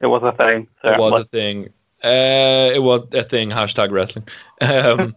[0.00, 0.68] It was a thing.
[0.82, 1.06] Certainly.
[1.06, 1.68] It was a thing.
[2.02, 3.50] Uh, it was a thing.
[3.50, 4.28] Hashtag wrestling.
[4.60, 5.16] Um,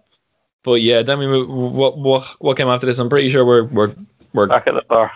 [0.63, 2.99] but yeah, then we move, what what what came after this?
[2.99, 3.95] I'm pretty sure we're we're
[4.33, 5.11] we're back at the bar.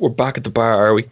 [0.00, 1.04] We're back at the bar, are we?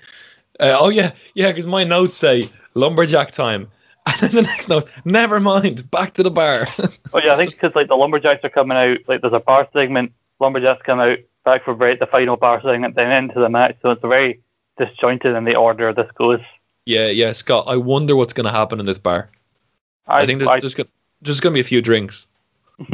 [0.58, 1.52] Uh, oh yeah, yeah.
[1.52, 3.68] Because my notes say lumberjack time,
[4.06, 6.66] and then the next note, never mind, back to the bar.
[7.12, 8.98] oh yeah, I think because like the lumberjacks are coming out.
[9.06, 10.12] Like there's a bar segment.
[10.40, 13.76] Lumberjacks come out back for break, the final bar segment, then into the match.
[13.82, 14.40] So it's very
[14.78, 16.40] disjointed in the order this goes.
[16.86, 17.64] Yeah, yeah, Scott.
[17.66, 19.30] I wonder what's going to happen in this bar.
[20.06, 20.88] I, I think there's I, just, going
[21.22, 22.26] to be a few drinks.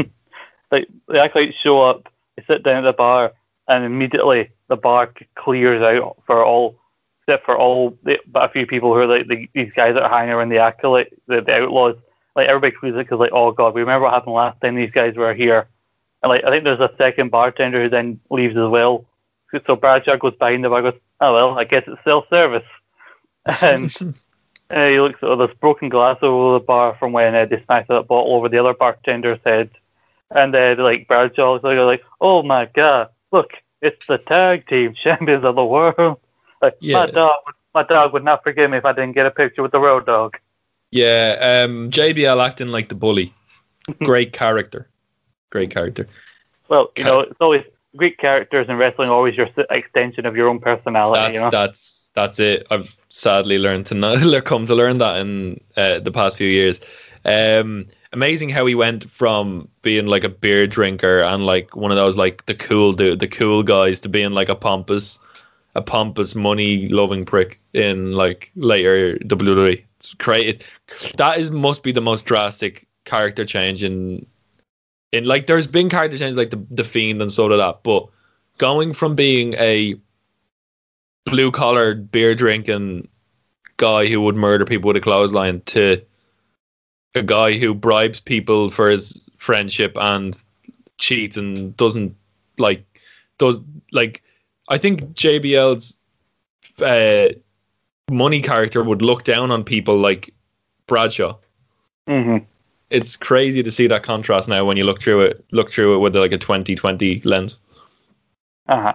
[0.70, 3.32] like they actually show up, they sit down at the bar,
[3.68, 6.78] and immediately the bar clears out for all,
[7.22, 10.10] except for all, but a few people who are like the, these guys that are
[10.10, 11.96] hanging around the acolyte, the, the outlaws.
[12.34, 14.90] Like everybody clears it because like, oh god, we remember what happened last time these
[14.90, 15.66] guys were here.
[16.22, 19.06] And like I think there's a second bartender who then leaves as well.
[19.66, 22.66] So Bradshaw goes behind the bar, goes, oh well, I guess it's self service,
[23.47, 24.14] and.
[24.68, 27.62] Uh, he looks at oh, this broken glass over the bar from when uh, they
[27.66, 29.70] smashed that bottle over the other bartender's head.
[30.31, 35.44] And then like Bradshaw's like, like, oh my god, look, it's the tag team champions
[35.44, 36.18] of the world.
[36.62, 36.94] Like yeah.
[36.94, 37.40] my dog,
[37.74, 40.06] my dog would not forgive me if I didn't get a picture with the road
[40.06, 40.39] dog.
[40.90, 43.35] Yeah, um, JBL acting like the bully.
[44.02, 44.89] Great character.
[45.51, 46.09] Great character.
[46.68, 47.62] Well, you know, it's always
[47.94, 49.10] great characters in wrestling.
[49.10, 51.20] Always your extension of your own personality.
[51.20, 51.51] That's you know?
[51.51, 52.66] that's that's it.
[52.70, 56.80] I've sadly learned to not come to learn that in uh, the past few years.
[57.24, 61.97] Um, amazing how he went from being like a beer drinker and like one of
[61.97, 65.18] those like the cool dude, the cool guys to being like a pompous,
[65.74, 69.84] a pompous money loving prick in like later WWE.
[69.98, 70.64] It's great.
[71.16, 74.26] That is must be the most drastic character change in
[75.12, 78.09] in like there's been character change like the the fiend and sort of that, but
[78.59, 79.94] going from being a
[81.27, 83.07] blue collar beer drinking
[83.77, 86.01] guy who would murder people with a clothesline to
[87.15, 90.43] a guy who bribes people for his friendship and
[90.98, 92.15] cheats and doesn't
[92.59, 92.85] like
[93.39, 93.61] does
[93.93, 94.23] like
[94.69, 95.98] I think JBL's
[96.82, 97.35] uh,
[98.11, 100.32] money character would look down on people like
[100.86, 101.36] Bradshaw.
[102.09, 102.44] Mm-hmm.
[102.90, 105.44] It's crazy to see that contrast now when you look through it.
[105.51, 107.59] Look through it with like a twenty twenty lens.
[108.69, 108.94] Uh huh.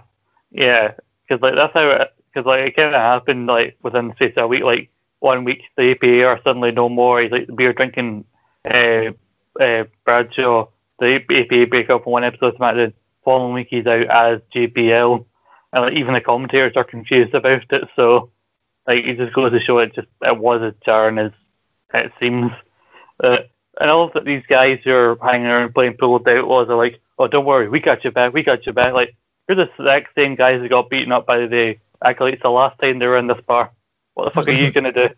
[0.52, 0.94] Yeah,
[1.28, 4.64] because like that's how because like it kind of happened like within of a week.
[4.64, 4.90] Like
[5.20, 7.22] one week the APA are suddenly no more.
[7.22, 8.26] He's like the beer drinking
[8.66, 9.12] uh,
[9.60, 10.68] uh, Bradshaw.
[11.00, 12.94] The APA break up in one episode The
[13.24, 15.26] following week he's out as JBL,
[15.74, 17.90] and like, even the commentators are confused about it.
[17.96, 18.32] So
[18.88, 21.32] like it just goes to show it just it was as jarring as
[21.94, 22.52] it seems.
[23.20, 23.40] Uh,
[23.80, 26.78] and all that these guys who are hanging around playing pool with the outlaws are
[26.78, 28.94] like, oh don't worry, we got you back, we got you back.
[28.94, 29.16] Like
[29.48, 33.00] you're the exact same guys who got beaten up by the acolytes the last time
[33.00, 33.72] they were in this bar.
[34.14, 35.10] What the fuck are you gonna do?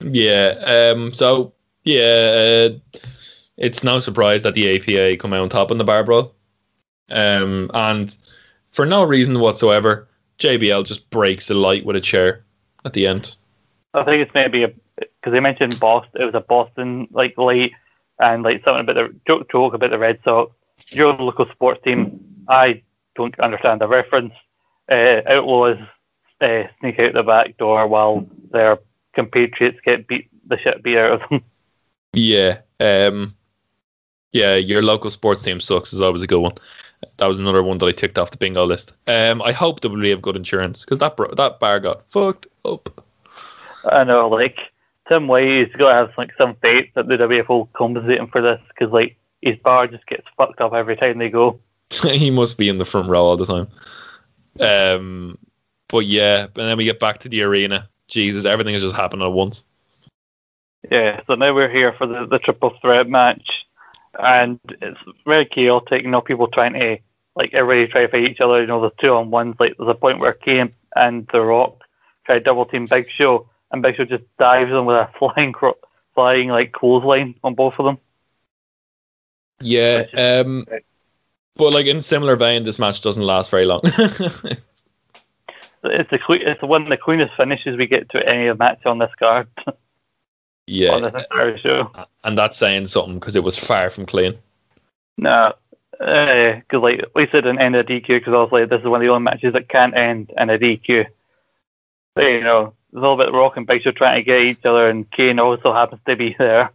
[0.00, 0.92] Yeah.
[0.92, 1.12] Um.
[1.14, 1.52] So
[1.84, 2.98] yeah, uh,
[3.56, 6.34] it's no surprise that the APA come out on top in the bar brawl.
[7.10, 7.70] Um.
[7.74, 8.16] And
[8.70, 10.08] for no reason whatsoever,
[10.38, 12.44] JBL just breaks the light with a chair
[12.84, 13.34] at the end.
[13.94, 16.22] I think it's maybe a because they mentioned Boston.
[16.22, 17.72] It was a Boston like light
[18.18, 20.52] and like something about the joke joke about the Red Sox.
[20.88, 22.24] Your local sports team.
[22.48, 22.82] I
[23.14, 24.32] don't understand the reference.
[24.90, 25.78] Uh, Outlaws
[26.40, 28.78] uh, sneak out the back door while their
[29.14, 31.42] compatriots get beat the shit beat out of them.
[32.12, 32.58] Yeah.
[32.80, 33.36] Um,
[34.32, 36.54] yeah, your local sports team sucks is always a good one.
[37.18, 38.92] That was another one that I ticked off the bingo list.
[39.06, 43.04] Um, I hope WWE have good insurance because that bro- that bar got fucked up.
[43.84, 44.58] I know, like
[45.08, 48.42] Tim has got to have like some faith that the WF will compensate him for
[48.42, 51.58] this because like his bar just gets fucked up every time they go.
[52.02, 53.68] he must be in the front row all the time.
[54.58, 55.38] Um,
[55.88, 57.88] but yeah, and then we get back to the arena.
[58.08, 59.62] Jesus, everything has just happened at once.
[60.90, 63.66] Yeah, so now we're here for the, the triple threat match,
[64.18, 66.02] and it's very chaotic.
[66.02, 66.98] You know, people trying to
[67.36, 68.60] like everybody try to fight each other.
[68.60, 69.56] You know, the two on ones.
[69.60, 71.82] Like there's a point where Kane and The Rock
[72.24, 75.52] try to double team Big Show, and Big Show just dives them with a flying,
[75.52, 75.78] cro-
[76.14, 77.98] flying like clothesline on both of them.
[79.60, 80.66] Yeah, um,
[81.60, 83.80] but like in similar vein, this match doesn't last very long.
[83.84, 84.60] it's
[86.10, 89.14] the it's the one the cleanest finishes we get to any of match on this
[89.18, 89.48] card.
[90.66, 91.90] Yeah, on this entire show,
[92.22, 94.38] and that's saying something because it was far from clean.
[95.16, 95.54] No,
[95.90, 99.00] because uh, like at least it didn't end a DQ because obviously this is one
[99.00, 101.06] of the only matches that can't end in a DQ.
[102.16, 104.42] So, you know, there's a little bit of Rock and Big Show trying to get
[104.42, 106.70] each other, and Kane also happens to be there.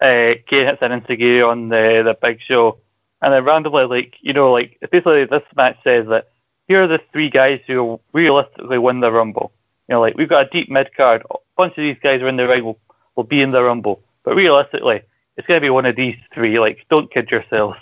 [0.00, 2.78] Uh, Kane hits an enzuigiri on the the Big Show,
[3.22, 6.28] and then randomly, like you know, like basically this match says that
[6.68, 9.52] here are the three guys who realistically win the Rumble.
[9.88, 11.22] You know, like we've got a deep mid card.
[11.30, 12.78] A bunch of these guys are in the ring will,
[13.14, 15.02] will be in the Rumble, but realistically,
[15.36, 16.58] it's going to be one of these three.
[16.58, 17.78] Like, don't kid yourselves.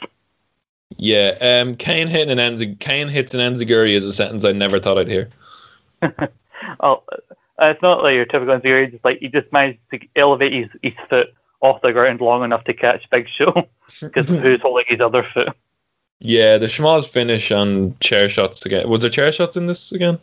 [0.97, 4.79] Yeah, um, Kane hitting an Enz- Kane hits an Enzuigiri is a sentence I never
[4.79, 5.31] thought I'd hear.
[6.81, 7.03] oh,
[7.59, 8.93] it's not like your typical Enzuigiri.
[8.93, 11.35] Just like he just managed to elevate his, his foot
[11.65, 13.69] off the ground long enough to catch Big Show
[14.01, 15.49] because who's holding his other foot?
[16.21, 18.89] Yeah, the Schmoz finish on chair shots to get.
[18.89, 20.19] Was there chair shots in this again?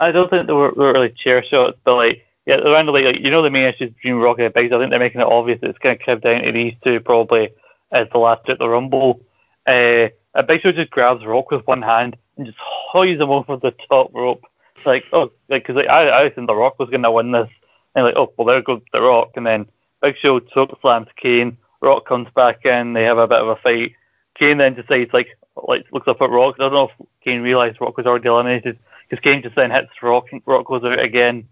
[0.00, 3.20] I don't think there were, there were really chair shots, but like yeah, randomly like
[3.20, 4.72] you know the main issues between Rocky and Biggs.
[4.72, 7.00] I think they're making it obvious that it's going to come down to these two
[7.00, 7.50] probably
[7.92, 9.20] as the last at the Rumble.
[9.66, 13.56] Uh, a Big Show just grabs Rock with one hand and just hoys him over
[13.56, 14.44] the top rope.
[14.84, 17.48] Like, oh, like, because like, I, I think The Rock was going to win this.
[17.94, 19.30] And like, oh, well, there goes The Rock.
[19.36, 19.66] And then
[20.02, 21.56] Big Show choke slams Kane.
[21.80, 22.92] Rock comes back in.
[22.92, 23.92] They have a bit of a fight.
[24.38, 26.56] Kane then decides, like, like looks up at Rock.
[26.58, 28.78] I don't know if Kane realised Rock was already eliminated
[29.08, 30.26] because Kane just then hits Rock.
[30.32, 31.48] And Rock goes out again.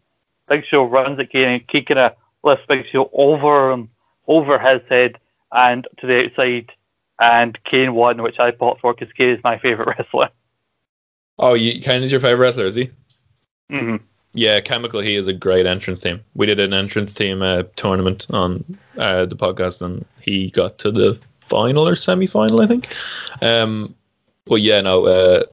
[0.48, 2.12] Big Show runs at Kane and Kane kind of
[2.42, 3.90] lifts Big Show over him,
[4.26, 5.18] over his head
[5.52, 6.72] and to the outside
[7.20, 10.30] and Kane won, which I fought for because Kane is my favorite wrestler.
[11.38, 12.90] Oh, you, Kane is your favorite wrestler, is he?
[13.70, 13.96] Mm-hmm.
[14.34, 15.00] Yeah, Chemical.
[15.00, 16.20] He is a great entrance team.
[16.34, 20.90] We did an entrance team uh, tournament on uh, the podcast, and he got to
[20.90, 22.94] the final or semi final, I think.
[23.40, 23.94] Um,
[24.46, 25.44] well, yeah, no, uh,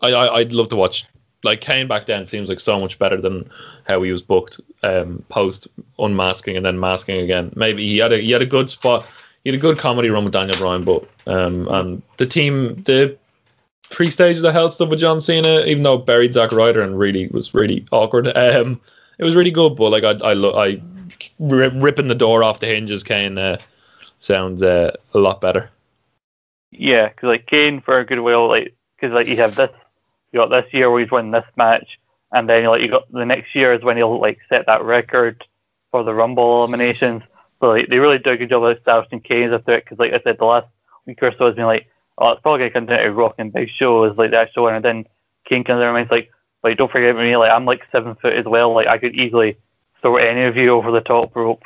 [0.00, 1.04] I, I I'd love to watch.
[1.44, 3.48] Like Kane back then seems like so much better than
[3.84, 5.68] how he was booked um, post
[5.98, 7.52] unmasking and then masking again.
[7.54, 9.06] Maybe he had a he had a good spot
[9.46, 13.16] he had a good comedy run with Daniel Bryan, but um, and the team, the
[13.90, 17.28] three stages of hell stuff with John Cena, even though buried Zack Ryder and really
[17.28, 18.28] was really awkward.
[18.36, 18.80] Um,
[19.18, 20.80] it was really good, but like I, I, lo- I
[21.38, 23.58] ripping the door off the hinges, Kane uh,
[24.18, 25.70] sounds uh, a lot better.
[26.70, 29.70] Yeah, because like Kane for a good while, like because like you have this,
[30.32, 31.98] you got this year where he's won this match,
[32.32, 35.44] and then like you got the next year is when he'll like set that record
[35.90, 37.22] for the Rumble eliminations.
[37.60, 39.98] So like, they really did a good job of establishing Kane as a threat because,
[39.98, 40.66] like I said, the last
[41.06, 41.88] week or so has been like,
[42.18, 44.38] oh, it's probably going to come down to Rock and Big Show as like the
[44.38, 45.06] actual one, and then
[45.44, 46.30] Kane comes in and reminds like,
[46.62, 49.56] like don't forget me, like I'm like seven foot as well, like I could easily
[50.02, 51.62] throw any of you over the top rope,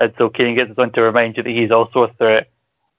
[0.00, 2.50] and so Kane gets on to remind you that he's also a threat.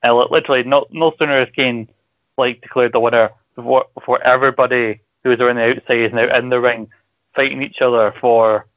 [0.04, 1.90] And literally, no no sooner has Kane
[2.38, 6.50] like declared the winner before before everybody who was around the outside is now in
[6.50, 6.90] the ring
[7.36, 8.68] fighting each other for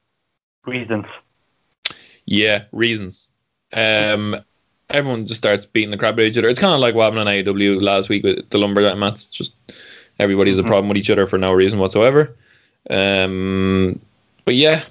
[0.64, 1.06] reasons.
[2.24, 3.28] Yeah, reasons.
[3.72, 4.36] Um,
[4.90, 6.48] everyone just starts beating the crap out of each other.
[6.48, 9.30] It's kind of like what happened on AEW last week with the lumberjack match.
[9.30, 9.54] Just
[10.18, 10.66] everybody's mm-hmm.
[10.66, 12.34] a problem with each other for no reason whatsoever.
[12.90, 14.00] Um,
[14.44, 14.90] but yeah, I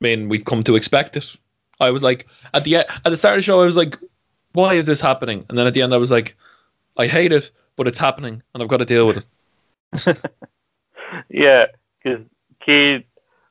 [0.00, 1.34] mean, we've come to expect it.
[1.80, 3.96] I was like, at the at the start of the show, I was like,
[4.52, 5.44] why is this happening?
[5.48, 6.36] And then at the end, I was like,
[6.98, 10.18] I hate it, but it's happening, and I've got to deal with it.
[11.30, 11.66] yeah,
[12.02, 12.26] because
[12.60, 13.04] Kane,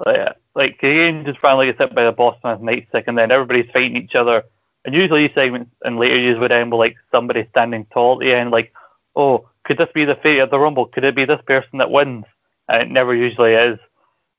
[0.06, 3.72] like, like Kane just finally gets hit by the boss man nightstick, and then everybody's
[3.72, 4.46] fighting each other
[4.90, 8.26] and usually these segments in later years would end with like somebody standing tall at
[8.26, 8.74] the end, like,
[9.16, 10.88] oh, could this be the fate of the Rumble?
[10.88, 12.26] Could it be this person that wins?
[12.68, 13.78] And it never usually is.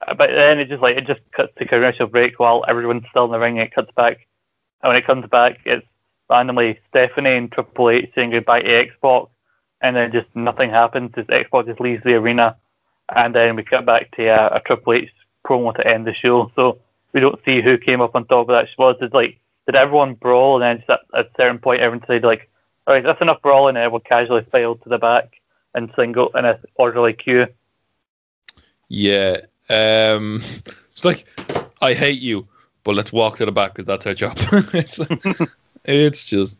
[0.04, 3.26] Uh, but then it just like it just cuts to commercial break while everyone's still
[3.26, 3.58] in the ring.
[3.58, 4.26] It cuts back,
[4.82, 5.86] and when it comes back, it's
[6.28, 9.26] randomly Stephanie and Triple H saying goodbye to X Pac,
[9.82, 11.12] and then just nothing happens.
[11.14, 12.56] Just X Pac just leaves the arena,
[13.14, 15.10] and then we cut back to a, a Triple H
[15.46, 16.50] promo to end the show.
[16.56, 16.80] So
[17.12, 18.68] we don't see who came up on top of that.
[18.76, 19.39] Was it's like
[19.70, 22.50] did everyone brawl and then just at, a certain point everyone said like,
[22.86, 25.40] all right, that's enough brawling, and everyone casually filed to the back
[25.74, 27.46] and single in a orderly queue.
[28.88, 30.42] Yeah, um,
[30.90, 31.26] it's like
[31.80, 32.48] I hate you,
[32.84, 34.36] but let's walk to the back because that's our job.
[34.72, 34.98] it's
[35.84, 36.58] it's just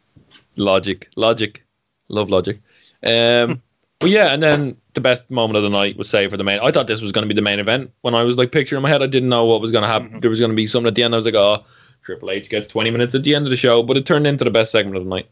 [0.56, 1.64] logic, logic,
[2.08, 2.60] love logic.
[3.02, 3.62] Um,
[3.98, 6.60] but yeah, and then the best moment of the night was saved for the main.
[6.60, 8.78] I thought this was going to be the main event when I was like picturing
[8.78, 9.02] in my head.
[9.02, 10.08] I didn't know what was going to happen.
[10.08, 10.20] Mm-hmm.
[10.20, 11.14] There was going to be something at the end.
[11.14, 11.64] I was like, oh,
[12.10, 14.42] Triple H gets 20 minutes at the end of the show, but it turned into
[14.42, 15.28] the best segment of the night.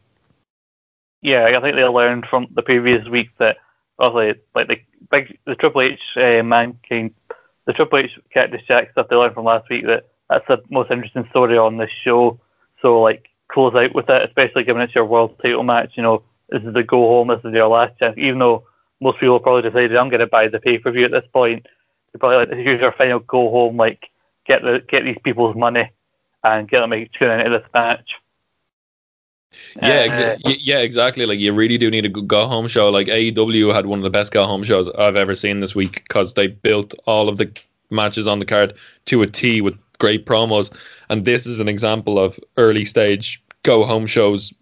[1.22, 3.56] Yeah, I think they learned from the previous week that
[3.98, 4.80] obviously, like the
[5.10, 7.14] big the Triple H uh, mankind,
[7.66, 10.92] the Triple H Cactus Jack stuff they learned from last week that that's the most
[10.92, 12.38] interesting story on this show.
[12.80, 15.94] So like close out with it, especially given it's your world title match.
[15.96, 17.28] You know, this is the go home.
[17.28, 18.16] This is your last chance.
[18.16, 18.68] Even though
[19.00, 21.66] most people probably decided I'm going to buy the pay per view at this point,
[22.12, 23.76] they probably like here's your final go home.
[23.76, 24.10] Like
[24.46, 25.90] get the get these people's money
[26.44, 28.15] and get them tune into this match.
[29.77, 31.27] Yeah, exa- uh, yeah, exactly.
[31.27, 32.90] Like you really do need a good go home show.
[32.90, 36.05] Like AEW had one of the best go home shows I've ever seen this week
[36.06, 37.51] because they built all of the
[37.90, 38.74] matches on the card
[39.06, 40.70] to a T with great promos,
[41.09, 44.52] and this is an example of early stage go home shows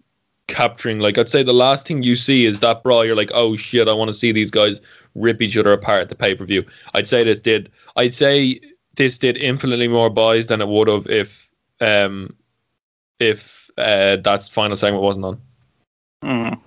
[0.47, 0.99] capturing.
[0.99, 3.05] Like I'd say the last thing you see is that brawl.
[3.05, 4.81] You're like, oh shit, I want to see these guys
[5.15, 6.65] rip each other apart at the pay per view.
[6.93, 7.71] I'd say this did.
[7.95, 8.59] I'd say
[8.95, 11.46] this did infinitely more buys than it would have if
[11.79, 12.35] um
[13.19, 15.41] if uh, that final segment wasn't on.
[16.23, 16.59] Mm.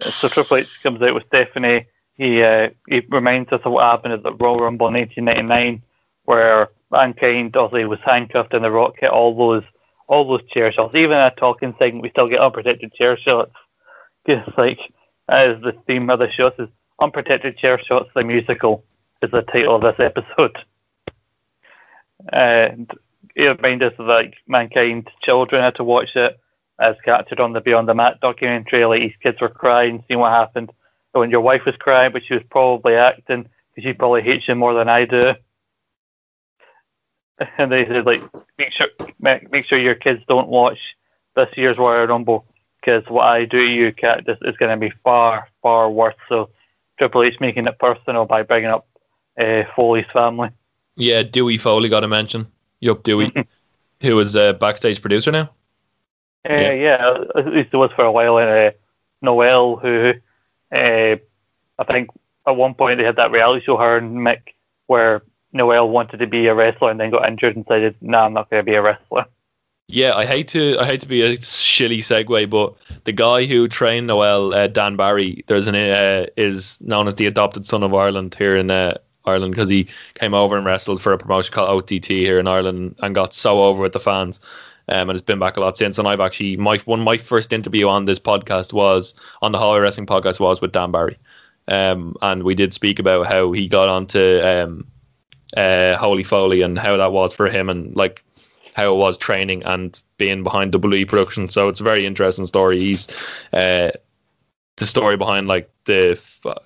[0.00, 1.86] So Triple H comes out with Stephanie.
[2.14, 5.82] He uh, he reminds us of what happened at the Royal Rumble in 1999,
[6.24, 9.64] where Mankind obviously was handcuffed and The Rock hit all those
[10.06, 10.94] all those chair shots.
[10.94, 13.52] Even a talking segment, we still get unprotected chair shots.
[14.28, 14.78] Just like
[15.28, 16.68] as the theme of the show is
[17.00, 18.10] unprotected chair shots.
[18.14, 18.84] The musical
[19.22, 20.56] is the title of this episode,
[22.32, 22.90] and
[23.34, 26.38] it reminded us of like mankind children had to watch it
[26.78, 28.84] as captured on the Beyond the Mat documentary.
[28.84, 30.72] Like these kids were crying, seeing what happened.
[31.12, 34.48] And when your wife was crying, but she was probably acting because she probably hates
[34.48, 35.34] you more than I do.
[37.58, 38.22] And they said like
[38.58, 38.86] make sure
[39.18, 40.78] make, make sure your kids don't watch
[41.34, 42.46] this year's Royal Rumble
[42.80, 46.14] because what I do to you, cat, is going to be far far worse.
[46.28, 46.50] So
[46.96, 48.86] Triple H making it personal by bringing up
[49.36, 50.50] uh, Foley's family.
[50.96, 52.46] Yeah, Dewey Foley got a mention.
[52.84, 53.32] Yup, Dewey,
[54.02, 55.50] who was a backstage producer now.
[56.48, 56.72] Uh, yeah.
[56.72, 58.36] yeah, at least it was for a while.
[58.36, 58.76] And uh,
[59.22, 60.12] Noelle, who
[60.70, 61.16] uh,
[61.78, 62.10] I think
[62.46, 64.52] at one point they had that reality show, her and Mick,
[64.86, 65.22] where
[65.54, 68.34] Noelle wanted to be a wrestler and then got injured and said, "No, nah, I'm
[68.34, 69.24] not going to be a wrestler."
[69.88, 72.74] Yeah, I hate to I hate to be a shilly segue, but
[73.04, 77.26] the guy who trained Noelle, uh, Dan Barry, there's an uh, is known as the
[77.26, 81.12] adopted son of Ireland here in uh, Ireland because he came over and wrestled for
[81.12, 84.40] a promotion called OTT here in Ireland and got so over with the fans.
[84.86, 85.98] Um, and has been back a lot since.
[85.98, 89.80] And I've actually my one my first interview on this podcast was on the Holly
[89.80, 91.16] Wrestling podcast was with Dan Barry,
[91.68, 94.86] um, and we did speak about how he got onto um,
[95.56, 98.22] uh, Holy Foley and how that was for him and like
[98.74, 101.48] how it was training and being behind WWE production.
[101.48, 102.80] So it's a very interesting story.
[102.80, 103.06] He's
[103.52, 103.92] uh,
[104.76, 106.16] the story behind like the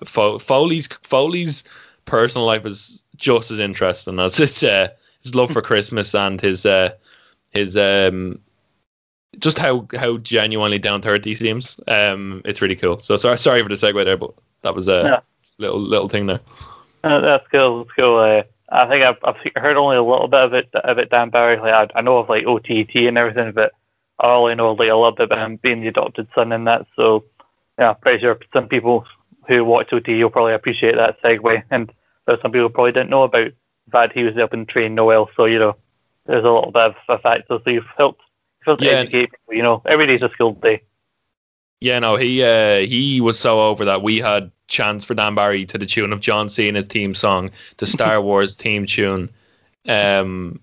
[0.05, 1.63] Foley's Foley's
[2.09, 4.87] personal life is just as interesting as his uh,
[5.21, 6.93] his love for Christmas and his uh,
[7.51, 8.39] his um,
[9.37, 11.79] just how how genuinely down to earth he seems.
[11.87, 12.99] Um, it's really cool.
[12.99, 14.33] So sorry sorry for the segue there, but
[14.63, 15.19] that was a yeah.
[15.57, 16.41] little little thing there.
[17.03, 17.83] Uh, that's cool.
[17.83, 18.17] That's cool.
[18.17, 21.29] Uh, I think I've, I've heard only a little bit of it of it Dan
[21.29, 21.57] Barry.
[21.57, 23.73] Like I, I know of like OTT and everything, but
[24.19, 26.87] I only know like a little bit about him being the adopted son in that.
[26.95, 27.25] So
[27.77, 29.05] yeah, I'm pretty sure some people
[29.47, 31.63] who watch OT will probably appreciate that segue.
[31.71, 31.91] And
[32.29, 33.51] there's some people probably didn't know about
[33.85, 35.75] the fact he was helping train Noelle, So, you know,
[36.25, 37.59] there's a little bit of a factor.
[37.63, 38.21] So you've helped,
[38.63, 38.91] helped yeah.
[38.91, 40.83] educate people, you know, every day's a skilled day.
[41.81, 45.65] Yeah, no, he uh, he was so over that we had chants for Dan Barry
[45.65, 49.29] to the tune of John Cena's theme song, the Star Wars theme tune,
[49.87, 50.59] um,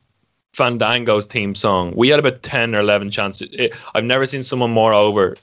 [0.55, 1.94] Fandango's theme song.
[1.97, 3.40] We had about ten or eleven chants.
[3.40, 5.38] It, I've never seen someone more over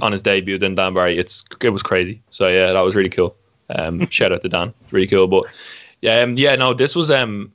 [0.00, 1.18] on his debut than Dan Barry.
[1.18, 2.22] It's it was crazy.
[2.30, 3.36] So yeah, that was really cool.
[3.70, 5.26] Um, shout out to Dan, it's really cool.
[5.26, 5.44] But
[6.00, 7.52] yeah, um, yeah, no, this was um,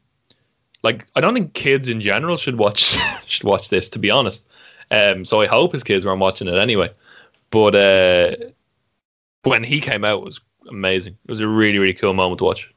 [0.84, 3.90] like I don't think kids in general should watch should watch this.
[3.90, 4.46] To be honest,
[4.92, 6.92] um, so I hope his kids weren't watching it anyway.
[7.50, 8.36] But uh,
[9.44, 11.18] when he came out, it was amazing.
[11.28, 12.70] It was a really really cool moment to watch.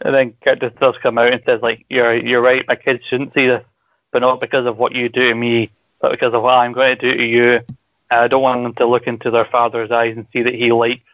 [0.00, 2.66] And then Cactus does come out and says like, "You're you're right.
[2.66, 3.64] My kids shouldn't see this,
[4.10, 6.96] but not because of what you do to me, but because of what I'm going
[6.96, 7.60] to do to you."
[8.12, 11.04] I don't want them to look into their father's eyes and see that he likes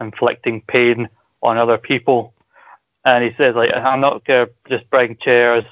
[0.00, 1.08] inflicting pain
[1.42, 2.34] on other people.
[3.04, 5.64] And he says, like, I'm not going to just bring chairs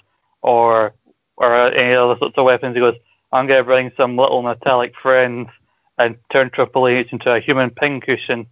[0.43, 0.95] or
[1.37, 2.77] or any other sorts of weapons.
[2.77, 2.97] He goes,
[3.33, 5.49] I'm going to bring some little metallic friends
[5.99, 8.47] and turn Triple H into a human pincushion.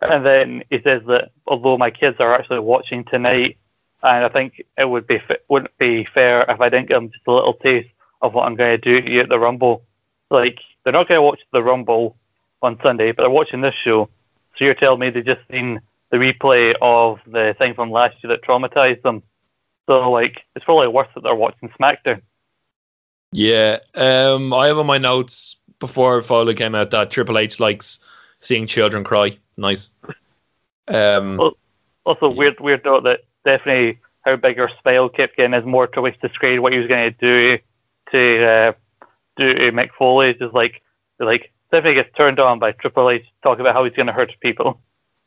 [0.00, 3.58] And then he says that although my kids are actually watching tonight,
[4.02, 7.26] and I think it would be wouldn't be fair if I didn't give them just
[7.26, 7.88] a little taste
[8.20, 9.84] of what I'm going to do to you at the Rumble.
[10.30, 12.16] Like they're not going to watch the Rumble
[12.62, 14.08] on Sunday, but they're watching this show.
[14.56, 15.80] So you're telling me they just seen
[16.10, 19.22] the replay of the thing from last year that traumatized them.
[19.88, 22.22] So like, it's probably worse that they're watching SmackDown.
[23.32, 27.98] Yeah, um, I have on my notes before Foley came out that Triple H likes
[28.40, 29.38] seeing children cry.
[29.56, 29.90] Nice.
[30.86, 31.40] Um,
[32.04, 36.10] also, weird, weird note that definitely how big her smile kept getting is more to
[36.20, 37.58] describe what he was going to do
[38.10, 38.72] to uh,
[39.36, 40.34] do to Mick Foley.
[40.34, 40.82] Just like,
[41.18, 44.30] like Stephanie gets turned on by Triple H talking about how he's going to hurt
[44.40, 44.78] people.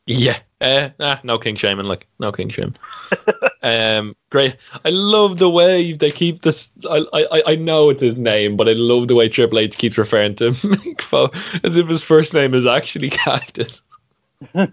[0.06, 2.76] Yeah, uh, nah, no king shaming, like no king shaming.
[3.64, 4.56] um, great.
[4.84, 6.70] I love the way they keep this.
[6.88, 9.98] I, I I know it's his name, but I love the way Triple H keeps
[9.98, 11.32] referring to Mick Foley
[11.64, 13.82] as if his first name is actually Cactus.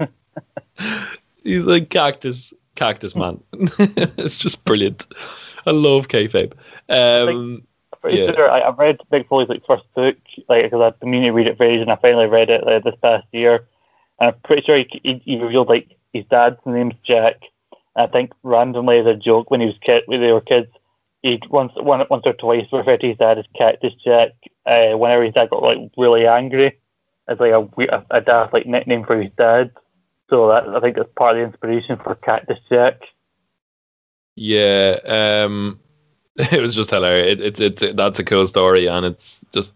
[1.44, 3.41] He's like Cactus, Cactus Man.
[3.54, 5.08] it's just brilliant.
[5.66, 6.54] I love kayfabe.
[6.90, 7.64] Um,
[8.04, 8.34] Pretty Yeah.
[8.36, 10.18] sure I, I've read Mick Foley's like first book,
[10.50, 12.66] like because I've been meaning to read it for ages, and I finally read it
[12.66, 13.66] like, this past year.
[14.20, 17.38] And I'm pretty sure he, he, he revealed like his dad's name's Jack.
[17.96, 20.68] And I think randomly as a joke when he was kid, when they were kids,
[21.22, 24.32] he once one once or twice referred to his dad as Cactus Jack.
[24.66, 26.78] Uh, whenever his dad got like really angry,
[27.30, 27.62] as like a
[27.96, 29.72] a, a daft like nickname for his dad.
[30.30, 33.00] So that I think that's part of the inspiration for Cactus Jack.
[34.36, 35.80] Yeah, um,
[36.51, 37.34] it was just hilarious.
[37.34, 39.72] It, it's it's that's a cool story, and it's just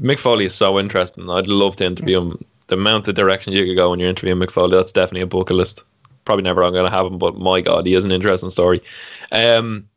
[0.00, 1.28] Mick Foley is so interesting.
[1.30, 2.44] I'd love to interview him.
[2.68, 5.26] The amount of directions you could go when you're interviewing Mick Foley, that's definitely a
[5.26, 5.82] bucket list.
[6.24, 8.82] Probably never I'm going to have him, but my God, he is an interesting story.
[9.32, 9.88] Um,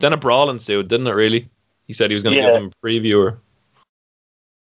[0.00, 1.12] then a brawl ensued, didn't it?
[1.14, 1.48] Really?
[1.86, 2.50] He said he was going to Yeah.
[2.50, 3.38] give him a previewer.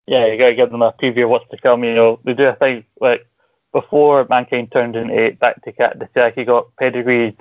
[0.06, 1.84] yeah, you gotta give them a preview of what's to come.
[1.84, 3.26] You know, they do a thing like
[3.72, 7.36] before Mankind turned into back to Cactus Jack, he got pedigreed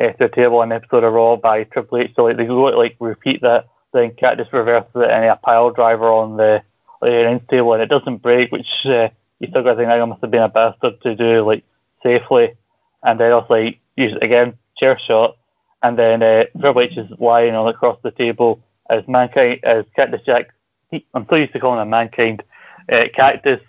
[0.00, 2.12] uh, to the table an episode of Raw by Triple H.
[2.16, 6.08] So like they go like repeat that, then Cactus reverses it and a pile driver
[6.08, 6.62] on the
[7.02, 9.08] like, announce table, and it doesn't break, which uh,
[9.38, 11.64] you still got to think I must have been a bastard to do like
[12.02, 12.54] safely.
[13.02, 15.36] And then also like use again chair shot,
[15.82, 20.22] and then uh, Triple H is lying on across the table as Mankind as Cactus
[20.26, 20.50] Jack
[20.90, 22.42] he, I'm so used to calling him Mankind.
[22.90, 23.60] Uh, Cactus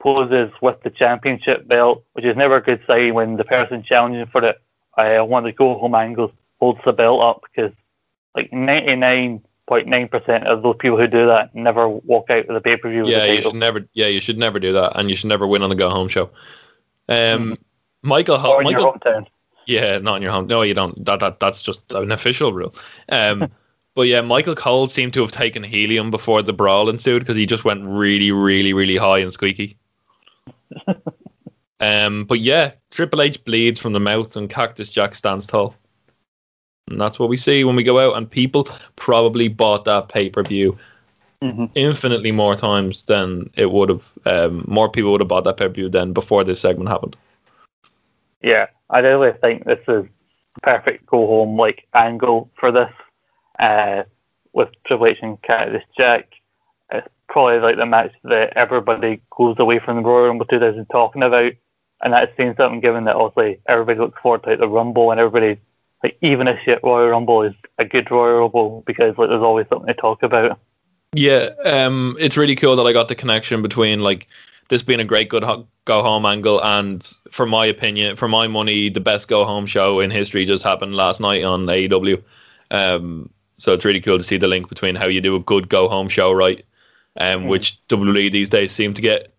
[0.00, 4.26] poses with the championship belt, which is never a good sign when the person challenging
[4.26, 4.60] for it,
[5.00, 7.72] uh, one of the go home angles, holds the belt up because
[8.36, 12.90] like 99.9% of those people who do that never walk out of the pay per
[12.90, 13.86] view with Yeah, you should never.
[13.92, 16.08] Yeah, you should never do that, and you should never win on the go home
[16.08, 16.30] show.
[17.08, 17.58] Um,
[18.02, 19.26] Michael, Or in your Michael, hometown.
[19.66, 20.46] Yeah, not in your home.
[20.46, 21.04] No, you don't.
[21.04, 22.74] That that that's just an official rule.
[23.10, 23.50] Um,
[23.94, 27.46] but yeah, Michael Cole seemed to have taken helium before the brawl ensued because he
[27.46, 29.76] just went really, really, really high and squeaky.
[31.80, 35.74] um, but yeah, Triple H bleeds from the mouth and Cactus Jack stands tall.
[36.88, 40.28] And that's what we see when we go out, and people probably bought that pay
[40.28, 40.78] per view
[41.42, 44.02] hmm infinitely more times than it would have.
[44.26, 47.16] Um, more people would have bought that pay per view than before this segment happened.
[48.42, 52.92] Yeah, I really think this is the perfect go home like angle for this.
[53.58, 54.04] Uh,
[54.52, 56.32] with Triple H and Cactus Jack,
[56.90, 61.22] it's probably like the match that everybody goes away from the Royal Rumble 2000 talking
[61.22, 61.52] about,
[62.02, 65.20] and that's saying something given that obviously everybody looks forward to like, the Rumble and
[65.20, 65.60] everybody
[66.02, 69.66] like even a shit Royal Rumble is a good Royal Rumble because like there's always
[69.68, 70.58] something to talk about.
[71.14, 74.28] Yeah, um, it's really cool that I got the connection between like
[74.68, 78.46] this being a great good ho- go home angle and, for my opinion, for my
[78.46, 82.22] money, the best go home show in history just happened last night on AEW.
[82.70, 83.28] Um,
[83.58, 85.88] so it's really cool to see the link between how you do a good go
[85.88, 86.64] home show right,
[87.18, 87.48] um, Mm.
[87.48, 89.34] which WWE these days seem to get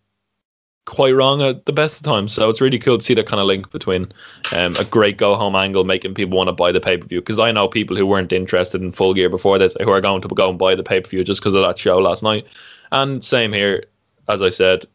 [0.86, 2.34] quite wrong at the best of times.
[2.34, 4.12] So it's really cool to see that kind of link between
[4.52, 7.22] um, a great go home angle making people want to buy the pay per view.
[7.22, 10.22] Because I know people who weren't interested in full gear before this who are going
[10.22, 12.46] to go and buy the pay per view just because of that show last night.
[12.92, 13.86] And same here,
[14.28, 14.86] as I said,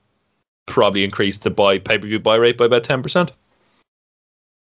[0.66, 3.30] probably increased the buy pay per view buy rate by about ten percent.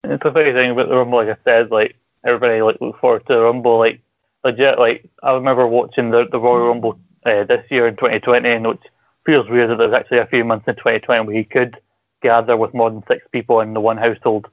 [0.05, 3.27] It's a funny thing about the Rumble, like I said, like everybody like looks forward
[3.27, 3.79] to the Rumble.
[3.79, 4.01] Like
[4.45, 8.67] legit, like I remember watching the the Royal Rumble uh, this year in 2020, and
[8.67, 8.83] which
[9.29, 11.77] feels weird that there's actually a few months in 2020 where you could
[12.23, 14.47] gather with more than six people in the one household.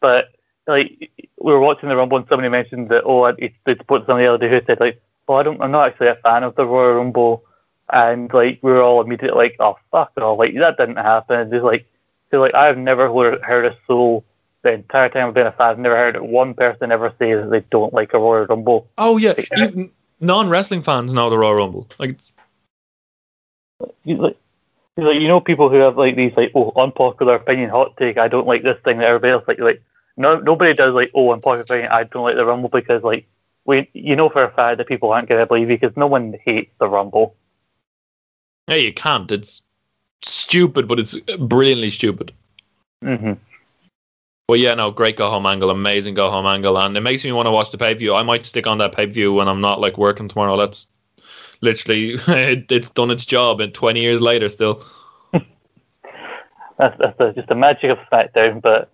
[0.00, 0.30] But
[0.66, 4.24] like we were watching the Rumble, and somebody mentioned that oh, they they put somebody
[4.24, 6.56] the other day who said like, well, I don't, I'm not actually a fan of
[6.56, 7.44] the Royal Rumble,
[7.92, 11.38] and like we were all immediately like, oh fuck, oh, like that didn't happen.
[11.42, 11.86] It's just like,
[12.32, 14.24] cause, like I've never heard, a soul
[14.62, 15.68] the entire time I've been a fan.
[15.68, 18.88] I've never heard one person ever say that they don't like a Royal Rumble.
[18.98, 19.34] Oh yeah,
[20.18, 21.88] non wrestling fans know the Royal Rumble.
[22.00, 22.30] Like it's-
[24.04, 24.36] You, like,
[24.96, 28.18] you like you know people who have like these like oh unpopular opinion hot take.
[28.18, 29.58] I don't like this thing that everybody else like.
[29.58, 29.82] Like
[30.16, 31.90] no nobody does like oh unpopular opinion.
[31.92, 33.26] I don't like the Rumble because like
[33.66, 36.06] we you know for a fact that people aren't going to believe you because no
[36.06, 37.36] one hates the Rumble.
[38.68, 39.30] yeah, you can't.
[39.30, 39.62] It's
[40.22, 42.32] stupid, but it's brilliantly stupid.
[43.02, 43.32] hmm
[44.48, 47.32] But yeah, no, great go home angle, amazing go home angle, and it makes me
[47.32, 48.14] want to watch the pay per view.
[48.14, 50.56] I might stick on that pay per view when I'm not like working tomorrow.
[50.56, 50.88] That's
[51.60, 54.84] literally it's done its job, and 20 years later, still.
[56.78, 58.60] That's, that's the, just the magic of SmackDown.
[58.60, 58.90] But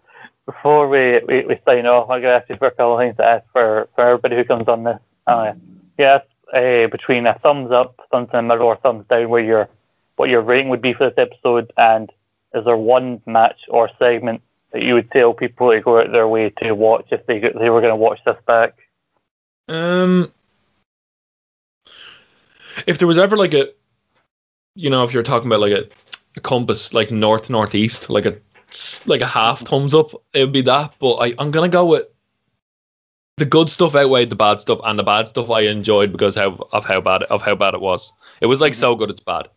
[0.47, 3.01] before we, we, we sign off, I'm going to ask you for a couple of
[3.01, 4.99] things to ask for, for everybody who comes on this.
[5.27, 5.53] Uh,
[5.99, 6.23] yes,
[6.53, 9.69] uh, between a thumbs up, thumbs in the middle, or thumbs down, where your
[10.17, 12.11] what your rating would be for this episode, and
[12.55, 16.29] is there one match or segment that you would tell people to go out their
[16.29, 18.75] way to watch if they they were going to watch this back?
[19.69, 20.33] Um,
[22.87, 23.69] if there was ever like a,
[24.75, 25.89] you know, if you're talking about like a,
[26.37, 28.37] a compass, like north northeast, like a
[29.07, 30.95] like a half thumbs up, it would be that.
[30.99, 32.07] But I, I'm gonna go with
[33.39, 36.69] the good stuff outweighed the bad stuff, and the bad stuff I enjoyed because how,
[36.73, 38.13] of how bad of how bad it was.
[38.41, 38.81] It was like mm-hmm.
[38.81, 39.49] so good it's bad.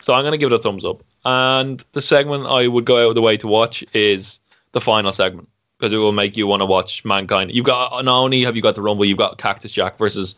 [0.00, 1.02] So I'm gonna give it a thumbs up.
[1.24, 4.38] And the segment I would go out of the way to watch is
[4.72, 7.52] the final segment because it will make you want to watch Mankind.
[7.52, 10.34] You've got not only have you got the Rumble, you've got Cactus Jack versus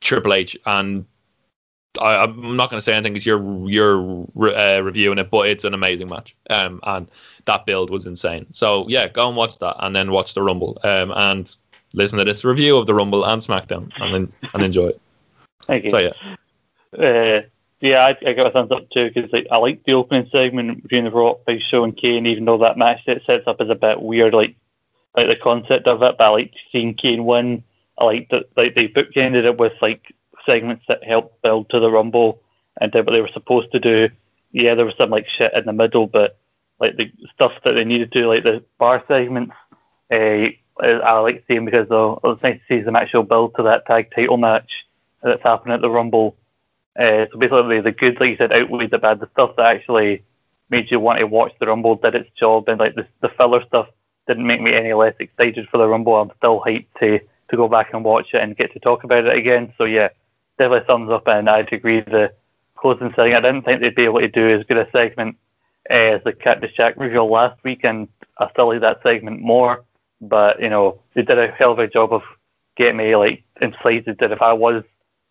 [0.00, 1.04] Triple H, and
[2.00, 5.64] I, am not going to say anything because you're you're uh, reviewing it, but it's
[5.64, 6.34] an amazing match.
[6.50, 7.08] Um, and
[7.44, 8.46] that build was insane.
[8.52, 10.78] So yeah, go and watch that, and then watch the Rumble.
[10.84, 11.54] Um, and
[11.92, 15.00] listen to this review of the Rumble and SmackDown, and and enjoy it.
[15.66, 15.90] Thank you.
[15.90, 16.12] So yeah.
[16.96, 17.42] Uh,
[17.80, 20.82] yeah, I, I got a thumbs up too because like I like the opening segment
[20.82, 22.26] between the Rock, Big Show, and Kane.
[22.26, 24.56] Even though that match it sets up is a bit weird, like
[25.14, 26.16] like the concept of it.
[26.18, 27.62] But I like seeing Kane win.
[27.98, 30.14] I like that like they bookended it with like
[30.46, 32.40] segments that helped build to the Rumble
[32.80, 34.08] and did what they were supposed to do.
[34.52, 36.38] Yeah, there was some like shit in the middle, but
[36.78, 39.54] like the stuff that they needed to, do, like the bar segments,
[40.10, 40.48] uh,
[40.82, 43.86] I like seeing because though it was nice to see some actual build to that
[43.86, 44.86] tag title match
[45.22, 46.36] that's happening at the Rumble.
[46.98, 49.20] Uh, so basically, the good, like you said, outweighed the bad.
[49.20, 50.22] The stuff that actually
[50.70, 53.64] made you want to watch the Rumble did its job, and like the, the filler
[53.66, 53.88] stuff
[54.26, 56.16] didn't make me any less excited for the Rumble.
[56.16, 59.26] I'm still hyped to to go back and watch it and get to talk about
[59.26, 59.72] it again.
[59.78, 60.08] So yeah,
[60.58, 62.32] definitely thumbs up, and I'd agree the
[62.76, 63.34] closing segment.
[63.34, 65.36] I didn't think they'd be able to do as good a segment
[65.90, 68.08] uh, as the Cactus Jack reveal last week, and
[68.38, 69.84] I still like that segment more.
[70.20, 72.22] But you know, they did a hell of a job of
[72.76, 74.82] getting me like inflated that if I was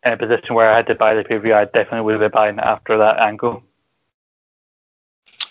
[0.06, 2.20] in a position where I had to buy the pay per view, I definitely would
[2.20, 3.64] be buying it after that angle.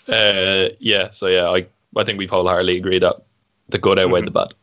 [0.07, 1.65] Uh, yeah, so yeah, I
[1.97, 3.15] I think we wholeheartedly agree that
[3.69, 4.33] the good outweighed mm-hmm.
[4.33, 4.53] the bad.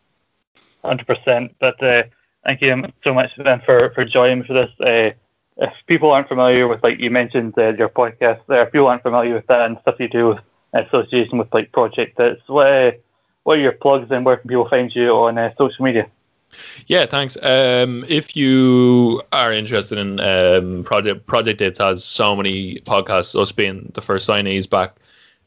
[0.84, 1.54] Hundred percent.
[1.58, 2.04] But uh,
[2.44, 4.70] thank you so much then for for joining for this.
[4.80, 5.10] Uh,
[5.58, 9.02] if people aren't familiar with like you mentioned uh, your podcast there, if people aren't
[9.02, 10.38] familiar with that and stuff you do
[10.72, 12.92] association with like Project Ditz what uh,
[13.44, 16.06] what are your plugs and where can people find you on uh, social media?
[16.86, 17.36] Yeah, thanks.
[17.42, 23.40] Um, if you are interested in um, Project Project It has so many podcasts.
[23.40, 24.96] Us being the first signees back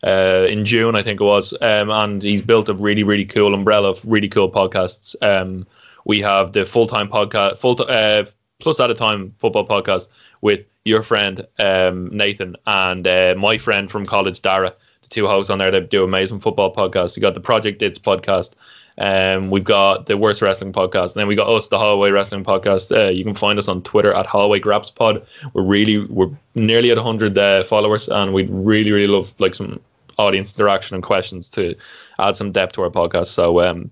[0.03, 3.53] uh, in June, I think it was, um, and he's built a really really cool
[3.53, 5.15] umbrella of really cool podcasts.
[5.21, 5.65] Um,
[6.05, 8.25] we have the full time podcast, full uh,
[8.59, 10.07] plus at a time football podcast
[10.41, 14.73] with your friend um, Nathan and uh, my friend from college Dara.
[15.01, 17.15] The two hosts on there that do amazing football podcasts.
[17.15, 18.51] You got the Project Ditz podcast
[18.97, 22.45] um, we've got the Worst Wrestling Podcast, and then we got us, the Holloway Wrestling
[22.45, 22.95] Podcast.
[22.95, 25.25] Uh, you can find us on Twitter at Holloway Graps Pod.
[25.53, 29.81] We're really we're nearly at 100 uh, followers, and we'd really really love like some
[30.17, 31.75] audience interaction and questions to
[32.19, 33.27] add some depth to our podcast.
[33.27, 33.91] So um,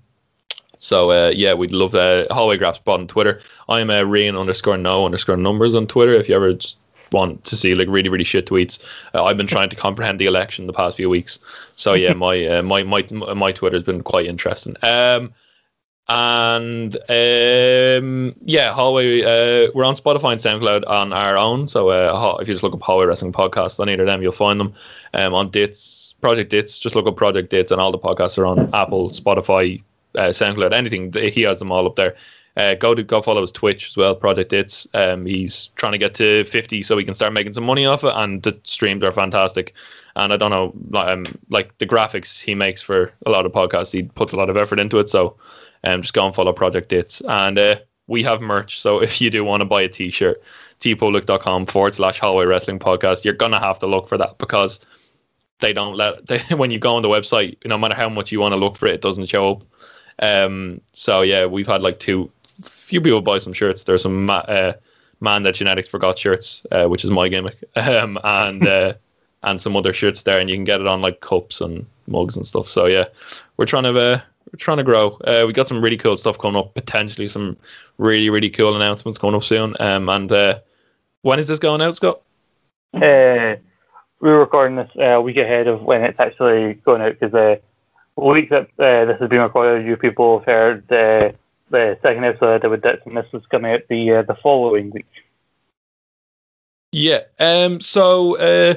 [0.84, 3.42] so uh, yeah, we'd love uh, Holloway Graps Pod on Twitter.
[3.70, 6.12] I'm uh, Rian underscore no underscore numbers on Twitter.
[6.14, 6.58] If you ever
[7.14, 8.80] want to see like really really shit tweets.
[9.14, 11.40] Uh, I've been trying to comprehend the election the past few weeks,
[11.78, 13.02] so yeah, my uh, my my
[13.34, 14.76] my Twitter has been quite interesting.
[14.84, 15.34] Um,
[16.10, 19.22] and um, yeah, Hallway.
[19.22, 21.70] Uh, we're on Spotify and SoundCloud on our own.
[21.70, 24.34] So uh, if you just look up Hallway Wrestling Podcast on either of them, you'll
[24.34, 24.74] find them.
[25.14, 28.46] Um, on Ditz Project Ditz, just look up Project Ditz, and all the podcasts are
[28.46, 29.82] on Apple, Spotify,
[30.16, 31.14] uh, SoundCloud, anything.
[31.14, 32.16] He has them all up there.
[32.56, 34.88] Uh, go to go follow his Twitch as well, Project Ditz.
[34.94, 38.04] Um, he's trying to get to 50 so he can start making some money off
[38.04, 39.74] it, and the streams are fantastic.
[40.16, 43.92] And I don't know, um, like the graphics he makes for a lot of podcasts,
[43.92, 45.10] he puts a lot of effort into it.
[45.10, 45.36] So,
[45.84, 47.24] um, just go and follow Project Ditz.
[47.28, 50.42] And uh, we have merch, so if you do want to buy a T-shirt,
[50.80, 54.80] teepublic.com forward slash Holloway Wrestling Podcast, you're gonna have to look for that because
[55.60, 58.40] they don't let they, when you go on the website, no matter how much you
[58.40, 59.64] want to look for it, it doesn't show up.
[60.20, 62.32] Um, so yeah, we've had like two
[62.64, 63.84] few people buy some shirts.
[63.84, 64.74] There's some uh,
[65.20, 68.94] man that genetics forgot shirts, uh, which is my gimmick, um, and uh,
[69.44, 72.36] and some other shirts there, and you can get it on like cups and mugs
[72.36, 72.70] and stuff.
[72.70, 73.06] So yeah,
[73.58, 74.22] we're trying to uh,
[74.52, 75.18] we're trying to grow.
[75.26, 76.74] Uh, we got some really cool stuff coming up.
[76.74, 77.58] Potentially some
[77.98, 79.76] really really cool announcements coming up soon.
[79.80, 80.60] Um, and uh,
[81.22, 82.22] when is this going out, Scott?
[82.94, 83.56] Uh,
[84.20, 87.60] we're recording this a week ahead of when it's actually going out because
[88.18, 91.36] the week that this has been recorded, you people have heard the
[92.02, 95.06] second episode I did with and this was coming out the uh, the following week.
[96.92, 97.22] Yeah.
[97.40, 97.82] Um.
[97.82, 98.76] So uh,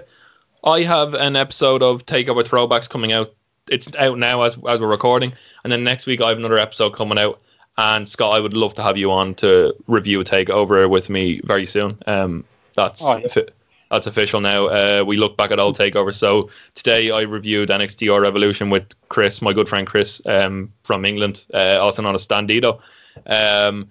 [0.65, 3.35] I have an episode of Takeover Throwbacks coming out.
[3.69, 5.33] It's out now as as we're recording,
[5.65, 7.41] and then next week I have another episode coming out.
[7.79, 11.67] And Scott, I would love to have you on to review Takeover with me very
[11.67, 11.99] soon.
[12.07, 12.45] Um.
[12.75, 13.43] That's oh, yeah.
[13.91, 14.67] That's official now.
[14.67, 16.17] Uh, we look back at old takeovers.
[16.17, 21.45] So today I reviewed NXT Revolution with Chris, my good friend Chris um, from England,
[21.55, 22.81] uh, also known as Standito.
[23.27, 23.91] Um,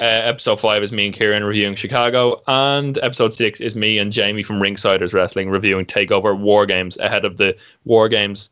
[0.00, 4.12] uh, episode five is me and Kieran reviewing Chicago, and episode six is me and
[4.12, 8.48] Jamie from Ringsiders Wrestling reviewing Takeover War Games ahead of the War Games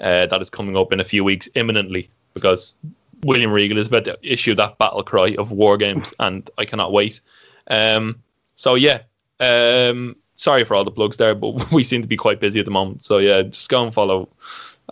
[0.00, 2.74] uh, that is coming up in a few weeks imminently because
[3.22, 6.92] William Regal is about to issue that battle cry of War Games, and I cannot
[6.92, 7.22] wait.
[7.68, 8.22] Um,
[8.56, 9.00] so yeah,
[9.40, 12.64] um, sorry for all the plugs there, but we seem to be quite busy at
[12.64, 13.04] the moment.
[13.04, 14.28] So yeah, just go and follow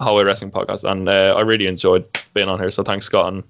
[0.01, 2.71] Hallway Wrestling Podcast, and uh, I really enjoyed being on here.
[2.71, 3.43] So thanks, Scott, and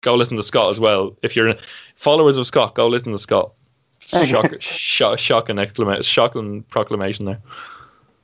[0.00, 1.16] go listen to Scott as well.
[1.22, 1.54] If you're
[1.96, 3.52] followers of Scott, go listen to Scott.
[4.00, 7.38] Shock, shock, shock and exclamation, shock and proclamation there.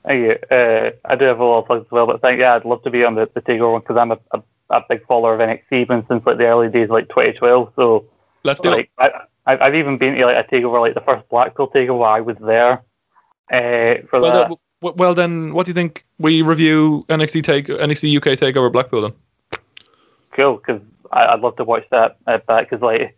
[0.05, 0.57] Thank you.
[0.57, 2.83] Uh, I do have a lot of plugs as well, but thank yeah, I'd love
[2.85, 5.41] to be on the, the takeover one because I'm a, a, a, big follower of
[5.41, 7.73] NXT even since like the early days, like 2012.
[7.77, 8.05] So
[8.43, 8.91] let's do like, it.
[8.99, 9.11] I,
[9.47, 12.07] I've even been to like a takeover, like the first Blackpool takeover.
[12.07, 12.83] I was there
[13.53, 14.49] uh, for well, that.
[14.83, 19.03] The, well, then, what do you think we review NXT take NXT UK takeover Blackpool
[19.03, 19.13] then?
[20.33, 20.83] Cool, because
[21.13, 23.17] I'd love to watch that uh, back because like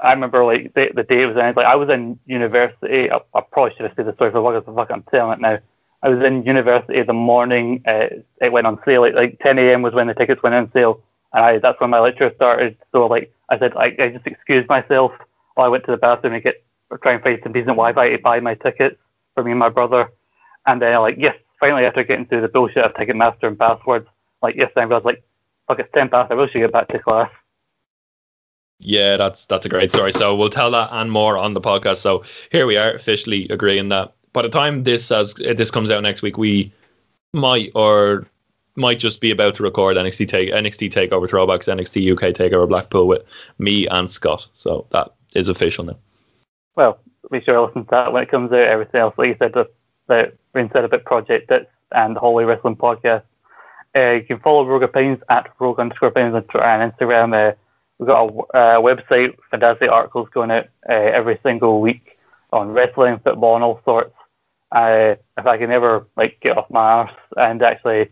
[0.00, 3.10] I remember like the, the day it was in, like I was in university.
[3.10, 5.40] I, I probably should have said the story for what the fuck I'm telling it
[5.40, 5.58] now.
[6.02, 7.82] I was in university the morning.
[7.86, 8.08] Uh,
[8.40, 9.00] it went on sale.
[9.00, 9.82] Like, like 10 a.m.
[9.82, 11.02] was when the tickets went on sale,
[11.32, 12.76] and I that's when my lecture started.
[12.92, 15.12] So like I said, I, I just excused myself
[15.56, 16.62] Oh, I went to the bathroom to get
[17.02, 18.96] try and find some decent Wi-Fi to buy my tickets
[19.34, 20.12] for me and my brother.
[20.66, 24.06] And then like yes, finally after getting through the bullshit of Ticketmaster and passwords,
[24.42, 25.22] like yes, I was like,
[25.68, 26.30] fuck, it's ten past.
[26.30, 27.30] I really should get back to class.
[28.78, 30.12] Yeah, that's that's a great story.
[30.12, 31.98] So we'll tell that and more on the podcast.
[31.98, 36.02] So here we are officially agreeing that by the time this as this comes out
[36.02, 36.72] next week, we
[37.32, 38.26] might or
[38.76, 43.08] might just be about to record NXT take NXT Takeover Throwbacks, NXT UK Takeover Blackpool
[43.08, 43.22] with
[43.58, 44.46] me and Scott.
[44.54, 45.98] So that is official now.
[46.74, 46.98] Well,
[47.30, 48.58] be sure listen to that when it comes out.
[48.58, 49.68] Everything else, like you said, the,
[50.06, 53.22] the Rain said about Project Bits and the Hallway Wrestling Podcast.
[53.94, 57.34] Uh, you can follow Rogue Opinions at Rogue underscore Opinions on Twitter and Instagram.
[57.34, 57.54] Uh,
[57.98, 62.18] we've got a uh, website, fantastic articles going out uh, every single week
[62.52, 64.14] on wrestling, football, and all sorts.
[64.70, 68.10] Uh, if I can ever like get off my arse and actually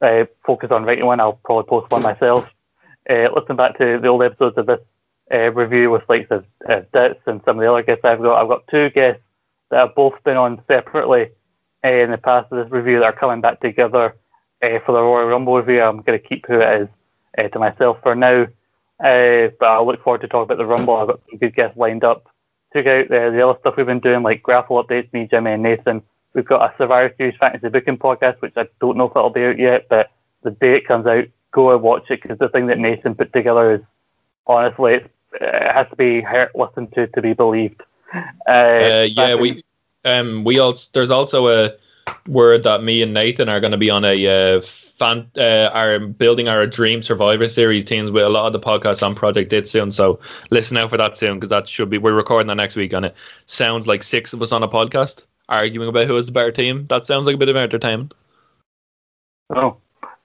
[0.00, 2.46] uh, focus on writing one, I'll probably post one myself.
[3.08, 4.80] Listen back to the old episodes of this
[5.32, 8.40] uh, review with like the uh, Ditz and some of the other guests I've got.
[8.40, 9.22] I've got two guests
[9.70, 11.30] that have both been on separately
[11.84, 14.16] uh, in the past of this review that are coming back together
[14.62, 15.82] uh, for the Royal Rumble review.
[15.82, 16.88] I'm going to keep who it is
[17.38, 18.42] uh, to myself for now,
[19.02, 20.96] uh, but I look forward to talking about the Rumble.
[20.96, 22.26] I've got some good guests lined up.
[22.72, 25.62] Check out uh, the other stuff we've been doing, like grapple updates, me, Jimmy, and
[25.62, 26.02] Nathan.
[26.34, 29.44] We've got a Survivor Series fantasy booking podcast, which I don't know if it'll be
[29.44, 30.10] out yet, but
[30.42, 33.32] the day it comes out, go and watch it because the thing that Nathan put
[33.32, 33.80] together is
[34.46, 37.82] honestly, it's, it has to be heard, listened to to be believed.
[38.48, 39.62] Uh, Uh, yeah, we
[40.04, 41.72] um we also there's also a
[42.26, 44.60] word that me and Nathan are going to be on a uh,
[44.98, 49.02] fan uh, are building our Dream Survivor Series teams with a lot of the podcasts
[49.02, 49.92] on Project It soon.
[49.92, 50.18] So
[50.50, 53.06] listen out for that soon because that should be we're recording that next week and
[53.06, 53.14] it
[53.46, 56.86] sounds like six of us on a podcast arguing about who is the better team.
[56.88, 58.14] That sounds like a bit of entertainment.
[59.54, 59.76] Oh,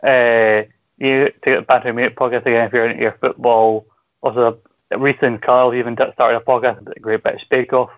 [0.05, 0.63] uh,
[0.97, 3.85] you to get back to me podcast again if you're into your football.
[4.21, 4.59] Also,
[4.91, 7.89] recent Carl even started a podcast about the Great British Bake Off.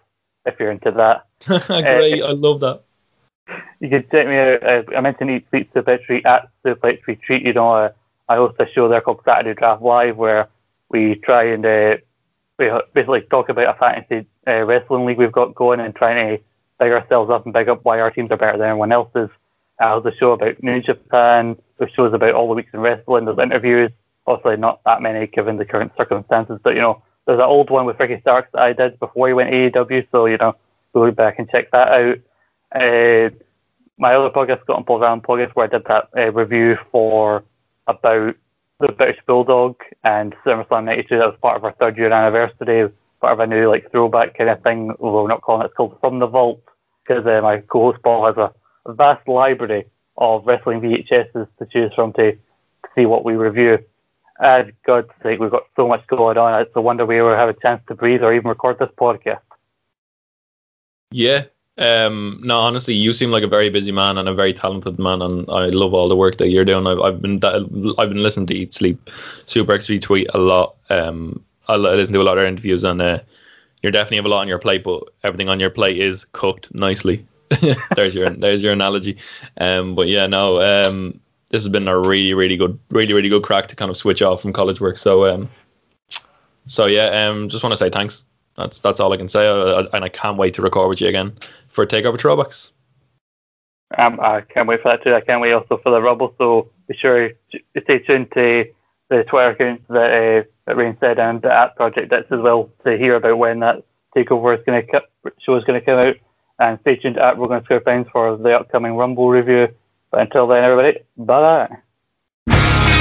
[0.46, 1.26] If you're into that,
[1.68, 2.84] Great, I love that.
[3.80, 4.64] you can check me out.
[4.64, 7.46] Uh, I mentioned Eat Sleep Suplex Retreat at Suplex Retreat.
[7.46, 7.92] You know, uh,
[8.30, 10.48] I host a show there called Saturday Draft Live where
[10.90, 11.98] we try and uh,
[12.58, 16.44] we basically talk about a fantasy uh, wrestling league we've got going and trying to
[16.80, 19.30] big ourselves up and big up why our teams are better than everyone else's.
[19.80, 21.58] Uh, there's a show about New Japan.
[21.78, 23.26] There's shows about all the weeks in wrestling.
[23.26, 23.92] There's interviews.
[24.28, 27.86] Obviously, not that many given the current circumstances, but you know, there's an old one
[27.86, 30.08] with Ricky Starks that I did before he went AEW.
[30.12, 30.56] So you know,
[30.94, 32.20] go back and check that out.
[32.74, 33.30] Uh,
[33.98, 37.44] my other podcast, Scott and Paul Van podcast, where I did that uh, review for
[37.88, 38.36] about
[38.80, 41.18] the British Bulldog and SummerSlam '92.
[41.18, 42.92] That was part of our third year anniversary,
[43.22, 44.92] part of a new like throwback kind of thing.
[45.00, 46.62] Although we're not calling it, it's called From the Vault
[47.08, 48.54] because uh, my co-host Paul has a
[48.94, 49.86] vast library
[50.18, 52.38] of wrestling VHSs to choose from to
[52.96, 53.80] see what we review.
[54.40, 56.62] And God's sake, we've got so much going on.
[56.62, 59.42] It's a wonder we ever have a chance to breathe or even record this podcast.
[61.12, 61.46] Yeah.
[61.80, 65.22] Um, no, honestly, you seem like a very busy man and a very talented man,
[65.22, 66.88] and I love all the work that you're doing.
[66.88, 69.10] I've, I've been I've been listening to Eat Sleep,
[69.46, 70.76] Super X tweet a lot.
[70.90, 73.20] Um, I listen to a lot of interviews, and uh,
[73.84, 76.74] you definitely have a lot on your plate, but everything on your plate is cooked
[76.74, 77.26] nicely.
[77.96, 79.18] there's your there's your analogy.
[79.60, 81.20] Um, but yeah, no, um,
[81.52, 84.22] this has been a really really good, really really good crack to kind of switch
[84.22, 84.98] off from college work.
[84.98, 85.50] So um,
[86.68, 88.24] so yeah, um, just want to say thanks
[88.58, 91.08] That's that's all I can say, uh, and I can't wait to record with you
[91.08, 91.38] again
[91.70, 92.72] for Takeover Throwbacks.
[93.98, 95.16] Um, I can't wait for that too.
[95.16, 96.34] I can't wait also for the Rumble.
[96.38, 98.66] So be sure to stay tuned to
[99.10, 102.70] the Twitter accounts that, uh, that Rain said and the at Project X as well
[102.84, 103.84] to hear about when that
[104.16, 105.04] takeover is going to
[105.40, 106.16] show is going to come out.
[106.60, 109.70] And stay tuned at Rogue underscore Opinions for the upcoming Rumble review.
[110.12, 111.68] But until then, everybody, bye
[112.48, 112.94] bye.